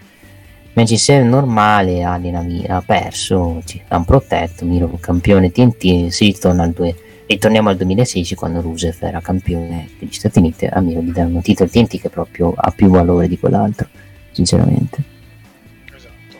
Match 0.74 0.90
in 0.90 0.98
sé 0.98 1.22
normale, 1.22 2.02
Alien 2.02 2.64
ha 2.68 2.82
perso, 2.82 3.62
ha 3.88 3.96
un 3.96 4.04
protetto, 4.04 4.64
Miro 4.64 4.96
campione 4.98 5.50
TNT, 5.52 6.08
si 6.08 6.24
ritorna 6.24 6.62
al 6.62 6.72
2 6.72 6.96
Ritorniamo 7.26 7.68
al 7.68 7.76
2016 7.76 8.34
quando 8.34 8.60
Rusev 8.60 8.96
era 9.00 9.20
campione 9.20 9.88
degli 9.98 10.12
Stati 10.12 10.38
Uniti, 10.38 10.66
a 10.66 10.80
mio 10.80 11.00
gli 11.00 11.12
danno 11.12 11.36
un 11.36 11.42
titolo 11.42 11.70
TNT 11.70 12.00
che 12.00 12.08
proprio 12.08 12.52
ha 12.54 12.70
più 12.70 12.88
valore 12.88 13.28
di 13.28 13.38
quell'altro, 13.38 13.88
sinceramente. 14.32 15.02
Esatto. 15.94 16.36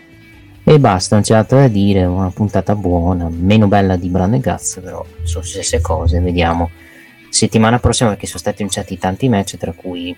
E 0.64 0.78
basta, 0.78 1.14
non 1.14 1.24
c'è 1.24 1.35
altro 1.35 1.59
da 1.59 1.68
dire, 1.68 2.05
una 2.05 2.30
puntata 2.30 2.74
buona, 2.74 3.28
meno 3.30 3.68
bella 3.68 3.97
di 3.97 4.09
Brand 4.09 4.35
e 4.35 4.41
Guts, 4.41 4.80
però 4.83 5.05
sono 5.22 5.45
stesse 5.45 5.80
cose, 5.80 6.20
vediamo. 6.20 6.70
Settimana 7.30 7.78
prossima 7.78 8.11
perché 8.11 8.26
sono 8.26 8.41
stati 8.41 8.59
annunciati 8.59 8.99
tanti 8.99 9.28
match, 9.28 9.57
tra 9.57 9.72
cui 9.72 10.14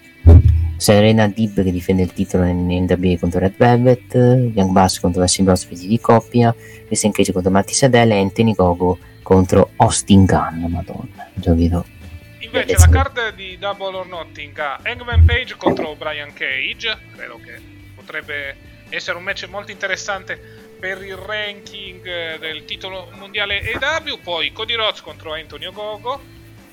Serena 0.76 1.28
Dib 1.28 1.62
che 1.62 1.70
difende 1.70 2.02
il 2.02 2.12
titolo 2.12 2.44
in 2.44 2.66
NWA 2.66 3.16
contro 3.18 3.38
Red 3.38 3.54
Velvet, 3.56 4.14
Young 4.54 4.70
Bass 4.70 4.98
contro 4.98 5.20
Wrestling 5.20 5.48
Bros 5.48 5.68
di 5.68 6.00
coppia, 6.00 6.54
Christian 6.86 7.12
Cage 7.12 7.32
contro 7.32 7.52
Matti 7.52 7.74
Sadella 7.74 8.14
e 8.14 8.20
Anthony 8.20 8.54
Gogo 8.54 8.98
contro 9.24 9.70
Austin 9.76 10.26
Gunn, 10.26 10.66
madonna, 10.66 11.28
vedo. 11.34 11.84
Invece 12.38 12.76
la 12.76 12.88
card 12.88 13.34
di 13.34 13.58
Double 13.58 13.96
or 13.96 14.06
Nothing 14.06 14.56
ha 14.58 14.78
Hangman 14.84 15.24
Page 15.24 15.56
contro 15.56 15.96
Brian 15.96 16.32
Cage, 16.32 16.96
credo 17.16 17.40
che 17.42 17.60
potrebbe 17.94 18.56
essere 18.90 19.16
un 19.16 19.24
match 19.24 19.48
molto 19.48 19.72
interessante 19.72 20.38
per 20.78 21.02
il 21.02 21.16
ranking 21.16 22.38
del 22.38 22.64
titolo 22.66 23.10
mondiale 23.14 23.62
EW, 23.62 24.20
poi 24.22 24.52
Cody 24.52 24.74
Rhodes 24.74 25.00
contro 25.00 25.32
Antonio 25.32 25.72
Gogo 25.72 26.22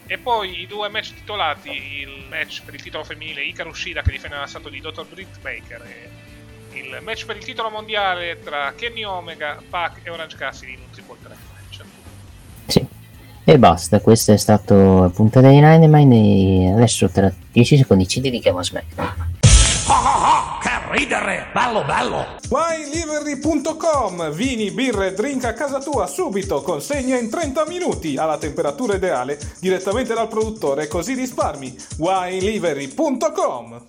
e 0.05 0.17
poi 0.17 0.59
i 0.59 0.67
due 0.67 0.89
match 0.89 1.13
titolati, 1.13 2.01
il 2.01 2.25
match 2.29 2.63
per 2.63 2.73
il 2.73 2.81
titolo 2.81 3.05
femminile 3.05 3.43
Ikaru 3.43 3.69
Ushida 3.69 4.01
che 4.01 4.11
difende 4.11 4.35
l'assalto 4.35 4.67
di 4.67 4.81
Dr. 4.81 5.05
Britt 5.05 5.39
Baker 5.39 5.81
e 5.81 6.77
il 6.77 6.99
match 7.01 7.25
per 7.25 7.37
il 7.37 7.43
titolo 7.45 7.69
mondiale 7.69 8.39
tra 8.43 8.73
Kenny 8.75 9.05
Omega, 9.05 9.61
Pac 9.69 10.01
e 10.03 10.09
Orange 10.09 10.35
Cassidy 10.35 10.73
in 10.73 10.79
un 10.81 10.89
triple 10.91 11.17
threat. 11.23 11.50
Sì. 12.71 12.85
E 13.43 13.57
basta, 13.57 13.99
questo 13.99 14.31
è 14.31 14.37
stato 14.37 15.05
il 15.05 15.11
puntata 15.11 15.49
di 15.49 15.55
Dynamite 15.55 16.15
e 16.15 16.71
adesso 16.71 17.09
tra 17.09 17.31
10 17.51 17.77
secondi 17.77 18.07
ci 18.07 18.21
dedichiamo 18.21 18.59
a 18.59 18.63
SmackDown. 18.63 19.13
che 20.61 20.69
ridere, 20.91 21.47
bello 21.51 21.83
bello! 21.83 22.25
WineLivery.com 22.49 24.31
Vini, 24.31 24.69
birre, 24.71 25.13
drink 25.13 25.43
a 25.45 25.53
casa 25.53 25.79
tua 25.79 26.05
subito, 26.05 26.61
consegna 26.61 27.17
in 27.17 27.29
30 27.29 27.65
minuti 27.67 28.15
alla 28.15 28.37
temperatura 28.37 28.95
ideale 28.95 29.39
direttamente 29.59 30.13
dal 30.13 30.27
produttore 30.27 30.87
così 30.87 31.15
risparmi. 31.15 31.75
WineLivery.com 31.97 33.87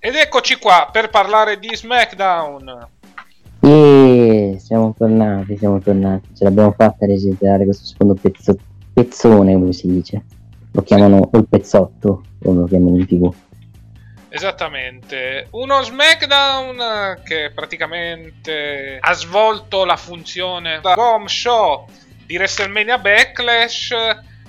Ed 0.00 0.14
eccoci 0.16 0.56
qua 0.56 0.88
per 0.90 1.10
parlare 1.10 1.58
di 1.58 1.68
SmackDown. 1.76 2.88
E 3.66 4.56
siamo 4.58 4.94
tornati, 4.94 5.56
siamo 5.56 5.80
tornati. 5.80 6.28
Ce 6.36 6.44
l'abbiamo 6.44 6.72
fatta 6.72 7.06
a 7.06 7.08
registrare 7.08 7.64
questo 7.64 7.86
secondo 7.86 8.12
pezzo, 8.12 8.58
pezzone, 8.92 9.54
come 9.54 9.72
si 9.72 9.86
dice. 9.86 10.22
Lo 10.72 10.82
chiamano 10.82 11.30
o 11.32 11.38
il 11.38 11.48
pezzotto, 11.48 12.24
come 12.42 12.60
lo 12.60 12.66
chiamano 12.66 12.98
in 12.98 13.06
tv. 13.06 13.34
Esattamente, 14.28 15.46
uno 15.52 15.80
SmackDown 15.80 17.22
che 17.24 17.52
praticamente 17.54 18.98
ha 19.00 19.12
svolto 19.14 19.86
la 19.86 19.96
funzione 19.96 20.80
da 20.82 20.92
home 20.94 21.28
show 21.28 21.86
di 22.26 22.36
WrestleMania 22.36 22.98
Backlash, 22.98 23.94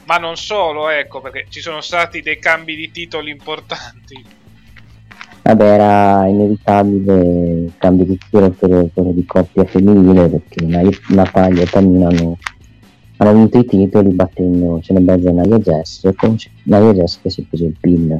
ma 0.04 0.18
non 0.18 0.36
solo, 0.36 0.90
ecco, 0.90 1.22
perché 1.22 1.46
ci 1.48 1.62
sono 1.62 1.80
stati 1.80 2.22
dei 2.22 2.38
cambi 2.38 2.76
di 2.76 2.92
titoli 2.92 3.32
importanti. 3.32 4.44
Vabbè, 5.48 5.64
era 5.64 6.26
inevitabile 6.26 7.14
il 7.66 7.72
cambio 7.78 8.04
di 8.06 8.18
titolo 8.18 8.50
per 8.50 8.90
quello 8.92 9.12
di 9.12 9.26
coppia 9.28 9.64
femminile 9.66 10.28
perché 10.28 10.66
Natalia 11.10 11.62
e 11.62 11.68
Tamina 11.68 12.08
hanno, 12.08 12.40
hanno 13.18 13.34
vinto 13.34 13.60
i 13.60 13.66
titoli 13.66 14.10
battendo 14.10 14.80
Cenebezza 14.82 15.30
e 15.30 15.34
Naya 15.34 15.60
Jess, 15.60 16.10
con 16.16 16.36
Naya 16.64 16.94
Jess 16.94 17.22
che 17.22 17.30
si 17.30 17.42
è 17.42 17.44
preso 17.48 17.66
il 17.66 17.76
pin. 17.80 18.20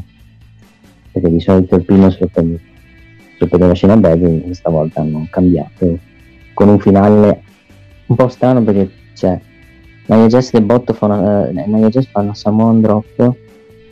Perché 1.12 1.32
di 1.32 1.40
solito 1.40 1.78
il 1.78 1.84
primo 1.84 2.12
sorprende, 2.12 2.60
sorprendeva 3.40 3.98
Baszler 3.98 4.44
questa 4.44 4.70
volta 4.70 5.02
hanno 5.02 5.26
cambiato 5.32 5.98
con 6.54 6.70
un 6.70 6.80
finale 6.80 7.42
un 8.06 8.16
po' 8.16 8.28
strano 8.28 8.62
perché 8.62 8.92
c'è 9.16 9.40
Nia 10.06 10.28
Jess 10.28 10.52
del 10.52 10.62
botto 10.62 10.94
fa 10.94 11.08
una, 11.08 11.48
eh, 11.48 11.66
Nia 11.66 11.90
Jess 11.90 12.06
fa 12.06 12.20
una 12.20 12.36
Samoan 12.36 12.82
drop 12.82 13.36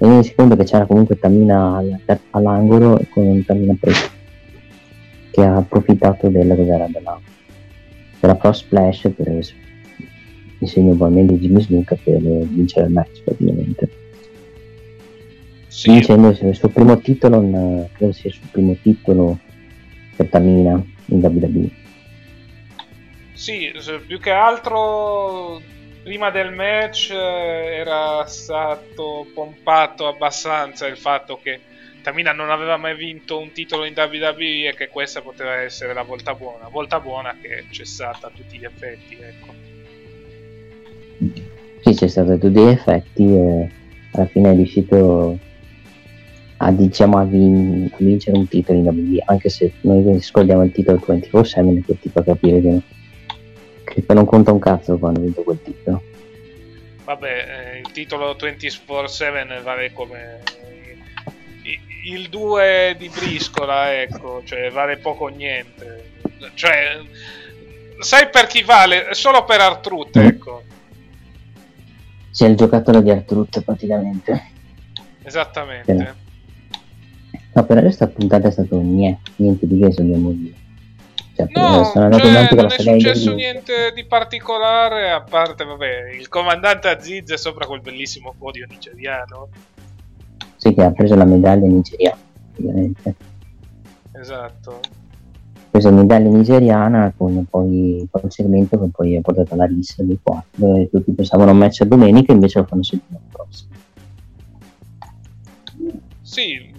e 0.04 0.08
mi 0.08 0.22
secondo 0.22 0.58
che 0.58 0.66
c'era 0.66 0.86
comunque 0.86 1.18
Tamina 1.18 1.82
all'angolo 2.32 3.00
con 3.10 3.42
Tamina 3.46 3.74
preso 3.80 4.10
che 5.32 5.42
ha 5.42 5.56
approfittato 5.56 6.28
della, 6.28 6.56
della, 6.56 6.90
della 8.20 8.36
Pro 8.36 8.52
Splash 8.52 9.10
per 9.16 9.28
il 9.30 10.68
segno 10.68 10.90
probabilmente 10.90 11.36
di 11.36 11.48
Jimmy 11.48 11.62
Snuka 11.62 11.96
per 12.04 12.20
vincere 12.20 12.88
il 12.88 12.92
match 12.92 13.22
praticamente 13.24 13.90
sì. 15.68 15.94
dicendo 15.94 16.38
il 16.38 16.54
suo 16.54 16.68
primo 16.68 17.00
titolo 17.00 17.42
in, 17.42 17.88
credo 17.94 18.12
sia 18.12 18.30
il 18.30 18.36
suo 18.36 18.48
primo 18.52 18.76
titolo 18.82 19.40
per 20.18 20.28
Tamina 20.28 20.84
in 21.06 21.20
WWE 21.24 21.70
sì, 23.32 23.72
più 24.06 24.20
che 24.20 24.32
altro 24.32 25.62
prima 26.04 26.30
del 26.30 26.52
match 26.52 27.12
eh, 27.12 27.16
era 27.16 28.26
stato 28.26 29.26
pompato 29.34 30.08
abbastanza 30.08 30.86
il 30.86 30.98
fatto 30.98 31.40
che 31.42 31.62
Tamina 32.04 32.34
non 32.34 32.52
aveva 32.52 32.76
mai 32.76 32.96
vinto 32.96 33.40
un 33.40 33.54
titolo 33.54 33.86
in 33.86 33.94
WWE 33.96 34.68
e 34.68 34.74
che 34.76 34.90
questa 34.90 35.22
poteva 35.22 35.56
essere 35.56 35.94
la 35.94 36.04
volta 36.04 36.36
buona, 36.36 36.68
volta 36.68 37.00
buona 37.00 37.38
che 37.42 37.66
c'è 37.72 37.86
stata 37.86 38.28
a 38.28 38.32
tutti 38.36 38.58
gli 38.58 38.66
effetti, 38.66 39.18
ecco. 39.20 39.54
Sì, 41.80 41.94
c'è 41.94 42.08
stato 42.08 42.34
a 42.34 42.38
tutti 42.38 42.60
gli 42.60 42.68
effetti 42.68 43.24
e 43.24 43.70
alla 44.12 44.26
fine 44.26 44.52
è 44.52 44.56
riuscito 44.56 45.40
a, 46.58 46.72
diciamo, 46.72 47.18
a, 47.18 47.24
vin- 47.24 47.90
a 47.92 47.96
vincere 48.00 48.38
un 48.38 48.48
titolo 48.50 48.80
in 48.80 48.86
WWE, 48.86 49.24
anche 49.26 49.48
se 49.48 49.72
noi 49.82 50.22
scordiamo 50.22 50.64
il 50.64 50.74
titolo 50.74 51.02
24-7 51.08 51.86
che 51.86 52.00
ti 52.00 52.10
fa 52.10 52.22
capire 52.22 52.62
che, 52.62 52.82
che 54.02 54.14
non 54.14 54.26
conta 54.26 54.52
un 54.52 54.60
cazzo 54.60 54.98
quando 54.98 55.22
vinto 55.22 55.44
quel 55.44 55.62
titolo. 55.62 56.02
Vabbè, 57.04 57.74
eh, 57.76 57.80
il 57.80 57.92
titolo 57.92 58.34
24-7 58.34 59.62
vale 59.62 59.92
come 59.92 60.42
il 62.06 62.30
2 62.30 62.96
di 62.98 63.10
briscola, 63.10 64.02
ecco, 64.02 64.42
cioè 64.44 64.70
vale 64.72 64.98
poco 64.98 65.26
o 65.26 65.28
niente. 65.30 66.12
Cioè, 66.54 67.00
sai 68.00 68.30
per 68.30 68.48
chi 68.48 68.64
vale? 68.64 69.14
Solo 69.14 69.46
per 69.46 69.62
Artrut, 69.62 70.18
mm. 70.18 70.22
ecco. 70.22 70.64
C'è 72.32 72.48
il 72.48 72.56
giocatore 72.56 73.02
di 73.04 73.12
Artrut 73.12 73.62
praticamente. 73.62 74.52
Esattamente. 75.24 76.16
No, 77.54 77.66
per 77.66 77.80
questa 77.82 78.08
puntata 78.08 78.48
è 78.48 78.52
stato 78.52 78.80
niente, 78.82 79.32
niente 79.38 79.68
di 79.68 79.80
che 79.80 79.90
dobbiamo 79.90 80.32
dire. 80.32 80.56
Cioè, 81.36 81.48
no, 81.50 81.84
cioè, 81.86 82.10
non 82.10 82.72
è 82.72 82.80
successo 82.80 83.34
niente 83.34 83.92
di 83.96 84.06
particolare, 84.06 85.10
a 85.10 85.22
parte, 85.22 85.64
vabbè, 85.66 86.12
il 86.12 86.28
comandante 86.28 86.90
Aziz 86.90 87.32
è 87.32 87.38
sopra 87.38 87.66
quel 87.66 87.82
bellissimo 87.82 88.36
podio 88.38 88.68
nigeriano. 88.70 89.50
Sì, 90.58 90.76
che 90.76 90.84
ha 90.84 90.92
preso 90.92 91.16
la 91.16 91.26
medaglia 91.26 91.68
nigeriana, 91.68 92.18
ovviamente. 92.58 93.16
Esatto. 94.12 94.80
Ha 95.56 95.70
preso 95.72 95.90
la 95.90 95.96
medaglia 95.96 96.30
nigeriana 96.30 97.12
con 97.18 97.46
poi 97.50 98.08
con 98.12 98.22
il 98.26 98.32
segmento 98.32 98.80
che 98.80 98.90
poi 98.92 99.16
ha 99.16 99.22
portato 99.22 99.56
alla 99.56 99.66
rissa 99.66 100.04
di 100.04 100.18
4 100.22 100.76
e 100.76 100.90
tutti 100.92 101.14
pensavano 101.14 101.50
un 101.50 101.58
match 101.58 101.82
a 101.82 101.86
domenica 101.86 102.32
invece 102.32 102.60
lo 102.60 102.66
fanno 102.66 102.84
settimana 102.84 103.26
prossima. 103.32 103.76
Sì, 106.22 106.72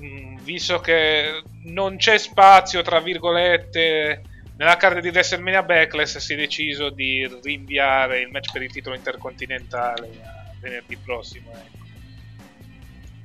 visto 0.45 0.79
che 0.79 1.43
non 1.65 1.97
c'è 1.97 2.19
spazio, 2.19 2.83
tra 2.83 3.01
virgolette, 3.01 4.23
nella 4.57 4.77
carta 4.77 5.01
di 5.01 5.09
WrestleMania 5.09 5.63
Backlash 5.63 6.19
si 6.19 6.35
è 6.35 6.37
deciso 6.37 6.91
di 6.91 7.29
rinviare 7.43 8.21
il 8.21 8.29
match 8.31 8.53
per 8.53 8.63
il 8.63 8.71
titolo 8.71 8.95
intercontinentale 8.95 10.09
a 10.23 10.55
venerdì 10.61 10.97
prossimo. 10.97 11.51
Ecco. 11.51 11.83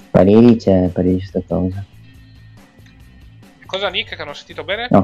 Pareri 0.09 0.55
c'è, 0.55 0.89
pareri 0.89 1.19
su 1.19 1.32
questa 1.32 1.55
cosa. 1.55 1.86
Cosa 3.65 3.89
Nick 3.89 4.15
che 4.15 4.17
non 4.17 4.30
ho 4.30 4.34
sentito 4.34 4.63
bene? 4.63 4.88
No, 4.89 5.01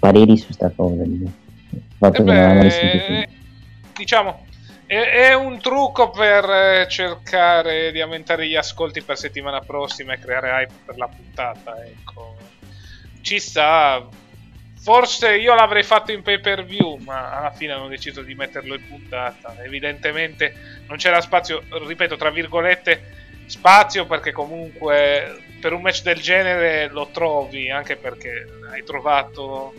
pareri 0.00 0.36
su 0.36 0.46
questa 0.46 0.70
cosa. 0.74 1.02
Eh 1.02 2.22
beh, 2.22 3.28
diciamo, 3.94 4.46
è, 4.86 5.32
un 5.34 5.60
trucco 5.60 6.10
per 6.10 6.44
eh, 6.50 6.86
cercare 6.88 7.92
di 7.92 8.00
aumentare 8.00 8.48
gli 8.48 8.56
ascolti 8.56 9.02
per 9.02 9.16
settimana 9.16 9.60
prossima 9.60 10.14
e 10.14 10.18
creare 10.18 10.50
hype 10.50 10.72
per 10.84 10.96
la 10.96 11.06
puntata. 11.06 11.80
Ecco. 11.84 12.34
Ci 13.20 13.38
sta. 13.38 14.08
Forse 14.82 15.36
io 15.36 15.54
l'avrei 15.54 15.82
fatto 15.82 16.10
in 16.10 16.22
pay 16.22 16.40
per 16.40 16.64
view, 16.64 16.96
ma 17.04 17.36
alla 17.36 17.50
fine 17.50 17.72
hanno 17.72 17.88
deciso 17.88 18.22
di 18.22 18.34
metterlo 18.34 18.74
in 18.74 18.88
puntata. 18.88 19.62
Evidentemente 19.62 20.54
non 20.86 20.96
c'era 20.96 21.20
spazio, 21.20 21.62
ripeto, 21.86 22.16
tra 22.16 22.30
virgolette, 22.30 23.02
spazio 23.44 24.06
perché 24.06 24.32
comunque 24.32 25.42
per 25.60 25.74
un 25.74 25.82
match 25.82 26.02
del 26.02 26.20
genere 26.20 26.88
lo 26.88 27.08
trovi, 27.12 27.70
anche 27.70 27.96
perché 27.96 28.46
hai 28.70 28.82
trovato 28.82 29.74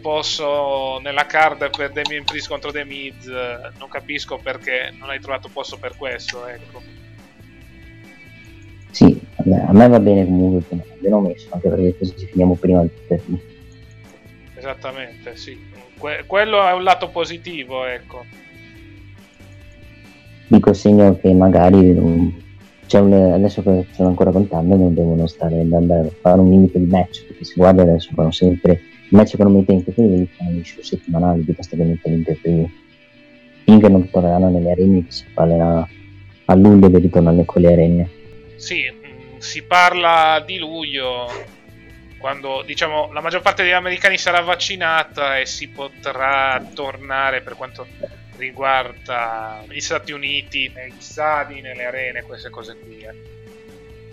posto 0.00 0.98
nella 1.02 1.26
card 1.26 1.70
per 1.70 1.92
Damien 1.92 2.24
Priest 2.24 2.48
contro 2.48 2.72
The 2.72 2.84
Miz. 2.84 3.24
Non 3.26 3.88
capisco 3.88 4.38
perché 4.38 4.92
non 4.98 5.10
hai 5.10 5.20
trovato 5.20 5.48
posto 5.48 5.78
per 5.78 5.96
questo 5.96 6.44
ecco. 6.46 6.82
Sì 8.90 9.20
a 9.68 9.72
me 9.72 9.88
va 9.88 10.00
bene 10.00 10.24
comunque 10.24 10.66
che 10.68 10.88
l'abbiano 10.88 11.20
messo 11.20 11.48
anche 11.52 11.68
perché 11.68 11.96
così 11.98 12.26
finiamo 12.26 12.56
prima 12.56 12.80
del 12.80 12.90
esattamente 14.66 15.36
sì. 15.36 15.56
Que- 15.96 16.24
quello 16.26 16.66
è 16.66 16.72
un 16.72 16.82
lato 16.82 17.08
positivo 17.08 17.84
ecco. 17.86 18.24
Dico 20.48 20.72
segno 20.72 21.18
che 21.18 21.32
magari 21.32 21.90
un, 21.90 22.32
un, 22.92 23.32
adesso 23.32 23.62
che 23.62 23.86
stanno 23.92 24.10
ancora 24.10 24.30
contando 24.30 24.76
non 24.76 24.94
devono 24.94 25.26
stare 25.26 25.60
andando 25.60 25.94
a 25.94 26.08
fare 26.20 26.40
un 26.40 26.50
limite 26.50 26.78
di 26.78 26.86
match 26.86 27.26
perché 27.26 27.44
si 27.44 27.54
guarda 27.56 27.82
adesso 27.82 28.10
fanno 28.14 28.30
sempre 28.30 28.80
match 29.10 29.34
economicamente 29.34 29.90
incompetitivi 29.90 30.36
fanno 30.36 30.64
show 30.64 30.82
settimanali 30.82 31.44
di 31.44 31.54
questa 31.54 31.74
ovviamente 31.74 32.08
l'interview 32.08 32.68
finché 33.64 33.88
non 33.88 34.08
torneranno 34.10 34.50
nelle 34.50 34.70
arene 34.70 35.04
che 35.04 35.10
si 35.10 35.24
parlerà 35.32 35.88
a 36.48 36.54
luglio 36.54 36.88
del 36.88 37.00
ritorno 37.00 37.44
con 37.44 37.62
le 37.62 37.72
arene. 37.72 38.10
Sì 38.54 38.84
mm, 38.88 39.38
si 39.38 39.64
parla 39.64 40.42
di 40.46 40.58
luglio 40.58 41.54
quando 42.26 42.64
diciamo 42.66 43.12
la 43.12 43.20
maggior 43.20 43.40
parte 43.40 43.62
degli 43.62 43.70
americani 43.70 44.18
sarà 44.18 44.40
vaccinata 44.40 45.38
e 45.38 45.46
si 45.46 45.68
potrà 45.68 46.60
tornare 46.74 47.40
per 47.40 47.54
quanto 47.54 47.86
riguarda 48.36 49.62
gli 49.68 49.78
Stati 49.78 50.10
Uniti 50.10 50.68
negli 50.74 50.98
stadi, 50.98 51.60
nelle 51.60 51.84
arene, 51.84 52.24
queste 52.24 52.50
cose 52.50 52.76
qui. 52.82 52.98
Eh. 52.98 53.14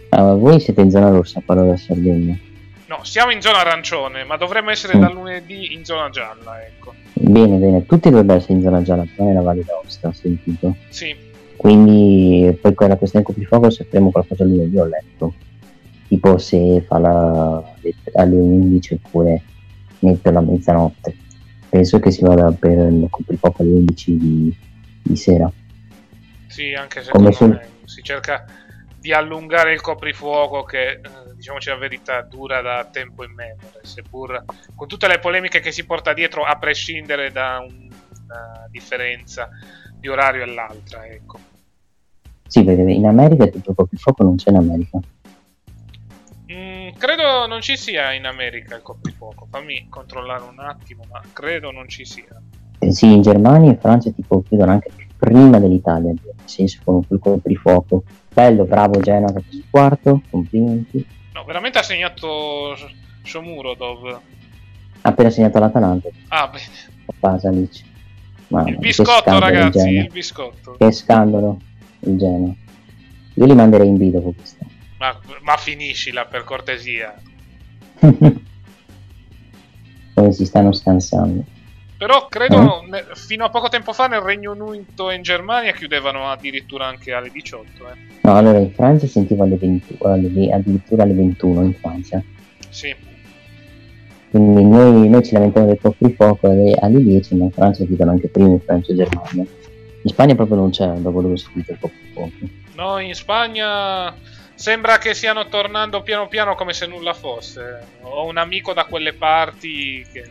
Ah, 0.09 0.34
voi 0.34 0.59
siete 0.59 0.82
in 0.82 0.91
zona 0.91 1.09
rossa, 1.09 1.41
parlo 1.43 1.66
da 1.66 1.76
Sardegna. 1.76 2.38
No, 2.86 3.03
siamo 3.03 3.32
in 3.32 3.41
zona 3.41 3.61
arancione, 3.61 4.24
ma 4.26 4.38
dovremmo 4.38 4.70
essere 4.70 4.95
mm. 4.95 5.01
da 5.01 5.09
lunedì 5.09 5.74
in 5.74 5.84
zona 5.84 6.11
gialla, 6.11 6.64
ecco. 6.64 6.93
Bene, 7.14 7.57
bene, 7.57 7.84
tutti 7.88 8.11
dovrebbero 8.11 8.38
essere 8.38 8.53
in 8.53 8.61
zona 8.61 8.84
gialla, 8.84 9.07
però 9.11 9.28
nella 9.28 9.41
Valle 9.41 9.64
d'Aosta, 9.64 10.09
ho 10.09 10.14
sentito. 10.14 10.76
Sì. 10.89 11.16
Quindi 11.55 12.55
poi 12.61 12.76
quella 12.76 12.95
questione 12.95 13.26
coprifuoco 13.26 13.72
sapremo 13.72 14.11
qualcosa 14.11 14.43
lunedì, 14.43 14.78
ho 14.78 14.86
letto. 14.86 15.34
Tipo 16.14 16.38
se 16.38 16.84
fa 16.86 16.99
la, 16.99 17.74
alle 18.14 18.36
11 18.36 18.93
oppure 19.03 19.41
mette 20.01 20.32
la 20.32 20.41
mezzanotte. 20.41 21.16
Penso 21.68 21.99
che 21.99 22.11
si 22.11 22.22
vada 22.22 22.51
per 22.51 22.78
il 22.78 23.07
coprifuoco 23.09 23.64
alle 23.64 23.72
11 23.72 24.18
di, 24.18 24.55
di 25.01 25.16
sera. 25.16 25.51
Sì, 26.45 26.72
anche 26.76 27.01
se 27.01 27.09
Come 27.09 27.32
sul... 27.32 27.59
si 27.86 28.03
cerca 28.03 28.45
di 28.99 29.11
allungare 29.11 29.74
il 29.74 29.82
coprifuoco 29.82 30.61
che, 30.61 30.91
eh, 30.91 30.99
diciamoci 31.36 31.70
la 31.70 31.78
verità, 31.78 32.22
dura 32.22 32.61
da 32.61 32.88
tempo 32.91 33.24
immemore, 33.24 33.80
seppur 33.82 34.45
con 34.76 34.88
tutte 34.88 35.07
le 35.07 35.18
polemiche 35.18 35.61
che 35.61 35.72
si 35.72 35.84
porta 35.84 36.14
dietro, 36.14 36.43
a 36.43 36.59
prescindere 36.59 37.32
da 37.32 37.57
una 37.57 38.68
differenza 38.70 39.49
di 39.99 40.09
orario 40.09 40.43
all'altra, 40.43 41.07
ecco. 41.07 41.39
Sì, 42.45 42.64
perché 42.64 42.84
in 42.84 43.07
America 43.07 43.45
il 43.45 43.64
coprifuoco 43.76 44.22
non 44.22 44.36
c'è 44.36 44.51
in 44.51 44.57
America. 44.57 44.99
Credo 47.04 47.47
non 47.47 47.60
ci 47.60 47.76
sia 47.76 48.14
in 48.14 48.24
America 48.24 48.78
il 48.78 48.82
coprifuoco. 48.82 49.45
Fammi 49.51 49.88
controllare 49.89 50.43
un 50.43 50.58
attimo, 50.60 51.04
ma 51.12 51.22
credo 51.34 51.70
non 51.70 51.89
ci 51.89 52.06
sia. 52.06 52.41
Eh, 52.80 52.93
sì, 52.93 53.12
in 53.12 53.22
Germania 53.22 53.72
e 53.72 53.76
Francia 53.76 54.10
tipo 54.12 54.41
chiudono 54.41 54.72
anche 54.72 54.89
prima 55.18 55.60
dell'Italia, 55.60 56.14
nel 56.14 56.36
senso 56.45 56.80
con 56.82 57.04
il 57.10 57.20
coprifuoco. 57.20 58.06
Bello, 58.34 58.64
bravo 58.64 59.01
Genoa 59.01 59.34
che 59.34 59.43
quarto, 59.70 60.22
complimenti. 60.30 61.06
No, 61.34 61.43
veramente 61.43 61.78
ha 61.78 61.84
segnato 61.84 62.74
Shomurodov. 63.24 64.08
Ha 65.01 65.10
appena 65.10 65.30
segnato 65.30 65.60
l'Atalanta. 65.60 66.08
Ah, 66.30 66.47
bene. 66.47 66.64
Pasalic. 67.20 67.84
Ma 68.47 68.66
il 68.66 68.78
biscotto, 68.78 69.39
ragazzi, 69.39 69.89
il, 69.89 70.04
il 70.04 70.10
biscotto. 70.10 70.78
Che 70.78 70.91
scandalo 70.93 71.60
il 71.99 72.18
Genoa. 72.18 72.54
Io 73.34 73.45
li 73.45 73.56
manderei 73.56 73.89
in 73.89 73.97
B 73.97 74.10
dopo 74.10 74.32
questo. 74.32 74.72
Ma, 75.04 75.20
ma 75.41 75.58
finiscila 75.58 76.24
per 76.24 76.45
cortesia. 76.45 77.14
Come 80.14 80.32
si 80.32 80.45
stanno 80.45 80.72
scansando. 80.72 81.43
Però 81.97 82.28
credo 82.30 82.82
eh? 82.84 82.88
ne, 82.88 83.04
fino 83.14 83.43
a 83.43 83.49
poco 83.49 83.68
tempo 83.68 83.91
fa 83.91 84.08
nel 84.08 84.22
Regno 84.22 84.54
Unito 84.54 85.10
e 85.10 85.16
in 85.16 85.22
Germania 85.22 85.74
chiudevano 85.74 86.30
addirittura 86.30 86.86
anche 86.86 87.12
alle 87.12 87.30
18. 87.32 87.66
Eh. 87.89 87.95
No, 88.22 88.36
allora 88.38 88.60
in 88.60 88.72
Francia 88.72 89.06
sentivo 89.06 89.43
alle 89.43 89.58
20, 89.58 89.97
alle, 90.04 90.54
addirittura 90.54 91.04
alle 91.04 91.16
21 91.16 91.64
in 91.64 91.74
Francia. 91.74 92.24
Sì. 92.70 92.95
Quindi 94.30 94.64
noi, 94.64 95.10
noi 95.10 95.24
ci 95.26 95.34
lamentiamo 95.34 95.68
del 95.68 95.80
coprifuoco 95.82 96.47
alle, 96.47 96.78
alle 96.80 97.04
10, 97.04 97.36
ma 97.36 97.43
in 97.43 97.51
Francia 97.51 97.84
chiudono 97.84 98.12
anche 98.12 98.30
prima 98.30 98.51
in 98.51 98.62
Francia 98.62 98.93
e 98.93 98.95
Germania. 98.95 99.45
In 100.01 100.10
Spagna 100.10 100.36
proprio 100.36 100.56
non 100.56 100.70
c'è 100.70 100.88
dopo 100.88 101.22
dove 101.22 101.36
si 101.36 101.49
chiude 101.51 101.74
il 101.74 101.78
coprifuoco. 101.78 102.32
No, 102.76 102.99
in 102.99 103.14
Spagna 103.14 104.16
sembra 104.64 104.97
che 104.97 105.14
stiano 105.14 105.49
tornando 105.49 106.03
piano 106.03 106.30
piano 106.30 106.55
come 106.55 106.72
se 106.72 106.88
nulla 106.88 107.14
fosse. 107.14 107.86
Ho 108.03 108.26
un 108.28 108.38
amico 108.38 108.72
da 108.72 108.86
quelle 108.86 109.11
parti 109.11 110.05
che... 110.09 110.24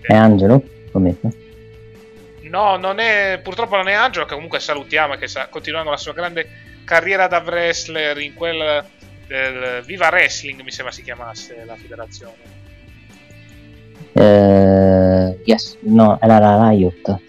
È 0.00 0.12
Angelo? 0.12 0.60
Prometto. 0.90 1.32
No, 2.40 2.76
non 2.76 2.98
è, 2.98 3.38
purtroppo 3.40 3.76
non 3.76 3.86
è 3.86 3.92
Angelo, 3.92 4.24
che 4.24 4.34
comunque 4.34 4.58
salutiamo 4.58 5.14
che 5.14 5.28
sta 5.28 5.46
continuando 5.46 5.90
la 5.90 5.96
sua 5.96 6.12
grande 6.12 6.48
carriera 6.82 7.28
da 7.28 7.38
wrestler 7.38 8.18
in 8.18 8.34
quel 8.34 8.84
del 9.28 9.84
Viva 9.84 10.08
Wrestling, 10.08 10.60
mi 10.62 10.72
sembra 10.72 10.92
si 10.92 11.04
chiamasse 11.04 11.62
la 11.64 11.76
federazione. 11.76 12.60
Uh, 14.14 15.40
yes, 15.44 15.78
no, 15.82 16.18
era 16.20 16.40
la 16.40 16.68
Riot. 16.68 17.20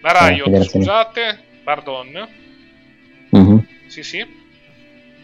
La 0.00 0.26
Riot, 0.26 0.48
la 0.48 0.64
scusate, 0.64 1.38
pardon. 1.62 2.28
Mm-hmm. 3.36 3.58
Sì, 3.86 4.02
sì. 4.02 4.40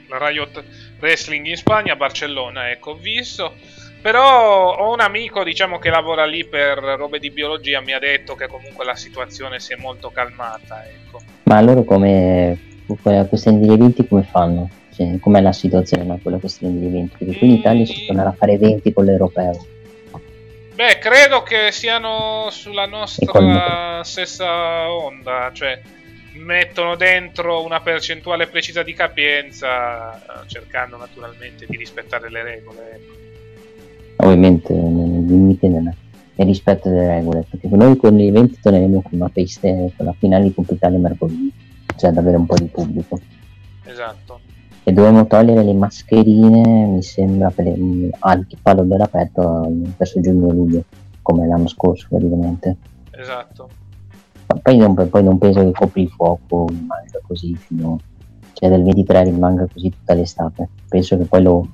La 0.08 0.18
Riot 0.26 0.64
Wrestling 1.00 1.46
in 1.46 1.56
Spagna, 1.56 1.96
Barcellona, 1.96 2.70
ecco, 2.70 2.90
ho 2.90 2.96
visto. 2.96 3.54
Però 4.00 4.76
ho 4.76 4.92
un 4.92 5.00
amico, 5.00 5.42
diciamo, 5.42 5.78
che 5.78 5.90
lavora 5.90 6.24
lì 6.24 6.44
per 6.44 6.78
robe 6.78 7.18
di 7.18 7.30
biologia, 7.30 7.80
mi 7.80 7.92
ha 7.92 7.98
detto 7.98 8.36
che 8.36 8.46
comunque 8.46 8.84
la 8.84 8.94
situazione 8.94 9.58
si 9.58 9.72
è 9.72 9.76
molto 9.76 10.10
calmata, 10.10 10.84
ecco. 10.86 11.20
Ma 11.44 11.60
loro 11.60 11.82
come 11.82 12.58
questione 13.28 13.58
di 13.58 13.72
eventi 13.72 14.06
come 14.06 14.22
fanno? 14.22 14.70
Cioè, 14.94 15.18
com'è 15.18 15.40
la 15.40 15.52
situazione 15.52 16.04
con 16.22 16.32
la 16.32 16.38
questione 16.38 16.78
di 16.78 16.86
eventi? 16.86 17.16
Perché 17.18 17.38
qui 17.38 17.48
in 17.48 17.54
Italia 17.54 17.84
si 17.84 18.06
tornerà 18.06 18.30
a 18.30 18.34
fare 18.38 18.52
eventi 18.52 18.92
con 18.92 19.04
l'europeo. 19.04 19.66
Beh, 20.74 20.98
credo 20.98 21.42
che 21.42 21.72
siano 21.72 22.50
sulla 22.50 22.86
nostra 22.86 24.00
stessa 24.04 24.88
onda, 24.92 25.50
cioè 25.52 25.80
mettono 26.38 26.96
dentro 26.96 27.64
una 27.64 27.80
percentuale 27.80 28.46
precisa 28.46 28.82
di 28.82 28.94
capienza, 28.94 30.44
cercando 30.46 30.96
naturalmente 30.96 31.66
di 31.68 31.76
rispettare 31.76 32.30
le 32.30 32.42
regole. 32.42 32.92
Ecco 32.94 33.18
ovviamente 34.18 34.72
nel 34.72 35.24
limite 35.24 35.68
nel, 35.68 35.94
nel 36.34 36.46
rispetto 36.46 36.88
delle 36.88 37.06
regole, 37.06 37.46
perché 37.48 37.68
noi 37.68 37.96
con 37.96 38.16
gli 38.16 38.26
eventi 38.26 38.58
torneremo 38.60 39.02
con 39.02 39.20
una 39.20 39.28
festa, 39.28 39.68
con 39.68 40.06
la 40.06 40.14
finale 40.18 40.44
di 40.44 40.54
Italia 40.56 40.98
mercoledì, 40.98 41.52
cioè 41.96 42.10
ad 42.10 42.16
avere 42.16 42.36
un 42.36 42.46
po' 42.46 42.56
di 42.56 42.66
pubblico. 42.66 43.20
Esatto. 43.84 44.40
E 44.84 44.92
dovremmo 44.92 45.26
togliere 45.26 45.62
le 45.62 45.74
mascherine, 45.74 46.86
mi 46.86 47.02
sembra, 47.02 47.50
per 47.50 47.66
al 48.20 48.46
palo 48.62 48.82
dell'aperto 48.84 49.70
verso 49.96 50.20
giugno-luglio, 50.20 50.84
come 51.22 51.46
l'anno 51.46 51.68
scorso 51.68 52.06
praticamente. 52.08 52.76
Esatto. 53.10 53.77
Poi 54.60 54.76
non, 54.76 54.94
poi 54.94 55.22
non 55.22 55.38
penso 55.38 55.60
che 55.60 55.72
copri 55.72 56.02
il 56.02 56.08
fuoco 56.08 56.66
rimanga 56.68 57.20
così 57.26 57.54
fino 57.54 57.98
cioè 58.58 58.70
del 58.70 58.82
23 58.82 59.22
rimanga 59.22 59.68
così 59.72 59.88
tutta 59.90 60.14
l'estate. 60.14 60.68
Penso 60.88 61.16
che 61.16 61.24
poi 61.24 61.42
lo, 61.42 61.68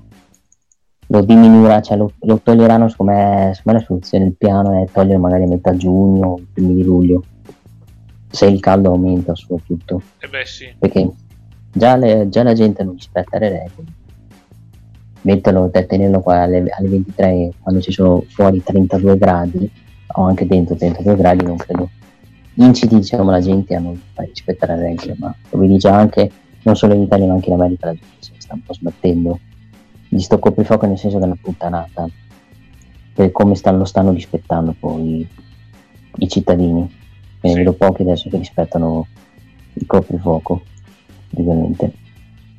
lo 1.07 1.23
diminuirà, 1.23 1.81
cioè 1.81 1.97
lo, 1.97 2.13
lo 2.21 2.39
toglieranno 2.43 2.91
secondo 2.91 3.13
la 3.13 3.79
soluzione, 3.79 4.27
il 4.27 4.35
piano 4.37 4.83
è 4.83 4.87
togliere 4.93 5.17
magari 5.17 5.45
a 5.45 5.49
metà 5.49 5.75
giugno, 5.75 6.39
primi 6.53 6.75
di 6.75 6.85
luglio, 6.85 7.23
se 8.31 8.47
il 8.47 8.61
caldo 8.61 8.91
aumenta 8.91 9.35
soprattutto. 9.35 10.03
Eh 10.19 10.29
beh 10.29 10.45
sì. 10.45 10.75
Perché 10.79 11.11
già, 11.73 11.97
le, 11.97 12.29
già 12.29 12.43
la 12.43 12.53
gente 12.53 12.85
non 12.85 12.95
rispetta 12.95 13.39
le 13.39 13.49
regole. 13.49 13.89
Metterlo, 15.23 15.71
tenerlo 15.71 16.21
qua 16.21 16.43
alle, 16.43 16.67
alle 16.69 16.89
23 16.89 17.53
quando 17.61 17.81
ci 17.81 17.93
sono 17.93 18.25
fuori 18.29 18.63
32 18.63 19.17
gradi 19.17 19.71
o 20.17 20.23
anche 20.25 20.47
dentro 20.47 20.77
32 20.77 21.17
gradi 21.17 21.45
non 21.47 21.57
credo 21.57 21.89
inciti 22.55 22.97
diciamo 22.97 23.31
la 23.31 23.41
gente 23.41 23.75
a 23.75 23.81
non 23.81 24.01
rispettare 24.15 24.77
le 24.77 24.83
regole 24.83 25.17
ma 25.19 25.35
vedi 25.51 25.77
già 25.79 25.97
anche 25.97 26.31
non 26.63 26.77
solo 26.77 26.95
in 26.95 27.03
Italia 27.03 27.27
ma 27.27 27.35
anche 27.35 27.49
in 27.49 27.55
America 27.55 27.87
la 27.87 27.93
gente 27.93 28.17
si 28.21 28.33
sta 28.39 28.55
un 28.55 28.63
po' 28.63 28.75
sbattendo 28.75 29.39
di 30.09 30.21
sto 30.21 30.39
coprifuoco 30.39 30.87
nel 30.87 30.99
senso 30.99 31.19
che 31.19 31.25
è 31.25 31.27
una 31.27 31.39
puttanata 31.41 32.09
per 33.13 33.31
come 33.33 33.55
stanno, 33.55 33.79
lo 33.79 33.85
stanno 33.85 34.13
rispettando 34.13 34.75
poi 34.79 35.27
i 36.17 36.29
cittadini. 36.29 37.03
Sì. 37.41 37.55
vedo 37.55 37.75
pochi 37.75 38.03
adesso 38.03 38.31
che 38.31 38.39
rispettano 38.39 39.07
il 39.75 39.87
coprifuoco 39.87 40.63
ovviamente 41.37 41.93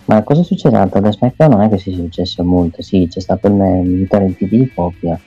ma 0.05 0.21
cosa 0.21 0.43
succede 0.43 0.77
altro 0.77 0.99
da 0.99 1.11
SmackDown 1.11 1.51
non 1.51 1.61
è 1.61 1.69
che 1.69 1.77
sia 1.77 1.93
successo 1.93 2.43
molto. 2.43 2.81
Sì 2.81 3.07
c'è 3.09 3.19
stato 3.19 3.47
il 3.47 3.53
militare 3.53 4.25
il 4.25 4.35
PD 4.35 4.49
di 4.49 4.71
coppia 4.73 5.19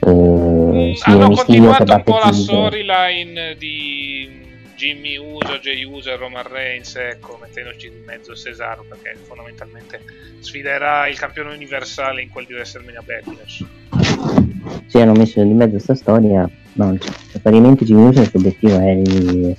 uh, 0.00 0.72
mm, 0.74 0.92
sì, 0.92 1.10
hanno 1.10 1.30
continuato 1.30 1.92
un 1.92 2.02
po' 2.02 2.18
la 2.18 2.32
storyline 2.32 3.54
di 3.56 4.44
Jimmy 4.76 5.16
Uso, 5.16 5.58
Jay 5.58 5.84
Uso 5.84 6.10
e 6.10 6.16
Roman 6.16 6.46
Reigns, 6.46 6.94
ecco, 6.96 7.38
mettendoci 7.40 7.86
in 7.86 8.04
mezzo 8.04 8.34
Cesaro 8.34 8.84
perché 8.86 9.16
fondamentalmente 9.26 10.00
sfiderà 10.40 11.08
il 11.08 11.18
campione 11.18 11.54
universale 11.54 12.22
in 12.22 12.28
quel 12.28 12.44
di 12.44 12.52
WrestleMania 12.52 13.02
Backlash. 13.02 13.64
Sì, 14.86 14.98
hanno 14.98 15.12
messo 15.12 15.40
in 15.40 15.56
mezzo 15.56 15.70
questa 15.72 15.94
storia, 15.94 16.48
no, 16.74 16.98
cioè, 16.98 17.40
praticamente 17.40 17.84
Jimmy 17.84 18.08
Uso 18.08 18.20
il 18.20 18.28
suo 18.28 18.38
obiettivo 18.38 18.78
è 18.78 18.90
il, 18.90 19.56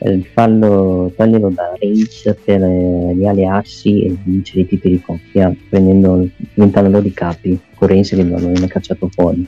il 0.00 0.24
farlo, 0.26 1.12
toglierlo 1.16 1.50
da 1.50 1.74
Reigns 1.78 2.34
per 2.44 2.62
eh, 2.62 3.12
riallearsi 3.14 4.04
e 4.04 4.16
vincere 4.22 4.60
i 4.60 4.66
titoli 4.66 4.94
di 4.94 5.00
coppia, 5.00 5.54
prendendo, 5.68 6.28
diventando 6.54 6.90
loro 6.90 7.06
i 7.06 7.12
capi, 7.12 7.58
con 7.74 7.88
Reigns 7.88 8.10
che 8.10 8.22
non 8.22 8.52
viene 8.52 8.68
cacciato 8.68 9.08
fuori. 9.08 9.46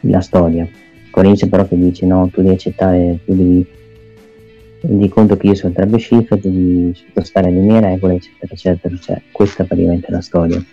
La 0.00 0.20
storia 0.20 0.68
Corinzi 1.12 1.46
però 1.46 1.68
che 1.68 1.76
dice 1.76 2.06
no, 2.06 2.28
tu 2.32 2.40
devi 2.40 2.54
accettare, 2.54 3.18
tu 3.26 3.34
devi 3.34 3.66
rendi 4.80 5.08
conto 5.10 5.36
che 5.36 5.48
io 5.48 5.54
sono 5.54 5.74
tre 5.74 5.86
cifre, 5.98 6.40
devi 6.40 6.92
sottostare 6.94 7.48
alle 7.48 7.60
mie 7.60 7.80
regole, 7.80 8.14
eccetera, 8.14 8.54
eccetera. 8.54 8.96
Cioè, 8.96 9.22
questa 9.30 9.62
è 9.62 9.66
praticamente 9.66 10.10
la 10.10 10.22
storia. 10.22 10.64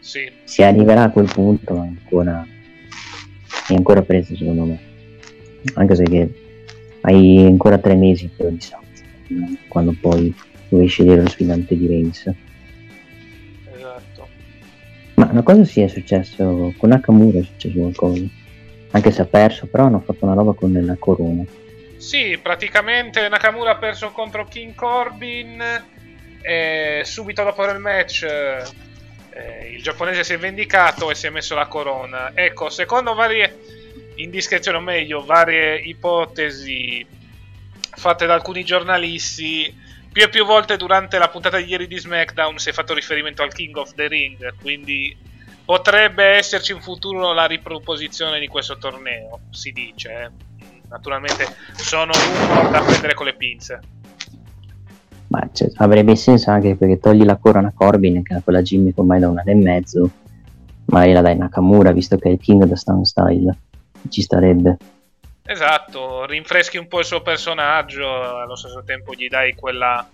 Sì. 0.00 0.30
Si 0.44 0.62
arriverà 0.62 1.02
a 1.02 1.10
quel 1.10 1.30
punto 1.30 1.76
ancora, 1.76 2.44
è 3.68 3.74
ancora 3.74 4.00
preso 4.00 4.34
secondo 4.34 4.64
me. 4.64 4.80
Anche 5.74 5.94
se 5.94 6.04
che 6.04 6.30
hai 7.02 7.44
ancora 7.46 7.78
tre 7.78 7.94
mesi 7.94 8.30
per 8.34 8.50
di 8.50 8.60
salto, 8.60 8.86
quando 9.68 9.94
poi 10.00 10.34
dovevi 10.68 10.88
scegliere 10.88 11.22
lo 11.22 11.28
sfidante 11.28 11.76
di 11.76 11.86
Reigns. 11.86 12.32
Esatto. 13.74 14.28
Ma 15.14 15.28
una 15.30 15.42
cosa 15.42 15.64
sì 15.64 15.80
è 15.80 15.88
successo, 15.88 16.72
con 16.76 16.88
Nakamura 16.90 17.38
è 17.38 17.42
successo 17.42 17.78
qualcosa 17.78 18.46
anche 18.90 19.10
se 19.10 19.22
ha 19.22 19.26
perso, 19.26 19.66
però 19.66 19.84
hanno 19.84 20.00
fatto 20.00 20.24
una 20.24 20.34
roba 20.34 20.54
con 20.54 20.72
la 20.72 20.96
corona. 20.98 21.44
Sì, 21.96 22.38
praticamente 22.40 23.28
Nakamura 23.28 23.72
ha 23.72 23.76
perso 23.76 24.10
contro 24.12 24.46
King 24.46 24.74
Corbin 24.74 25.62
e 26.40 27.02
subito 27.04 27.42
dopo 27.42 27.64
il 27.64 27.78
match 27.78 28.22
eh, 28.22 29.72
il 29.74 29.82
giapponese 29.82 30.24
si 30.24 30.32
è 30.32 30.38
vendicato 30.38 31.10
e 31.10 31.14
si 31.14 31.26
è 31.26 31.30
messo 31.30 31.54
la 31.54 31.66
corona. 31.66 32.32
Ecco, 32.34 32.70
secondo 32.70 33.14
varie 33.14 33.67
indiscrezioni, 34.22 34.78
o 34.78 34.80
meglio, 34.80 35.24
varie 35.24 35.78
ipotesi 35.78 37.06
fatte 37.90 38.26
da 38.26 38.34
alcuni 38.34 38.64
giornalisti, 38.64 39.74
più 40.10 40.22
e 40.22 40.28
più 40.28 40.44
volte 40.44 40.76
durante 40.76 41.18
la 41.18 41.28
puntata 41.28 41.58
di 41.58 41.64
ieri 41.64 41.86
di 41.86 41.98
SmackDown 41.98 42.58
si 42.58 42.70
è 42.70 42.72
fatto 42.72 42.94
riferimento 42.94 43.42
al 43.42 43.52
King 43.52 43.76
of 43.76 43.94
the 43.94 44.08
Ring, 44.08 44.54
quindi 44.60 45.16
potrebbe 45.64 46.24
esserci 46.24 46.72
in 46.72 46.80
futuro 46.80 47.32
la 47.32 47.46
riproposizione 47.46 48.40
di 48.40 48.48
questo 48.48 48.78
torneo, 48.78 49.40
si 49.50 49.70
dice. 49.72 50.10
Eh. 50.10 50.30
Naturalmente 50.88 51.44
sono 51.74 52.12
rumor 52.12 52.70
da 52.70 52.80
prendere 52.80 53.14
con 53.14 53.26
le 53.26 53.34
pinze. 53.34 53.80
Ma 55.26 55.46
cioè, 55.52 55.70
avrebbe 55.76 56.16
senso 56.16 56.50
anche 56.50 56.74
perché 56.74 56.98
togli 56.98 57.22
la 57.22 57.36
corona 57.36 57.70
Corbin, 57.74 58.22
che 58.22 58.36
è 58.36 58.42
quella 58.42 58.62
Jimmy 58.62 58.92
ormai 58.94 59.20
da 59.20 59.28
un 59.28 59.38
anno 59.38 59.50
e 59.50 59.54
mezzo, 59.54 60.10
magari 60.86 61.12
la 61.12 61.20
dai 61.20 61.36
Nakamura, 61.36 61.92
visto 61.92 62.16
che 62.16 62.30
è 62.30 62.32
il 62.32 62.38
King 62.38 62.62
of 62.62 62.70
the 62.70 62.76
Stone 62.76 63.04
Style, 63.04 63.54
ci 64.08 64.22
starebbe. 64.22 64.76
Esatto, 65.44 66.26
rinfreschi 66.26 66.76
un 66.76 66.88
po' 66.88 66.98
il 66.98 67.06
suo 67.06 67.22
personaggio, 67.22 68.06
allo 68.38 68.54
stesso 68.54 68.82
tempo 68.84 69.14
gli 69.14 69.28
dai 69.28 69.54
quella 69.54 70.06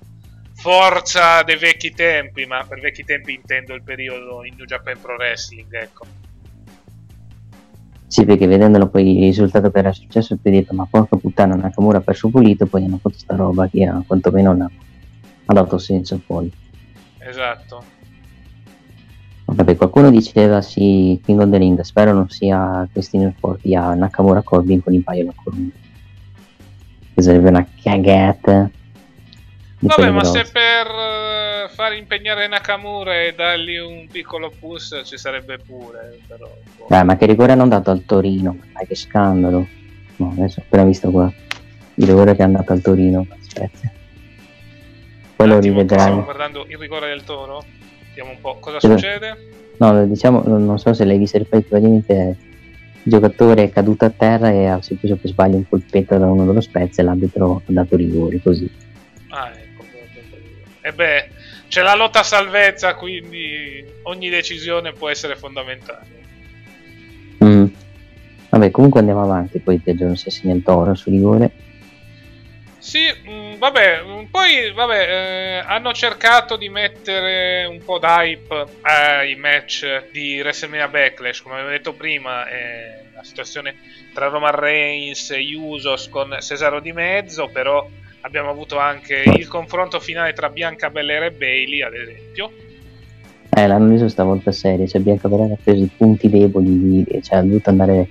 forza 0.55 1.43
dei 1.43 1.57
vecchi 1.57 1.93
tempi, 1.93 2.47
ma 2.47 2.64
per 2.64 2.80
vecchi 2.80 3.05
tempi 3.05 3.35
intendo 3.35 3.74
il 3.74 3.82
periodo 3.82 4.45
in 4.45 4.55
New 4.57 4.64
Japan 4.64 5.01
Pro 5.01 5.14
Wrestling, 5.14 5.72
ecco. 5.74 6.07
Sì, 8.07 8.24
perché 8.24 8.47
vedendolo 8.47 8.89
poi 8.89 9.16
il 9.16 9.24
risultato 9.24 9.72
che 9.72 9.78
era 9.80 9.93
successo, 9.93 10.39
ti 10.41 10.47
hai 10.49 10.55
detto, 10.55 10.72
ma 10.72 10.87
porca 10.89 11.16
puttana, 11.16 11.57
Nakamura 11.57 11.99
ha 11.99 12.01
perso 12.01 12.28
pulito, 12.28 12.66
poi 12.66 12.85
hanno 12.85 13.01
fatto 13.03 13.18
sta 13.18 13.35
roba 13.35 13.66
che 13.66 13.91
quantomeno 14.07 14.53
ha, 14.53 14.70
ha 15.47 15.53
dato 15.53 15.78
senso 15.78 16.20
poi. 16.24 16.49
Esatto. 17.18 17.82
Vabbè, 19.55 19.76
qualcuno 19.76 20.11
diceva 20.11 20.61
sì, 20.62 21.20
King 21.24 21.40
of 21.40 21.50
the 21.50 21.59
Ring, 21.59 21.80
spero 21.82 22.12
non 22.12 22.28
sia 22.28 22.88
Christine 22.90 23.32
Forti 23.38 23.72
a 23.76 23.94
Nakamura 23.94 24.42
Corbin 24.42 24.82
con 24.82 24.92
il 24.92 25.05
paio 25.05 25.26
da 25.26 25.32
corona. 25.42 25.68
Che 27.14 27.22
sarebbe 27.22 27.50
una 27.50 27.64
cagata. 27.80 28.68
Vabbè, 29.78 30.11
ma 30.11 30.24
se 30.24 30.44
per 30.50 30.86
uh, 30.86 31.68
far 31.72 31.92
impegnare 31.92 32.48
Nakamura 32.48 33.22
e 33.22 33.34
dargli 33.36 33.76
un 33.76 34.09
piccolo 34.11 34.50
push 34.59 35.02
ci 35.05 35.16
sarebbe 35.16 35.59
pure, 35.59 36.18
però... 36.26 36.50
Boh. 36.76 36.86
Dai, 36.88 37.05
ma 37.05 37.16
che 37.16 37.26
rigore 37.26 37.52
hanno 37.52 37.68
dato 37.68 37.92
al 37.92 38.05
Torino? 38.05 38.57
Dai, 38.72 38.88
che 38.88 38.96
scandalo. 38.96 39.66
No, 40.16 40.30
adesso 40.36 40.61
ho 40.61 40.62
appena 40.64 40.84
visto 40.84 41.11
qua. 41.11 41.32
Il 41.94 42.07
rigore 42.07 42.34
che 42.34 42.42
è 42.42 42.44
andato 42.44 42.72
al 42.72 42.80
Torino. 42.80 43.24
Aspetta. 43.40 43.92
Poi 45.36 45.46
lo 45.46 45.61
rivedrai. 45.61 46.00
Stiamo 46.00 46.24
guardando 46.24 46.66
il 46.66 46.76
rigore 46.76 47.09
del 47.09 47.22
Toro? 47.22 47.64
Vediamo 48.14 48.30
un 48.30 48.40
po' 48.40 48.58
cosa 48.60 48.78
succede. 48.78 49.36
No, 49.78 50.06
diciamo, 50.06 50.44
non 50.46 50.78
so 50.78 50.94
se 50.94 51.04
l'hai 51.04 51.18
visto 51.18 51.36
il 51.36 51.46
praticamente 51.46 52.36
il 53.02 53.12
giocatore 53.12 53.64
è 53.64 53.70
caduto 53.70 54.04
a 54.04 54.10
terra 54.10 54.50
e 54.50 54.66
ha 54.66 54.78
preso 54.78 55.16
per 55.16 55.28
sbaglio 55.28 55.56
un 55.56 55.68
colpetto 55.68 56.16
da 56.16 56.26
uno 56.26 56.46
dello 56.46 56.60
Spezia 56.60 57.02
e 57.02 57.06
l'arbitro 57.06 57.56
ha 57.56 57.72
dato 57.72 57.96
rigore 57.96 58.40
così. 58.40 58.70
Ah, 59.30 59.50
ecco. 59.50 59.84
E 60.80 60.92
beh, 60.92 61.28
c'è 61.66 61.82
la 61.82 61.96
lotta 61.96 62.20
a 62.20 62.22
salvezza, 62.22 62.94
quindi 62.94 63.84
ogni 64.02 64.28
decisione 64.28 64.92
può 64.92 65.08
essere 65.08 65.34
fondamentale. 65.34 66.06
Mm. 67.44 67.66
Vabbè, 68.50 68.70
comunque 68.70 69.00
andiamo 69.00 69.24
avanti, 69.24 69.58
poi 69.58 69.82
ti 69.82 69.90
aggiorno 69.90 70.14
se 70.14 70.30
segna 70.30 70.54
il 70.54 70.62
toro 70.62 70.94
su 70.94 71.10
rigore. 71.10 71.50
Sì, 72.85 73.07
mh, 73.09 73.30
mm, 73.30 73.55
vabbè, 73.57 74.03
mm, 74.05 74.24
poi 74.24 74.70
vabbè, 74.70 75.09
eh, 75.09 75.64
hanno 75.66 75.95
cercato 75.95 76.57
di 76.57 76.68
mettere 76.68 77.64
un 77.64 77.82
po' 77.82 77.99
d'hype 77.99 78.66
ai 78.82 79.35
match 79.37 80.11
di 80.12 80.39
WrestleMania 80.39 80.89
Backlash, 80.89 81.41
come 81.41 81.55
avevo 81.55 81.70
detto 81.70 81.95
prima, 81.95 82.47
eh, 82.47 83.07
la 83.14 83.24
situazione 83.24 83.76
tra 84.12 84.28
Roman 84.28 84.55
Reigns 84.55 85.30
e 85.30 85.57
Usos 85.57 86.11
con 86.11 86.37
Cesaro 86.41 86.80
di 86.80 86.93
mezzo, 86.93 87.49
però 87.49 87.89
abbiamo 88.20 88.51
avuto 88.51 88.76
anche 88.76 89.22
il 89.24 89.49
confronto 89.49 89.99
finale 89.99 90.35
tra 90.35 90.51
Bianca 90.51 90.91
Belair 90.91 91.22
e 91.22 91.30
Bailey, 91.30 91.80
ad 91.80 91.95
esempio. 91.95 92.53
Eh, 93.49 93.66
l'hanno 93.66 93.89
reso 93.93 94.09
stavolta 94.09 94.53
serie, 94.53 94.87
cioè 94.87 95.01
Bianca 95.01 95.28
Belair 95.28 95.53
ha 95.53 95.59
preso 95.61 95.82
i 95.82 95.91
punti 95.97 96.28
deboli, 96.28 97.03
cioè 97.22 97.39
ha 97.39 97.43
dovuto 97.43 97.70
andare 97.70 98.09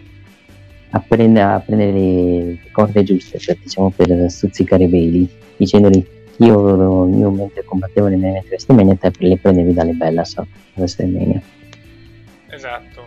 a, 0.95 0.99
prende, 0.99 1.41
a 1.41 1.59
prendere 1.59 1.91
le 1.91 2.59
corde 2.71 3.03
giuste, 3.03 3.39
cioè 3.39 3.57
diciamo 3.61 3.91
per 3.91 4.29
stuzzicare 4.29 4.87
Bailey, 4.87 5.27
dicendogli 5.57 6.05
io, 6.37 7.07
io 7.15 7.29
mentre 7.29 7.63
combattevo 7.63 8.07
nelle 8.07 8.29
mie 8.29 8.43
WrestleMania 8.47 8.95
te 8.95 9.11
le 9.17 9.37
prendevi 9.37 9.73
dalle 9.73 9.93
Bellas 9.93 10.37
a 10.37 10.45
WrestleMania. 10.75 11.41
Esatto, 12.49 13.01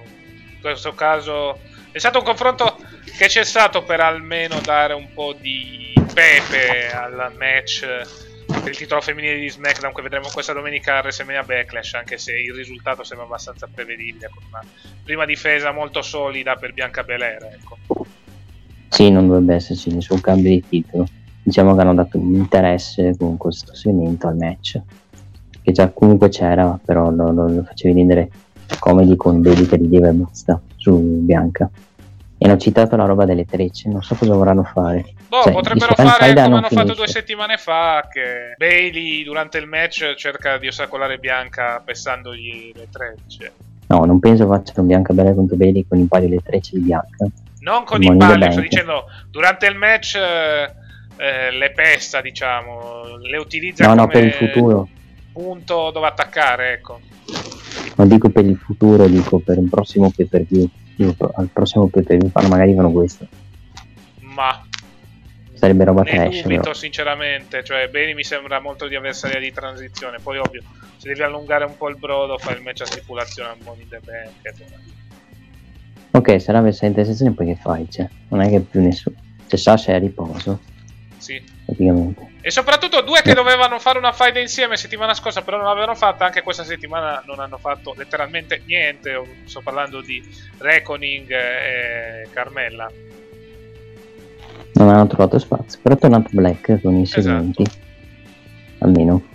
in 0.55 0.61
questo 0.61 0.93
caso 0.93 1.59
è 1.93 1.99
stato 1.99 2.19
un 2.19 2.25
confronto 2.25 2.77
che 3.17 3.27
c'è 3.27 3.45
stato 3.45 3.83
per 3.83 4.01
almeno 4.01 4.59
dare 4.63 4.93
un 4.93 5.09
po' 5.15 5.33
di 5.33 5.95
pepe 6.13 6.91
al 6.93 7.33
match 7.39 7.85
per 8.47 8.69
il 8.69 8.77
titolo 8.77 9.01
femminile 9.01 9.39
di 9.39 9.51
SmackDown 9.51 9.93
che 9.93 10.03
vedremo 10.03 10.29
questa 10.33 10.53
domenica 10.53 10.97
a 10.97 11.01
WrestleMania 11.01 11.43
Backlash, 11.43 11.95
anche 11.95 12.19
se 12.19 12.33
il 12.33 12.55
risultato 12.55 13.05
sembra 13.05 13.27
abbastanza 13.27 13.69
prevedibile, 13.73 14.31
con 14.33 14.43
una 14.49 14.63
prima 15.03 15.25
difesa 15.25 15.73
molto 15.73 16.03
solida 16.03 16.55
per 16.57 16.73
Bianca 16.73 17.03
Belair. 17.03 17.43
Ecco. 17.53 18.07
Sì, 18.89 19.11
non 19.11 19.27
dovrebbe 19.27 19.55
esserci 19.55 19.93
nessun 19.93 20.21
cambio 20.21 20.51
di 20.51 20.65
titolo. 20.67 21.07
Diciamo 21.43 21.75
che 21.75 21.81
hanno 21.81 21.95
dato 21.95 22.19
un 22.19 22.35
interesse 22.35 23.15
con 23.17 23.37
questo 23.37 23.75
segmento 23.75 24.27
al 24.27 24.37
match, 24.37 24.81
che 25.63 25.73
già 25.73 25.89
comunque 25.91 26.29
c'era, 26.29 26.79
però 26.85 27.11
lo, 27.11 27.31
lo, 27.31 27.49
lo 27.49 27.63
facevi 27.63 27.95
rendere 27.95 28.31
comedy 28.79 29.17
con 29.17 29.43
che 29.43 29.77
rideva 29.77 30.09
e 30.09 30.13
basta 30.13 30.61
su 30.77 30.97
Bianca. 30.99 31.71
E 32.39 32.47
hanno 32.47 32.59
citato 32.59 32.97
la 32.97 33.07
roba 33.07 33.25
delle 33.25 33.47
trecce, 33.47 33.89
non 33.89 34.03
so 34.03 34.15
cosa 34.15 34.35
vorranno 34.35 34.63
fare. 34.63 35.05
Boh, 35.29 35.43
cioè, 35.43 35.53
potrebbero 35.53 35.95
fare 35.95 36.35
come 36.35 36.41
hanno 36.41 36.57
finisce. 36.57 36.75
fatto 36.75 36.95
due 36.95 37.09
settimane 37.09 37.57
fa, 37.57 38.07
che 38.13 38.55
Bailey 38.59 39.25
durante 39.25 39.57
il 39.57 39.67
match 39.67 40.15
cerca 40.17 40.59
di 40.59 40.67
ostacolare 40.67 41.19
Bianca 41.19 41.81
pestandogli 41.83 42.73
le 42.75 42.89
trecce. 42.91 43.53
No, 43.87 44.05
non 44.05 44.19
penso 44.19 44.47
facciano 44.47 44.87
Bianca 44.87 45.15
bella 45.15 45.33
contro 45.33 45.57
Bailey 45.57 45.87
con 45.89 45.99
i 45.99 46.05
pali 46.05 46.29
le 46.29 46.41
trecce 46.43 46.77
di 46.77 46.83
Bianca. 46.83 47.27
Non 47.61 47.85
con 47.85 48.03
i 48.03 48.17
pali, 48.17 48.53
sto 48.53 48.61
dicendo, 48.61 49.05
durante 49.31 49.67
il 49.67 49.77
match 49.77 50.17
eh, 50.17 51.51
le 51.51 51.73
pesta, 51.73 52.21
diciamo, 52.21 53.17
le 53.17 53.39
utilizza 53.39 53.87
no, 53.87 53.95
no, 53.95 54.09
per 54.09 54.25
il 54.25 54.33
futuro. 54.33 54.89
punto 55.33 55.91
dove 55.91 56.07
attaccare, 56.07 56.73
ecco. 56.75 57.01
Non 57.95 58.09
dico 58.09 58.29
per 58.29 58.45
il 58.45 58.57
futuro, 58.57 59.07
dico 59.07 59.39
per 59.39 59.57
un 59.57 59.71
prossimo 59.71 60.13
pay 60.15 60.27
per 60.27 60.43
view 60.43 60.69
al 61.35 61.49
prossimo 61.53 61.89
PPV 61.89 62.31
fanno 62.31 62.49
magari 62.49 62.75
fanno 62.75 62.91
questo. 62.91 63.27
Ma 64.21 64.65
sarebbe 65.55 65.85
roba 65.85 66.03
ne 66.03 66.11
trash. 66.11 66.43
dubito 66.43 66.61
però. 66.61 66.75
sinceramente, 66.75 67.65
cioè 67.65 67.89
Beni 67.89 68.15
mi 68.15 68.25
sembra 68.25 68.61
molto 68.61 68.87
di 68.87 68.95
avversaria 68.95 69.41
di 69.41 69.53
transizione, 69.53 70.19
poi 70.23 70.39
ovvio, 70.39 70.63
se 70.97 71.09
devi 71.09 71.23
allungare 71.23 71.65
un 71.65 71.77
po' 71.77 71.89
il 71.89 71.97
brodo 71.97 72.39
fai 72.39 72.57
il 72.57 72.63
match 72.63 72.83
a 72.83 72.87
stipulazione 72.87 73.51
al 73.51 73.57
Money 73.65 73.87
the 73.89 74.01
Bank. 74.05 74.55
Ok, 76.13 76.41
sarà 76.41 76.59
avversaria 76.59 76.89
di 76.91 76.95
transizione 76.95 77.33
poi 77.33 77.47
che 77.47 77.57
fai? 77.57 77.91
Cioè, 77.91 78.09
non 78.29 78.41
è 78.41 78.49
che 78.49 78.61
più 78.61 78.81
nessuno. 78.81 79.17
Cioè 79.47 79.59
Sasha 79.59 79.93
è 79.93 79.95
a 79.95 79.99
riposo. 79.99 80.61
Sì. 81.27 81.43
Praticamente. 81.65 82.35
E 82.41 82.51
soprattutto 82.53 83.03
due 83.03 83.21
che 83.23 83.35
dovevano 83.35 83.81
fare 83.81 83.99
una 83.99 84.13
fight 84.13 84.37
insieme 84.37 84.77
settimana 84.77 85.13
scorsa, 85.13 85.43
però 85.43 85.57
non 85.57 85.67
l'avevano 85.67 85.97
fatta, 85.97 86.25
anche 86.25 86.43
questa 86.43 86.63
settimana 86.63 87.21
non 87.27 87.41
hanno 87.41 87.59
fatto 87.59 87.95
letteralmente 87.97 88.63
niente. 88.65 89.21
Sto 89.45 89.61
parlando 89.61 90.01
di 90.01 90.23
Reckoning 90.59 91.29
e 91.33 92.29
Carmella. 92.33 92.89
Non 94.75 94.89
hanno 94.89 95.09
trovato 95.09 95.37
spazio, 95.41 95.81
però 95.83 95.97
è 95.97 95.99
tornato 95.99 96.29
Black 96.31 96.81
con 96.81 96.97
i 96.97 97.07
segmenti. 97.07 97.63
Esatto. 97.63 97.85
Almeno. 98.79 99.27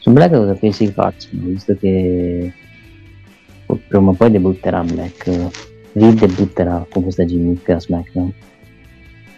Su 0.00 0.10
Black 0.10 0.34
cosa 0.34 0.52
pensi 0.52 0.84
che 0.84 0.92
facciano? 0.92 1.42
Visto 1.44 1.74
che 1.74 2.52
prima 3.64 4.10
o 4.10 4.12
poi 4.12 4.30
debutterà 4.30 4.82
Black. 4.82 5.26
Reed 5.94 6.18
debutterà 6.18 6.86
con 6.90 7.02
questa 7.02 7.24
gimmick 7.24 7.66
a 7.70 7.80
SmackDown. 7.80 8.32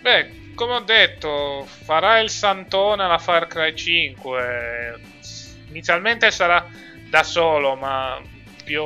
Beh, 0.03 0.38
come 0.61 0.74
ho 0.74 0.80
detto, 0.80 1.64
farà 1.64 2.18
il 2.18 2.28
Santone 2.28 3.04
alla 3.04 3.16
Far 3.16 3.46
Cry 3.46 3.74
5. 3.74 4.94
Inizialmente 5.70 6.30
sarà 6.30 6.68
da 7.08 7.22
solo, 7.22 7.76
ma 7.76 8.20
più 8.62 8.84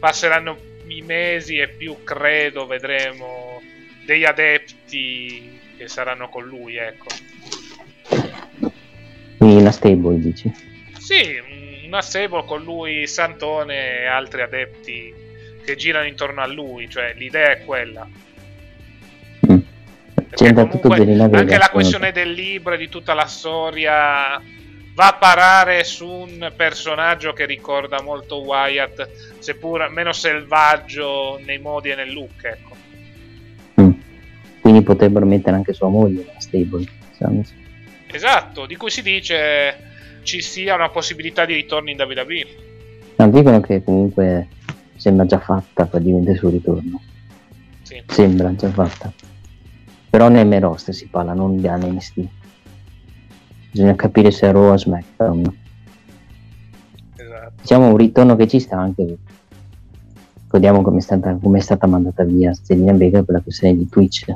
passeranno 0.00 0.58
i 0.88 1.00
mesi 1.02 1.58
e 1.58 1.68
più 1.68 2.02
credo 2.02 2.66
vedremo 2.66 3.62
degli 4.04 4.24
adepti 4.24 5.60
che 5.76 5.86
saranno 5.86 6.28
con 6.28 6.44
lui, 6.44 6.74
ecco. 6.74 7.06
Quindi 9.36 9.60
una 9.60 9.70
stable, 9.70 10.18
dici? 10.18 10.52
Sì, 10.98 11.40
una 11.86 12.02
stable 12.02 12.44
con 12.44 12.64
lui, 12.64 13.06
Santone 13.06 14.00
e 14.00 14.06
altri 14.06 14.42
adepti 14.42 15.14
che 15.64 15.76
girano 15.76 16.08
intorno 16.08 16.42
a 16.42 16.46
lui, 16.48 16.90
cioè 16.90 17.14
l'idea 17.14 17.52
è 17.52 17.64
quella. 17.64 18.26
C'entra 20.30 20.66
tutto 20.66 20.88
Vega, 20.88 21.24
anche 21.24 21.58
la 21.58 21.70
questione 21.70 22.12
del 22.12 22.30
libro 22.30 22.74
e 22.74 22.76
di 22.76 22.88
tutta 22.88 23.14
la 23.14 23.26
storia 23.26 24.40
va 24.98 25.06
a 25.06 25.14
parare 25.14 25.84
su 25.84 26.08
un 26.08 26.52
personaggio 26.56 27.32
che 27.32 27.46
ricorda 27.46 28.02
molto 28.02 28.42
Wyatt, 28.42 29.38
seppur 29.38 29.88
meno 29.90 30.12
selvaggio 30.12 31.40
nei 31.44 31.58
modi 31.58 31.90
e 31.90 31.94
nel 31.94 32.12
look, 32.12 32.44
ecco. 32.44 32.76
Mm. 33.80 33.90
Quindi 34.60 34.82
potrebbero 34.82 35.24
mettere 35.24 35.54
anche 35.54 35.72
sua 35.72 35.88
moglie 35.88 36.24
nella 36.26 36.40
stable. 36.40 36.84
Esatto, 38.10 38.66
di 38.66 38.74
cui 38.74 38.90
si 38.90 39.02
dice 39.02 39.86
ci 40.22 40.40
sia 40.40 40.74
una 40.74 40.88
possibilità 40.88 41.44
di 41.44 41.54
ritorno 41.54 41.90
in 41.90 42.00
WWE. 42.00 42.46
No, 43.16 43.30
dicono 43.30 43.60
che 43.60 43.82
comunque 43.84 44.48
sembra 44.96 45.26
già 45.26 45.38
fatta 45.38 45.86
praticamente 45.86 46.32
il 46.32 46.38
suo 46.38 46.50
ritorno. 46.50 47.00
Sì. 47.82 48.02
Sembra 48.06 48.52
già 48.54 48.68
fatta. 48.70 49.12
Però 50.18 50.30
nel 50.30 50.48
main 50.48 50.62
roster 50.62 50.92
si 50.92 51.06
parla, 51.06 51.32
non 51.32 51.58
di 51.58 51.68
NXT. 51.68 52.28
Bisogna 53.70 53.94
capire 53.94 54.32
se 54.32 54.48
è 54.48 54.50
Raw 54.50 54.72
o 54.72 54.76
SmackDown. 54.76 55.56
Esatto. 57.14 57.52
Diciamo 57.60 57.86
un 57.86 57.96
ritorno 57.96 58.34
che 58.34 58.48
ci 58.48 58.58
sta 58.58 58.78
anche. 58.78 59.16
Ricordiamo 60.42 60.82
come 60.82 60.98
è 60.98 61.00
stata, 61.02 61.38
come 61.40 61.58
è 61.58 61.60
stata 61.60 61.86
mandata 61.86 62.24
via 62.24 62.52
Zelina 62.52 62.94
Vega 62.94 63.22
per 63.22 63.36
la 63.36 63.42
questione 63.42 63.76
di 63.76 63.88
Twitch. 63.88 64.34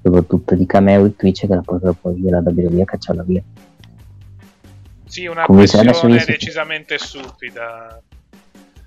Soprattutto 0.00 0.54
di 0.54 0.66
cameo 0.66 1.08
di 1.08 1.16
Twitch 1.16 1.48
che 1.48 1.54
la 1.56 1.62
porta 1.62 1.92
poi 1.94 2.14
via 2.20 2.40
la 2.40 2.42
WWE 2.44 2.82
a 2.82 2.84
cacciarla 2.84 3.24
via. 3.24 3.42
Sì, 5.06 5.26
una 5.26 5.46
Come 5.46 5.66
si- 5.66 5.80
decisamente 6.26 6.96
stupida. 6.98 8.00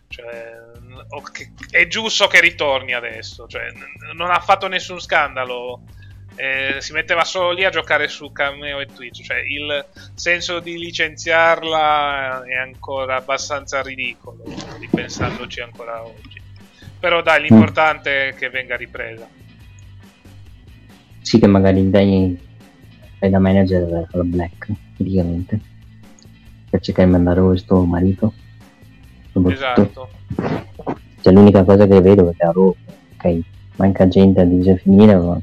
Cioè, 0.08 0.62
è 1.72 1.88
giusto 1.88 2.28
che 2.28 2.40
ritorni 2.40 2.94
adesso. 2.94 3.48
Cioè, 3.48 3.64
non 4.16 4.32
ha 4.32 4.40
fatto 4.40 4.70
nessun 4.70 5.02
scandalo. 5.02 5.82
Eh, 6.38 6.82
si 6.82 6.92
metteva 6.92 7.24
solo 7.24 7.52
lì 7.52 7.64
a 7.64 7.70
giocare 7.70 8.08
su 8.08 8.32
Cameo 8.32 8.80
e 8.80 8.88
Twitch. 8.88 9.24
Cioè, 9.24 9.38
il 9.38 9.86
senso 10.14 10.60
di 10.60 10.78
licenziarla 10.78 12.44
è 12.44 12.56
ancora 12.56 13.16
abbastanza 13.16 13.82
ridicolo, 13.82 14.44
ripensandoci 14.80 15.62
ancora 15.62 16.04
oggi. 16.04 16.42
Però 17.00 17.22
dai, 17.22 17.42
l'importante 17.42 18.30
è 18.30 18.34
che 18.34 18.50
venga 18.50 18.76
ripresa. 18.76 19.28
Sì 21.22 21.40
che 21.40 21.48
magari 21.48 21.90
dai, 21.90 22.38
dai 23.20 23.30
da 23.30 23.40
manager 23.40 24.08
alla 24.12 24.24
Black, 24.24 24.72
praticamente. 24.96 25.60
Per 26.70 26.80
cercare 26.82 27.08
di 27.08 27.14
mandare 27.14 27.42
questo 27.42 27.84
marito. 27.84 28.34
Esatto. 29.48 30.10
Cioè 31.22 31.34
l'unica 31.34 31.64
cosa 31.64 31.88
che 31.88 32.02
vedo 32.02 32.30
è 32.30 32.36
che 32.36 32.44
a 32.44 32.52
Raw, 32.52 32.76
ok, 33.18 33.40
manca 33.78 34.08
gente 34.08 34.42
a 34.42 34.46
divisione 34.46 34.78
femminile, 34.78 35.16
ma 35.16 35.42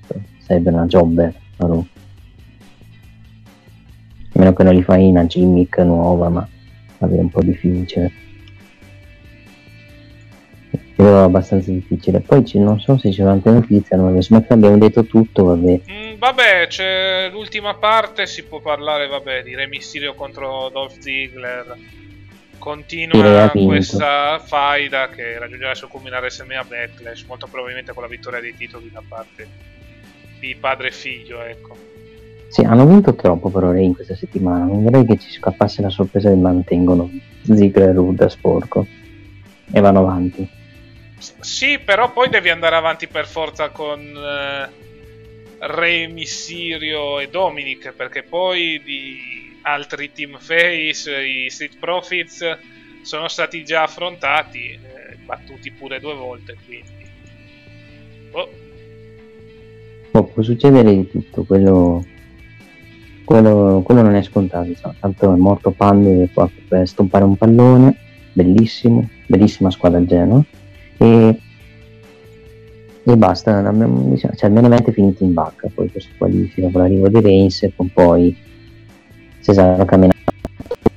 sarebbe 0.52 0.70
una 0.70 0.86
jobber 0.86 1.34
a 1.58 1.66
Raw. 1.66 1.86
A 4.34 4.38
meno 4.38 4.52
che 4.52 4.62
non 4.62 4.74
li 4.74 4.82
fai 4.82 5.08
una 5.08 5.26
gimmick 5.26 5.78
nuova, 5.78 6.28
ma 6.28 6.46
la 6.98 7.06
vedo 7.06 7.20
un 7.22 7.30
po' 7.30 7.42
difficile. 7.42 8.12
Vedo 10.96 11.24
abbastanza 11.24 11.70
difficile. 11.70 12.20
Poi 12.20 12.44
ci- 12.44 12.58
non 12.58 12.78
so 12.80 12.98
se 12.98 13.10
c'è 13.10 13.22
un'altra 13.22 13.52
notizia, 13.52 13.96
no? 13.96 14.20
SmackDown 14.20 14.58
abbiamo 14.58 14.78
detto 14.78 15.04
tutto, 15.04 15.44
vabbè. 15.44 15.80
Mm, 15.90 16.18
vabbè, 16.18 16.66
c'è 16.68 17.28
l'ultima 17.30 17.74
parte, 17.74 18.26
si 18.26 18.44
può 18.44 18.60
parlare, 18.60 19.06
vabbè, 19.06 19.42
di 19.42 19.54
Re 19.54 19.66
Mysterio 19.66 20.14
contro 20.14 20.70
Dolph 20.72 20.98
Ziggler. 20.98 21.76
Continua 22.58 23.50
questa 23.50 24.38
faida 24.38 25.08
che 25.08 25.36
raggiungerà 25.36 25.72
il 25.72 25.76
suo 25.76 25.88
culmine 25.88 26.16
a 26.16 26.20
Backlash, 26.64 27.24
molto 27.24 27.48
probabilmente 27.48 27.92
con 27.92 28.04
la 28.04 28.08
vittoria 28.08 28.40
dei 28.40 28.54
titoli 28.54 28.88
da 28.92 29.02
parte 29.06 29.72
di 30.42 30.56
padre 30.56 30.88
e 30.88 30.90
figlio, 30.90 31.40
ecco. 31.40 31.76
Sì, 32.48 32.62
hanno 32.62 32.84
vinto 32.84 33.14
troppo 33.14 33.48
però 33.48 33.70
Ray 33.70 33.84
in 33.84 33.94
questa 33.94 34.16
settimana. 34.16 34.64
Non 34.64 34.82
vorrei 34.82 35.06
che 35.06 35.16
ci 35.16 35.30
scappasse 35.30 35.80
la 35.80 35.88
sorpresa 35.88 36.28
che 36.28 36.34
mantengono 36.34 37.08
Ziggler 37.42 37.90
e 37.90 37.92
Rude 37.92 38.24
a 38.24 38.28
sporco. 38.28 38.84
E 39.72 39.80
vanno 39.80 40.00
avanti. 40.00 40.46
Sì, 41.16 41.78
però 41.78 42.12
poi 42.12 42.28
devi 42.28 42.50
andare 42.50 42.74
avanti 42.74 43.06
per 43.06 43.26
forza 43.26 43.70
con 43.70 44.00
eh, 44.00 44.68
Re 45.58 46.08
Mysterio 46.08 47.20
e 47.20 47.28
Dominic, 47.28 47.92
perché 47.92 48.24
poi 48.24 48.82
di 48.84 49.58
altri 49.62 50.10
team 50.12 50.38
face, 50.38 51.24
i 51.24 51.48
Street 51.50 51.78
Profits, 51.78 52.58
sono 53.02 53.28
stati 53.28 53.64
già 53.64 53.84
affrontati, 53.84 54.72
eh, 54.72 55.16
battuti 55.24 55.70
pure 55.70 56.00
due 56.00 56.14
volte, 56.14 56.56
quindi... 56.66 57.08
Boh, 58.30 58.61
Boh, 60.12 60.24
può 60.24 60.42
succedere 60.42 60.94
di 60.94 61.08
tutto, 61.08 61.42
quello, 61.44 62.04
quello, 63.24 63.80
quello 63.82 64.02
non 64.02 64.14
è 64.14 64.22
scontato. 64.22 64.68
insomma. 64.68 64.94
Tanto 65.00 65.32
è 65.32 65.36
morto 65.36 65.70
Pandi 65.70 66.28
qua 66.34 66.50
per 66.68 66.86
stompare 66.86 67.24
un 67.24 67.36
pallone, 67.36 67.96
bellissimo, 68.34 69.08
bellissima 69.26 69.70
squadra 69.70 70.04
Genoa. 70.04 70.44
E, 70.98 71.38
e 73.04 73.16
basta, 73.16 73.56
abbiamo- 73.66 74.10
diciamo, 74.10 74.34
cioè, 74.34 74.52
è 74.52 74.92
finito 74.92 75.24
in 75.24 75.32
bacca, 75.32 75.70
poi 75.74 75.90
questo 75.90 76.12
qualifica 76.18 76.68
con 76.70 76.82
l'arrivo 76.82 77.08
di 77.08 77.20
Reigns 77.20 77.62
e 77.62 77.72
con 77.74 77.90
poi 77.90 78.36
si 79.40 79.52
saranno 79.54 79.86
camminato 79.86 80.20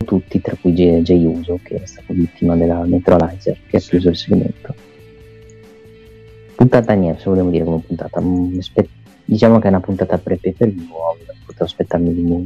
tutti, 0.06 0.42
tra 0.42 0.58
cui 0.60 0.74
Jay, 0.74 1.26
Uso, 1.26 1.58
che 1.64 1.82
è 1.82 1.86
stato 1.86 2.12
vittima 2.14 2.58
della 2.58 2.84
neutralizer, 2.84 3.58
che 3.66 3.78
ha 3.78 3.80
chiuso 3.80 4.10
il 4.10 4.18
segmento. 4.18 4.76
Puntata 6.56 6.94
niente, 6.94 7.22
se 7.22 7.30
vogliamo 7.30 7.50
dire 7.50 7.64
come 7.64 7.82
puntata. 7.86 8.22
mm, 8.22 8.58
aspe- 8.60 8.90
diciamo 9.26 9.60
che 9.60 9.66
è 9.66 9.70
una 9.70 9.80
puntata 9.80 10.18
pre 10.18 10.38
pay 10.38 10.54
per 10.54 10.70
view, 10.70 10.88
potevo 11.46 11.66
aspettarmi 11.66 12.14
di 12.14 12.22
mo- 12.22 12.46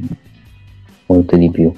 molto 1.08 1.36
di 1.36 1.52
più. 1.52 1.74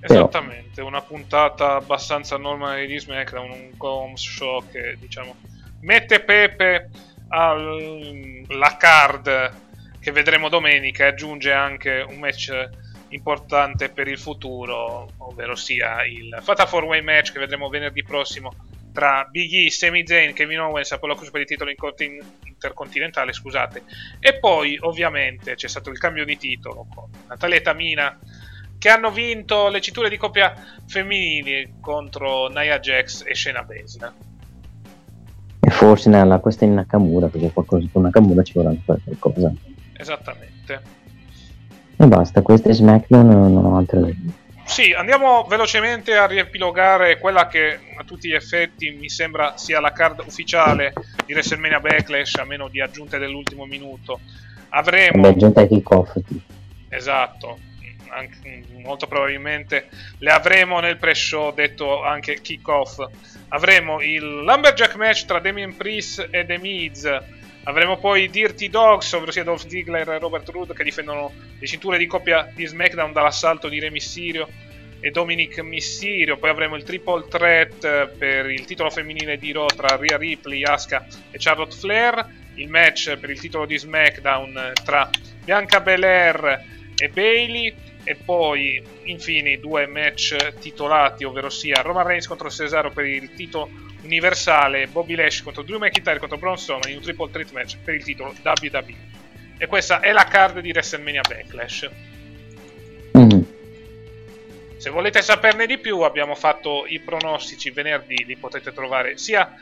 Però- 0.00 0.14
Esattamente, 0.14 0.80
una 0.80 1.00
puntata 1.02 1.76
abbastanza 1.76 2.36
normale 2.36 2.86
di 2.86 2.98
SmackDown, 2.98 3.50
un 3.50 3.70
home 3.78 4.16
show 4.16 4.62
che 4.70 4.96
diciamo 4.98 5.34
mette 5.80 6.20
Pepe 6.20 6.90
alla 7.28 8.76
card 8.76 9.52
che 10.00 10.10
vedremo 10.10 10.48
domenica 10.48 11.04
e 11.04 11.08
aggiunge 11.08 11.52
anche 11.52 12.04
un 12.06 12.18
match 12.18 12.68
importante 13.08 13.88
per 13.90 14.08
il 14.08 14.18
futuro, 14.18 15.10
ovvero 15.18 15.54
sia 15.54 16.04
il 16.04 16.36
Fatal 16.40 16.66
4-Way 16.68 17.02
match 17.02 17.32
che 17.32 17.38
vedremo 17.38 17.68
venerdì 17.68 18.02
prossimo 18.02 18.52
tra 18.92 19.26
Big 19.30 19.52
E, 19.52 19.70
Sami 19.70 20.06
Zayn, 20.06 20.32
Kevin 20.32 20.60
Owens 20.60 20.92
Apollo 20.92 21.14
Crews 21.14 21.30
per 21.30 21.40
il 21.40 21.46
titolo 21.46 21.70
in- 21.70 22.22
intercontinentale, 22.44 23.32
scusate. 23.32 23.82
E 24.20 24.38
poi 24.38 24.76
ovviamente 24.80 25.54
c'è 25.54 25.68
stato 25.68 25.90
il 25.90 25.98
cambio 25.98 26.24
di 26.24 26.36
titolo 26.36 26.86
con 26.94 27.08
Natalia 27.28 27.56
e 27.56 27.60
Tamina 27.62 28.18
che 28.78 28.88
hanno 28.88 29.10
vinto 29.12 29.68
le 29.68 29.80
cinture 29.80 30.08
di 30.08 30.16
coppia 30.16 30.54
femminili 30.86 31.74
contro 31.80 32.48
Nia 32.48 32.80
Jax 32.80 33.24
e 33.24 33.34
Shayna 33.34 33.62
Baszler. 33.62 34.12
E 35.60 35.70
forse 35.70 36.10
nella 36.10 36.40
questa 36.40 36.64
in 36.64 36.74
Nakamura, 36.74 37.28
perché 37.28 37.52
qualcosa 37.52 37.86
con 37.92 38.02
Nakamura 38.02 38.42
ci 38.42 38.54
vorrà 38.54 38.74
fare 38.84 39.00
qualcosa. 39.04 39.52
Esattamente. 39.96 40.82
E 41.96 42.06
basta, 42.06 42.42
questa 42.42 42.70
è 42.70 42.72
SmackDown, 42.72 43.28
non 43.28 43.64
ho 43.64 43.76
altre 43.76 44.00
da 44.00 44.06
dire. 44.06 44.41
Sì, 44.64 44.92
andiamo 44.92 45.44
velocemente 45.44 46.16
a 46.16 46.26
riepilogare 46.26 47.18
quella 47.18 47.46
che 47.46 47.78
a 47.96 48.04
tutti 48.04 48.28
gli 48.28 48.34
effetti 48.34 48.90
mi 48.90 49.08
sembra 49.10 49.56
sia 49.56 49.80
la 49.80 49.92
card 49.92 50.22
ufficiale 50.26 50.92
di 51.26 51.32
WrestleMania 51.32 51.80
Backlash, 51.80 52.36
a 52.36 52.44
meno 52.44 52.68
di 52.68 52.80
aggiunte 52.80 53.18
dell'ultimo 53.18 53.66
minuto. 53.66 54.20
Avremo 54.70 55.22
Vabbè, 55.22 55.36
giunta 55.38 55.60
ai 55.60 55.68
kick-off. 55.68 56.16
Esatto, 56.88 57.58
anche- 58.08 58.64
molto 58.82 59.06
probabilmente 59.06 59.88
le 60.18 60.30
avremo 60.30 60.80
nel 60.80 60.96
pre-show, 60.96 61.52
detto 61.52 62.02
anche 62.02 62.40
kick-off. 62.40 63.04
Avremo 63.48 64.00
il 64.00 64.24
Lumberjack 64.24 64.94
match 64.96 65.26
tra 65.26 65.38
Damien 65.38 65.76
Priest 65.76 66.28
e 66.30 66.46
The 66.46 66.58
Miz. 66.58 67.20
Avremo 67.64 67.96
poi 67.98 68.28
Dirty 68.28 68.68
Dogs, 68.68 69.12
ovvero 69.12 69.30
sia 69.30 69.44
Dolph 69.44 69.66
Ziggler 69.66 70.08
e 70.08 70.18
Robert 70.18 70.48
Roode 70.48 70.74
che 70.74 70.82
difendono 70.82 71.32
le 71.58 71.66
cinture 71.66 71.96
di 71.96 72.06
coppia 72.06 72.50
di 72.52 72.66
SmackDown 72.66 73.12
dall'assalto 73.12 73.68
di 73.68 73.78
Re 73.78 73.90
Mysterio 73.90 74.48
e 74.98 75.10
Dominic 75.10 75.60
Mysterio. 75.60 76.36
Poi 76.38 76.50
avremo 76.50 76.74
il 76.74 76.82
triple 76.82 77.26
threat 77.28 77.84
eh, 77.84 78.08
per 78.18 78.50
il 78.50 78.64
titolo 78.64 78.90
femminile 78.90 79.36
di 79.36 79.52
Raw 79.52 79.66
tra 79.66 79.96
Rhea 79.96 80.16
Ripley, 80.16 80.64
Asuka 80.64 81.06
e 81.30 81.38
Charlotte 81.38 81.76
Flair. 81.76 82.40
Il 82.54 82.68
match 82.68 83.16
per 83.16 83.30
il 83.30 83.40
titolo 83.40 83.64
di 83.64 83.78
SmackDown 83.78 84.56
eh, 84.56 84.72
tra 84.84 85.08
Bianca 85.44 85.80
Belair 85.80 86.81
e 87.02 87.08
Bailey. 87.08 87.74
E 88.04 88.16
poi, 88.16 88.82
infine, 89.04 89.52
i 89.52 89.60
due 89.60 89.86
match 89.86 90.54
titolati, 90.60 91.24
ovvero 91.24 91.50
sia 91.50 91.82
Roman 91.82 92.06
Reigns 92.06 92.26
contro 92.26 92.50
Cesaro 92.50 92.90
per 92.90 93.04
il 93.04 93.32
titolo 93.34 93.70
universale, 94.02 94.88
Bobby 94.88 95.14
Lash 95.14 95.42
contro 95.42 95.62
Drew 95.62 95.78
McIntyre 95.78 96.18
contro 96.18 96.36
Braun 96.36 96.58
Strowman 96.58 96.90
in 96.90 96.96
un 96.96 97.02
triple 97.02 97.30
threat 97.30 97.52
match 97.52 97.76
per 97.84 97.94
il 97.94 98.02
titolo 98.02 98.34
WWE. 98.42 99.10
E 99.58 99.66
questa 99.66 100.00
è 100.00 100.10
la 100.10 100.24
card 100.24 100.58
di 100.58 100.70
WrestleMania 100.70 101.20
Backlash. 101.20 101.90
Mhm. 103.12 103.46
Se 104.76 104.90
volete 104.90 105.22
saperne 105.22 105.66
di 105.66 105.78
più, 105.78 106.00
abbiamo 106.00 106.34
fatto 106.34 106.84
i 106.86 106.98
pronostici 106.98 107.70
venerdì, 107.70 108.24
li 108.24 108.36
potete 108.36 108.72
trovare 108.72 109.16
sia 109.16 109.54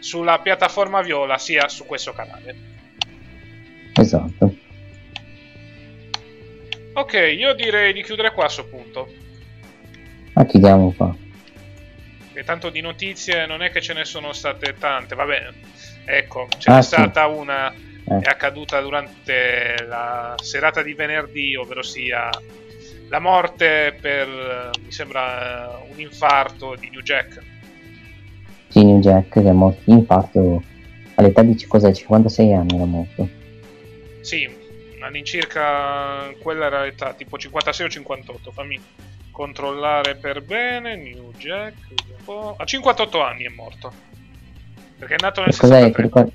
sulla 0.00 0.40
piattaforma 0.40 1.00
Viola 1.00 1.38
sia 1.38 1.68
su 1.68 1.86
questo 1.86 2.12
canale. 2.12 2.56
Esatto. 3.94 4.43
Ok, 6.94 7.12
io 7.36 7.54
direi 7.54 7.92
di 7.92 8.02
chiudere 8.02 8.32
qua 8.32 8.42
a 8.44 8.46
questo 8.46 8.66
punto. 8.66 9.08
Ma 10.34 10.44
chiudiamo 10.44 10.92
qua. 10.96 11.14
E 12.32 12.44
tanto 12.44 12.70
di 12.70 12.80
notizie 12.80 13.46
non 13.46 13.62
è 13.62 13.70
che 13.70 13.80
ce 13.80 13.94
ne 13.94 14.04
sono 14.04 14.32
state 14.32 14.74
tante, 14.78 15.14
vabbè. 15.14 15.48
Ecco, 16.06 16.48
ce 16.58 16.70
Ah, 16.70 16.76
n'è 16.76 16.82
sì. 16.82 16.88
stata 16.88 17.26
una 17.26 17.72
Eh. 17.72 18.18
è 18.20 18.28
accaduta 18.28 18.80
durante 18.80 19.76
la 19.88 20.34
serata 20.42 20.82
di 20.82 20.92
venerdì, 20.94 21.56
ovvero 21.56 21.82
sia 21.82 22.28
la 23.08 23.18
morte 23.18 23.96
per, 24.00 24.28
eh, 24.28 24.78
mi 24.84 24.92
sembra, 24.92 25.80
un 25.90 25.98
infarto 25.98 26.76
di 26.78 26.90
New 26.90 27.00
Jack. 27.00 27.40
Sì, 28.68 28.84
New 28.84 29.00
Jack 29.00 29.30
che 29.30 29.40
è 29.48 29.52
morto 29.52 29.80
di 29.84 29.92
infarto 29.92 30.62
all'età 31.14 31.42
di 31.42 31.56
cos'è, 31.66 31.92
56 31.92 32.52
anni 32.52 32.74
era 32.74 32.84
morto. 32.84 33.28
Sì, 34.20 34.48
all'incirca 35.04 36.32
quella 36.40 36.66
era 36.66 36.82
l'età, 36.82 37.12
tipo 37.14 37.38
56 37.38 37.86
o 37.86 37.90
58, 37.90 38.50
fammi 38.52 38.80
controllare 39.30 40.14
per 40.14 40.42
bene, 40.42 40.96
New 40.96 41.32
Jack, 41.36 41.74
a 42.56 42.64
58 42.64 43.22
anni 43.22 43.44
è 43.44 43.48
morto. 43.50 43.92
Perché 44.98 45.14
è 45.14 45.18
nato 45.20 45.40
nel 45.40 45.50
E 45.50 45.56
cos'è 45.56 45.80
che 45.80 45.92
63. 45.92 46.02
ricordi, 46.02 46.32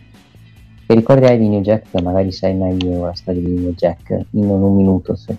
che 0.86 0.96
ricordi 0.96 1.26
hai 1.26 1.38
di 1.38 1.48
New 1.48 1.62
Jack? 1.62 1.92
Che 1.92 2.02
magari 2.02 2.32
sai 2.32 2.54
meglio 2.54 3.06
la 3.06 3.16
storia 3.16 3.42
di 3.42 3.52
New 3.52 3.74
Jack 3.74 4.10
in 4.10 4.50
un 4.50 4.76
minuto. 4.76 5.16
Sì. 5.16 5.36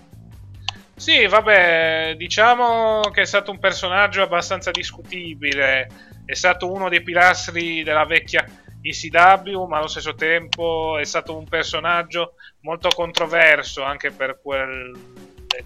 Sì, 0.95 1.25
vabbè, 1.25 2.15
diciamo 2.17 2.99
che 3.11 3.21
è 3.21 3.25
stato 3.25 3.49
un 3.49 3.57
personaggio 3.57 4.21
abbastanza 4.21 4.69
discutibile, 4.69 5.87
è 6.25 6.33
stato 6.33 6.71
uno 6.71 6.89
dei 6.89 7.01
pilastri 7.01 7.83
della 7.83 8.05
vecchia 8.05 8.45
ECW, 8.81 9.65
ma 9.65 9.77
allo 9.77 9.87
stesso 9.87 10.15
tempo 10.15 10.97
è 10.97 11.05
stato 11.05 11.37
un 11.37 11.47
personaggio 11.47 12.35
molto 12.61 12.89
controverso 12.89 13.83
anche 13.83 14.11
per 14.11 14.39
quelle 14.41 14.91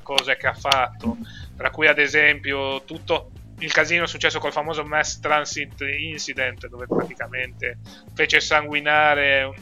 cose 0.02 0.36
che 0.38 0.48
ha 0.48 0.54
fatto, 0.54 1.18
tra 1.56 1.70
cui 1.72 1.88
ad 1.88 2.00
esempio 2.00 2.84
tutto 2.84 3.32
il 3.60 3.72
casino 3.72 4.06
successo 4.06 4.40
col 4.40 4.52
famoso 4.52 4.84
Mass 4.84 5.20
Transit 5.20 5.82
Incident, 5.82 6.68
dove 6.68 6.88
praticamente 6.88 7.78
fece 8.14 8.42
sanguinare 8.42 9.54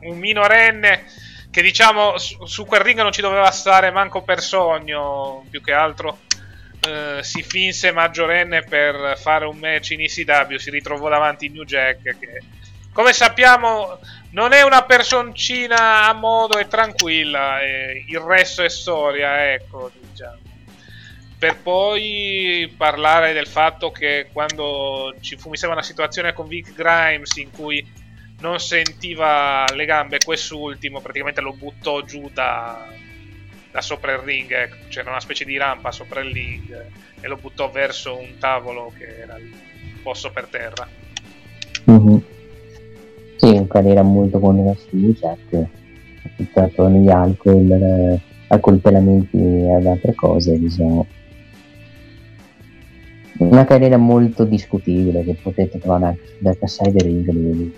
un, 0.00 0.18
minorenne 0.18 1.04
che 1.50 1.62
diciamo 1.62 2.16
su, 2.18 2.64
quel 2.64 2.80
ring 2.80 3.00
non 3.00 3.12
ci 3.12 3.20
doveva 3.20 3.50
stare 3.50 3.90
manco 3.90 4.22
per 4.22 4.40
sogno, 4.40 5.44
più 5.50 5.60
che 5.60 5.72
altro 5.72 6.20
eh, 6.88 7.22
si 7.22 7.42
finse 7.42 7.92
maggiorenne 7.92 8.62
per 8.62 9.16
fare 9.18 9.44
un 9.44 9.58
match 9.58 9.90
in 9.90 10.00
ECW, 10.00 10.56
si 10.56 10.70
ritrovò 10.70 11.08
davanti 11.08 11.48
New 11.48 11.64
Jack 11.64 12.18
che 12.18 12.42
come 12.92 13.12
sappiamo 13.12 13.98
non 14.30 14.52
è 14.52 14.62
una 14.62 14.84
personcina 14.84 16.08
a 16.08 16.12
modo 16.12 16.58
e 16.58 16.68
tranquilla, 16.68 17.60
e 17.62 18.04
il 18.06 18.18
resto 18.18 18.62
è 18.62 18.68
storia, 18.68 19.52
ecco, 19.52 19.90
diciamo. 19.94 20.40
Per 21.38 21.60
poi 21.60 22.72
parlare 22.76 23.32
del 23.32 23.48
fatto 23.48 23.90
che 23.90 24.28
quando 24.32 25.16
ci 25.20 25.36
fu, 25.36 25.48
mi 25.50 25.56
sembra 25.56 25.78
una 25.78 25.86
situazione 25.86 26.32
con 26.32 26.46
Vic 26.46 26.72
Grimes 26.72 27.34
in 27.36 27.50
cui 27.50 27.84
non 28.38 28.60
sentiva 28.60 29.64
le 29.72 29.84
gambe, 29.84 30.18
quest'ultimo 30.24 31.00
praticamente 31.00 31.40
lo 31.40 31.52
buttò 31.52 32.02
giù 32.02 32.30
da, 32.32 32.86
da 33.70 33.80
sopra 33.80 34.12
il 34.12 34.18
ring, 34.18 34.52
ecco. 34.52 34.76
c'era 34.88 35.10
una 35.10 35.20
specie 35.20 35.44
di 35.44 35.56
rampa 35.56 35.90
sopra 35.90 36.20
il 36.20 36.32
ring 36.32 36.86
e 37.20 37.28
lo 37.28 37.36
buttò 37.36 37.70
verso 37.70 38.16
un 38.16 38.38
tavolo 38.38 38.92
che 38.96 39.18
era 39.18 39.36
lì, 39.36 39.52
posto 40.02 40.30
per 40.30 40.46
terra. 40.46 40.88
Mhm. 41.84 42.31
Carriera 43.72 44.02
molto 44.02 44.38
controversa 44.38 44.84
di 44.90 45.00
New 45.00 45.12
Jack, 45.12 45.54
ha 45.54 46.30
buttato 46.36 46.88
negli 46.88 47.08
alcol, 47.08 47.72
eh, 47.72 48.20
accoltellamenti 48.48 49.38
e 49.38 49.72
ad 49.72 49.86
altre 49.86 50.14
cose, 50.14 50.58
diciamo. 50.58 51.06
Una 53.38 53.64
carriera 53.64 53.96
molto 53.96 54.44
discutibile 54.44 55.24
che 55.24 55.38
potete 55.42 55.78
trovare 55.78 56.04
anche 56.04 56.26
su 56.26 56.34
Dark 56.38 56.68
Side 56.68 57.02
Ring 57.02 57.72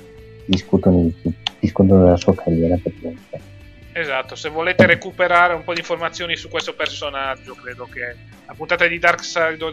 discutono, 0.47 1.13
discutono 1.61 2.03
della 2.03 2.17
sua 2.17 2.35
carriera 2.35 2.77
praticamente. 2.77 3.53
Esatto, 3.93 4.35
se 4.35 4.49
volete 4.49 4.87
recuperare 4.87 5.55
un 5.55 5.63
po' 5.63 5.75
di 5.75 5.79
informazioni 5.79 6.35
su 6.35 6.49
questo 6.49 6.75
personaggio, 6.75 7.55
credo 7.55 7.87
che 7.87 8.17
la 8.45 8.55
puntata 8.55 8.89
di 8.89 8.99
Dark 8.99 9.23
Side 9.23 9.65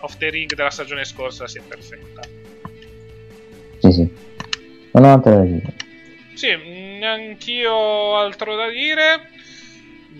of 0.00 0.16
the 0.16 0.28
Ring 0.28 0.52
della 0.52 0.70
stagione 0.70 1.04
scorsa 1.04 1.46
sia 1.46 1.62
perfetta. 1.66 2.22
Sì, 3.78 3.92
sì. 3.92 4.26
Non 4.92 5.04
ho 5.04 5.12
altro 5.12 5.34
da 5.34 5.42
dire. 5.42 5.74
Sì, 6.34 6.56
mm, 6.56 7.02
anch'io 7.02 7.72
ho 7.72 8.16
altro 8.16 8.56
da 8.56 8.68
dire. 8.68 9.28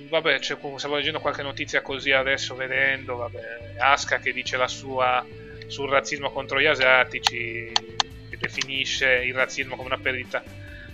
Vabbè, 0.09 0.39
stavo 0.41 0.97
leggendo 0.97 1.21
qualche 1.21 1.43
notizia 1.43 1.83
così 1.83 2.13
adesso 2.13 2.55
vedendo, 2.55 3.17
vabbè, 3.17 3.75
Aska 3.79 4.19
che 4.19 4.33
dice 4.33 4.57
la 4.57 4.69
sua 4.69 5.25
sul 5.67 5.89
razzismo 5.89 6.31
contro 6.31 6.61
gli 6.61 6.67
asiatici, 6.67 7.71
che 8.31 8.37
definisce 8.39 9.23
il 9.25 9.35
razzismo 9.35 9.77
come 9.77 9.89
una 9.89 9.99
perdita 9.99 10.43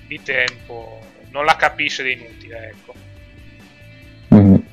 di 0.06 0.20
tempo, 0.22 1.00
non 1.30 1.44
la 1.44 1.56
capisce 1.56 2.02
ed 2.02 2.08
è 2.08 2.22
inutile, 2.22 2.68
ecco. 2.68 2.94
Mhm. 4.28 4.66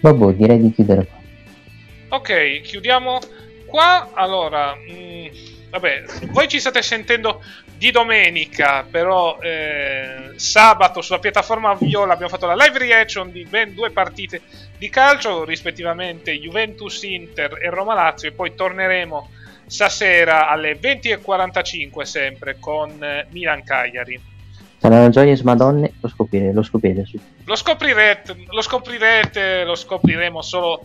Vabbè, 0.00 0.32
direi 0.34 0.60
di 0.60 0.72
chiudere 0.72 1.06
qua. 1.06 2.16
Ok, 2.16 2.60
chiudiamo 2.62 3.18
qua. 3.66 4.10
Allora, 4.14 4.74
mm, 4.74 5.26
vabbè, 5.70 6.04
voi 6.30 6.48
ci 6.48 6.60
state 6.60 6.82
sentendo 6.82 7.42
di 7.76 7.90
domenica, 7.90 8.84
però 8.90 9.38
eh, 9.40 10.32
sabato 10.36 11.00
sulla 11.00 11.18
piattaforma 11.18 11.74
Viola 11.74 12.12
abbiamo 12.12 12.30
fatto 12.30 12.46
la 12.46 12.54
live 12.54 12.78
reaction 12.78 13.30
di 13.30 13.44
ben 13.44 13.74
due 13.74 13.90
partite 13.90 14.40
di 14.76 14.88
calcio, 14.88 15.44
rispettivamente 15.44 16.38
Juventus 16.38 17.02
Inter 17.02 17.58
e 17.60 17.70
Roma 17.70 17.94
Lazio, 17.94 18.28
e 18.28 18.32
poi 18.32 18.54
torneremo 18.54 19.30
stasera 19.66 20.48
alle 20.48 20.78
20.45 20.78 22.02
sempre 22.02 22.58
con 22.58 23.02
eh, 23.02 23.26
Milan 23.30 23.62
Cagliari. 23.62 24.36
Saranno 24.80 25.08
gioie 25.10 25.34
smadonne, 25.34 25.94
lo 26.00 26.08
scoprirete, 26.08 26.52
lo 26.52 26.62
scoprirete. 26.62 27.18
Lo 27.46 27.56
scoprirete, 27.56 28.44
lo 28.48 28.60
scoprirete, 28.60 29.64
lo 29.64 29.74
scopriremo 29.74 30.40
solo 30.40 30.80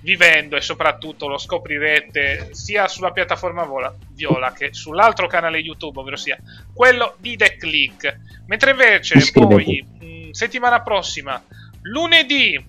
vivendo 0.00 0.56
e 0.56 0.60
soprattutto 0.60 1.28
lo 1.28 1.38
scoprirete 1.38 2.48
sia 2.52 2.86
sulla 2.88 3.10
piattaforma 3.10 3.64
Vola- 3.64 3.94
Viola 4.12 4.52
che 4.52 4.74
sull'altro 4.74 5.26
canale 5.28 5.58
YouTube, 5.58 5.98
ovvero 6.00 6.16
sia 6.16 6.36
quello 6.74 7.14
di 7.18 7.36
The 7.36 7.56
Click. 7.56 8.18
Mentre 8.48 8.72
invece 8.72 9.16
Iscrivetevi. 9.16 9.86
poi 9.98 10.06
mh, 10.26 10.30
settimana 10.32 10.82
prossima, 10.82 11.42
lunedì, 11.82 12.62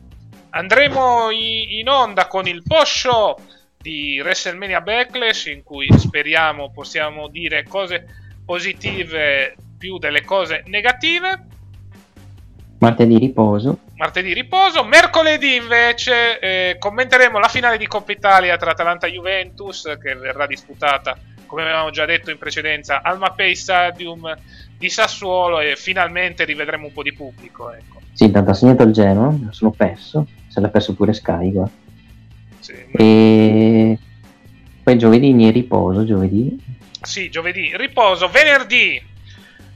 andremo 0.52 1.30
i- 1.30 1.80
in 1.80 1.90
onda 1.90 2.28
con 2.28 2.48
il 2.48 2.64
post 2.66 2.94
show 2.96 3.38
di 3.78 4.20
WrestleMania 4.22 4.80
Backlash 4.80 5.48
in 5.48 5.62
cui 5.64 5.90
speriamo 5.98 6.72
possiamo 6.72 7.28
dire 7.28 7.64
cose 7.68 8.06
positive 8.46 9.56
più 9.80 9.98
delle 9.98 10.24
cose 10.24 10.64
negative 10.68 11.46
Martedì 12.80 13.18
riposo. 13.18 13.80
martedì 13.98 14.34
riposo. 14.34 14.84
Mercoledì 14.86 15.56
invece 15.56 16.40
eh, 16.40 16.76
commenteremo 16.80 17.38
la 17.40 17.48
finale 17.50 17.78
di 17.78 17.88
Coppa 17.88 18.12
Italia 18.14 18.56
tra 18.58 18.72
Atalanta 18.72 19.08
e 19.08 19.12
Juventus 19.12 19.84
che 20.02 20.16
verrà 20.16 20.46
disputata, 20.48 21.18
come 21.46 21.64
avevamo 21.64 21.90
già 21.90 22.06
detto 22.06 22.32
in 22.32 22.38
precedenza, 22.38 23.02
al 23.02 23.18
Mapei 23.18 23.54
Stadium 23.56 24.34
di 24.78 24.88
Sassuolo 24.90 25.60
e 25.60 25.76
finalmente 25.76 26.46
rivedremo 26.46 26.86
un 26.88 26.94
po' 26.94 27.04
di 27.04 27.12
pubblico. 27.12 27.70
Ecco. 27.74 28.00
Sì, 28.14 28.26
intanto 28.26 28.52
ha 28.52 28.54
segnato 28.54 28.84
il 28.84 28.94
Genoa, 28.94 29.30
me 29.30 29.46
lo 29.48 29.52
sono 29.52 29.72
perso. 29.72 30.26
Se 30.48 30.62
l'ha 30.62 30.70
perso 30.70 30.94
pure 30.94 31.12
Sky. 31.12 31.52
Sì, 32.60 32.74
E 32.94 33.98
poi 34.84 34.98
giovedì 34.98 35.30
in 35.30 35.52
riposo, 35.52 36.06
giovedì. 36.06 36.58
sì, 37.02 37.30
giovedì 37.30 37.76
riposo. 37.76 38.30
Venerdì 38.30 39.02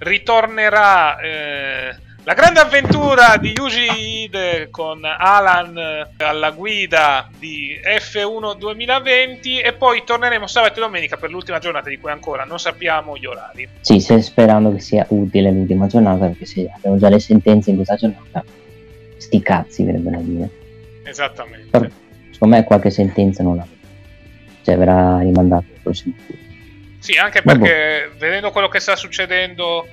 ritornerà 0.04 1.20
eh, 1.20 1.96
la 2.26 2.34
grande 2.36 2.62
avventura 2.62 3.36
di 3.36 3.52
Yuji 3.54 4.24
Ide 4.24 4.70
con 4.70 5.04
Alan 5.04 5.78
eh, 5.78 6.24
alla 6.24 6.52
guida 6.52 7.30
di 7.38 7.78
F1 7.84 8.58
2020 8.58 9.60
e 9.60 9.74
poi 9.74 10.04
torneremo 10.06 10.48
sabato 10.48 10.80
e 10.80 10.82
domenica 10.82 11.18
per 11.18 11.32
l'ultima 11.32 11.60
giornata 11.60 11.90
di 11.90 12.00
cui 12.00 12.12
ancora 12.12 12.46
non 12.46 12.60
sappiamo 12.60 13.18
gli 13.18 13.26
orari. 13.26 13.68
Sì, 13.82 14.00
sperando 14.00 14.72
che 14.74 14.80
sia 14.80 15.06
utile 15.10 15.52
l'ultima 15.52 15.88
giornata, 15.88 16.28
perché 16.28 16.46
se 16.46 16.70
abbiamo 16.74 16.98
già 16.98 17.10
le 17.10 17.20
sentenze 17.20 17.72
in 17.72 17.76
questa 17.76 17.96
giornata, 17.96 18.42
sti 19.18 19.42
cazzi 19.42 19.84
verrebbe 19.84 20.10
da 20.10 20.18
dire. 20.18 20.50
Esattamente. 21.04 21.68
Però, 21.72 21.86
secondo 22.32 22.56
me 22.56 22.64
qualche 22.64 22.90
sentenza 22.90 23.44
non 23.44 23.58
la 23.58 23.68
Cioè 24.62 24.78
verrà 24.78 25.20
rimandata 25.20 25.66
il 25.74 25.80
prossimo 25.82 26.16
turno. 26.26 26.43
Sì, 27.04 27.18
anche 27.18 27.42
perché 27.42 28.12
vedendo 28.18 28.50
quello 28.52 28.70
che 28.70 28.80
sta 28.80 28.96
succedendo 28.96 29.86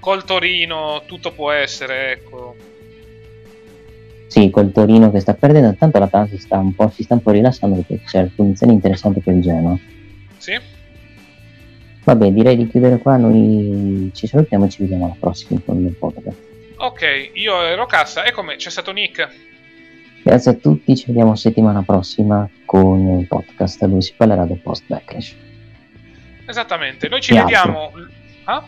col 0.00 0.24
Torino, 0.24 1.04
tutto 1.06 1.30
può 1.30 1.52
essere, 1.52 2.10
ecco. 2.10 2.56
Sì, 4.26 4.50
col 4.50 4.72
Torino 4.72 5.12
che 5.12 5.20
sta 5.20 5.34
perdendo, 5.34 5.76
tanto 5.78 6.00
l'Atalanta 6.00 6.34
si 6.34 6.40
sta 6.40 6.58
un 6.58 6.74
po', 6.74 6.90
si 6.92 7.04
sta 7.04 7.14
un 7.14 7.22
po' 7.22 7.30
rilassando 7.30 7.76
perché 7.76 8.04
c'è 8.04 8.18
una 8.18 8.32
posizione 8.34 8.72
interessante 8.72 9.20
per 9.20 9.34
il 9.34 9.40
Genoa. 9.40 9.78
Sì? 10.38 10.58
Vabbè, 12.02 12.32
direi 12.32 12.56
di 12.56 12.66
chiudere 12.66 12.98
qua, 12.98 13.16
noi 13.16 14.10
ci 14.12 14.26
salutiamo 14.26 14.64
e 14.64 14.68
ci 14.68 14.82
vediamo 14.82 15.04
alla 15.04 15.16
prossima 15.16 15.60
con 15.64 15.78
il 15.78 15.94
podcast. 15.94 16.38
Ok, 16.78 17.30
io 17.34 17.62
ero 17.62 17.86
Cassa 17.86 18.24
e 18.24 18.32
come 18.32 18.56
c'è 18.56 18.70
stato 18.70 18.90
Nick? 18.90 19.28
Grazie 20.24 20.50
a 20.50 20.54
tutti, 20.54 20.96
ci 20.96 21.04
vediamo 21.06 21.36
settimana 21.36 21.84
prossima 21.84 22.50
con 22.64 23.20
il 23.20 23.28
podcast 23.28 23.86
dove 23.86 24.00
si 24.00 24.12
parlerà 24.16 24.44
del 24.44 24.58
post 24.58 24.82
backlash 24.88 25.46
Esattamente, 26.48 27.08
noi 27.08 27.20
ci 27.20 27.34
E 27.34 27.40
vediamo... 27.40 27.92
Ah? 28.44 28.64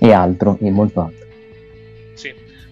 e 0.00 0.12
altro, 0.12 0.58
e 0.60 0.70
molto 0.70 1.00
altro. 1.00 1.28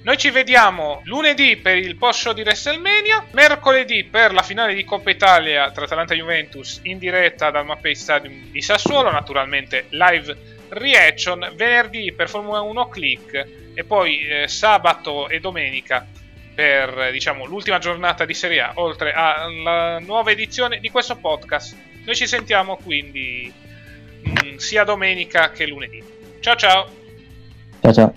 Noi 0.00 0.16
ci 0.16 0.30
vediamo 0.30 1.02
lunedì 1.04 1.56
per 1.56 1.76
il 1.76 1.96
post 1.96 2.20
show 2.20 2.32
di 2.32 2.40
WrestleMania, 2.40 3.26
mercoledì 3.32 4.04
per 4.04 4.32
la 4.32 4.42
finale 4.42 4.72
di 4.72 4.82
Coppa 4.82 5.10
Italia 5.10 5.70
tra 5.70 5.84
Atalanta 5.84 6.14
e 6.14 6.16
Juventus 6.16 6.80
in 6.84 6.96
diretta 6.96 7.50
dal 7.50 7.66
Mappei 7.66 7.94
Stadium 7.94 8.50
di 8.50 8.62
Sassuolo, 8.62 9.10
naturalmente 9.10 9.84
live 9.90 10.34
reaction, 10.70 11.52
venerdì 11.54 12.10
per 12.12 12.30
Formula 12.30 12.62
1 12.62 12.88
Click 12.88 13.48
e 13.74 13.84
poi 13.84 14.26
eh, 14.26 14.48
sabato 14.48 15.28
e 15.28 15.40
domenica 15.40 16.06
per 16.54 17.10
diciamo, 17.12 17.44
l'ultima 17.44 17.78
giornata 17.78 18.24
di 18.24 18.32
Serie 18.32 18.60
A, 18.62 18.72
oltre 18.76 19.12
alla 19.12 19.98
nuova 19.98 20.30
edizione 20.30 20.80
di 20.80 20.88
questo 20.90 21.16
podcast. 21.16 21.76
Noi 22.06 22.16
ci 22.16 22.26
sentiamo 22.26 22.76
quindi 22.76 23.52
mm, 24.26 24.56
sia 24.56 24.84
domenica 24.84 25.50
che 25.50 25.66
lunedì. 25.66 26.02
Ciao 26.40 26.56
ciao! 26.56 26.88
Ciao 27.80 27.92
ciao! 27.92 28.14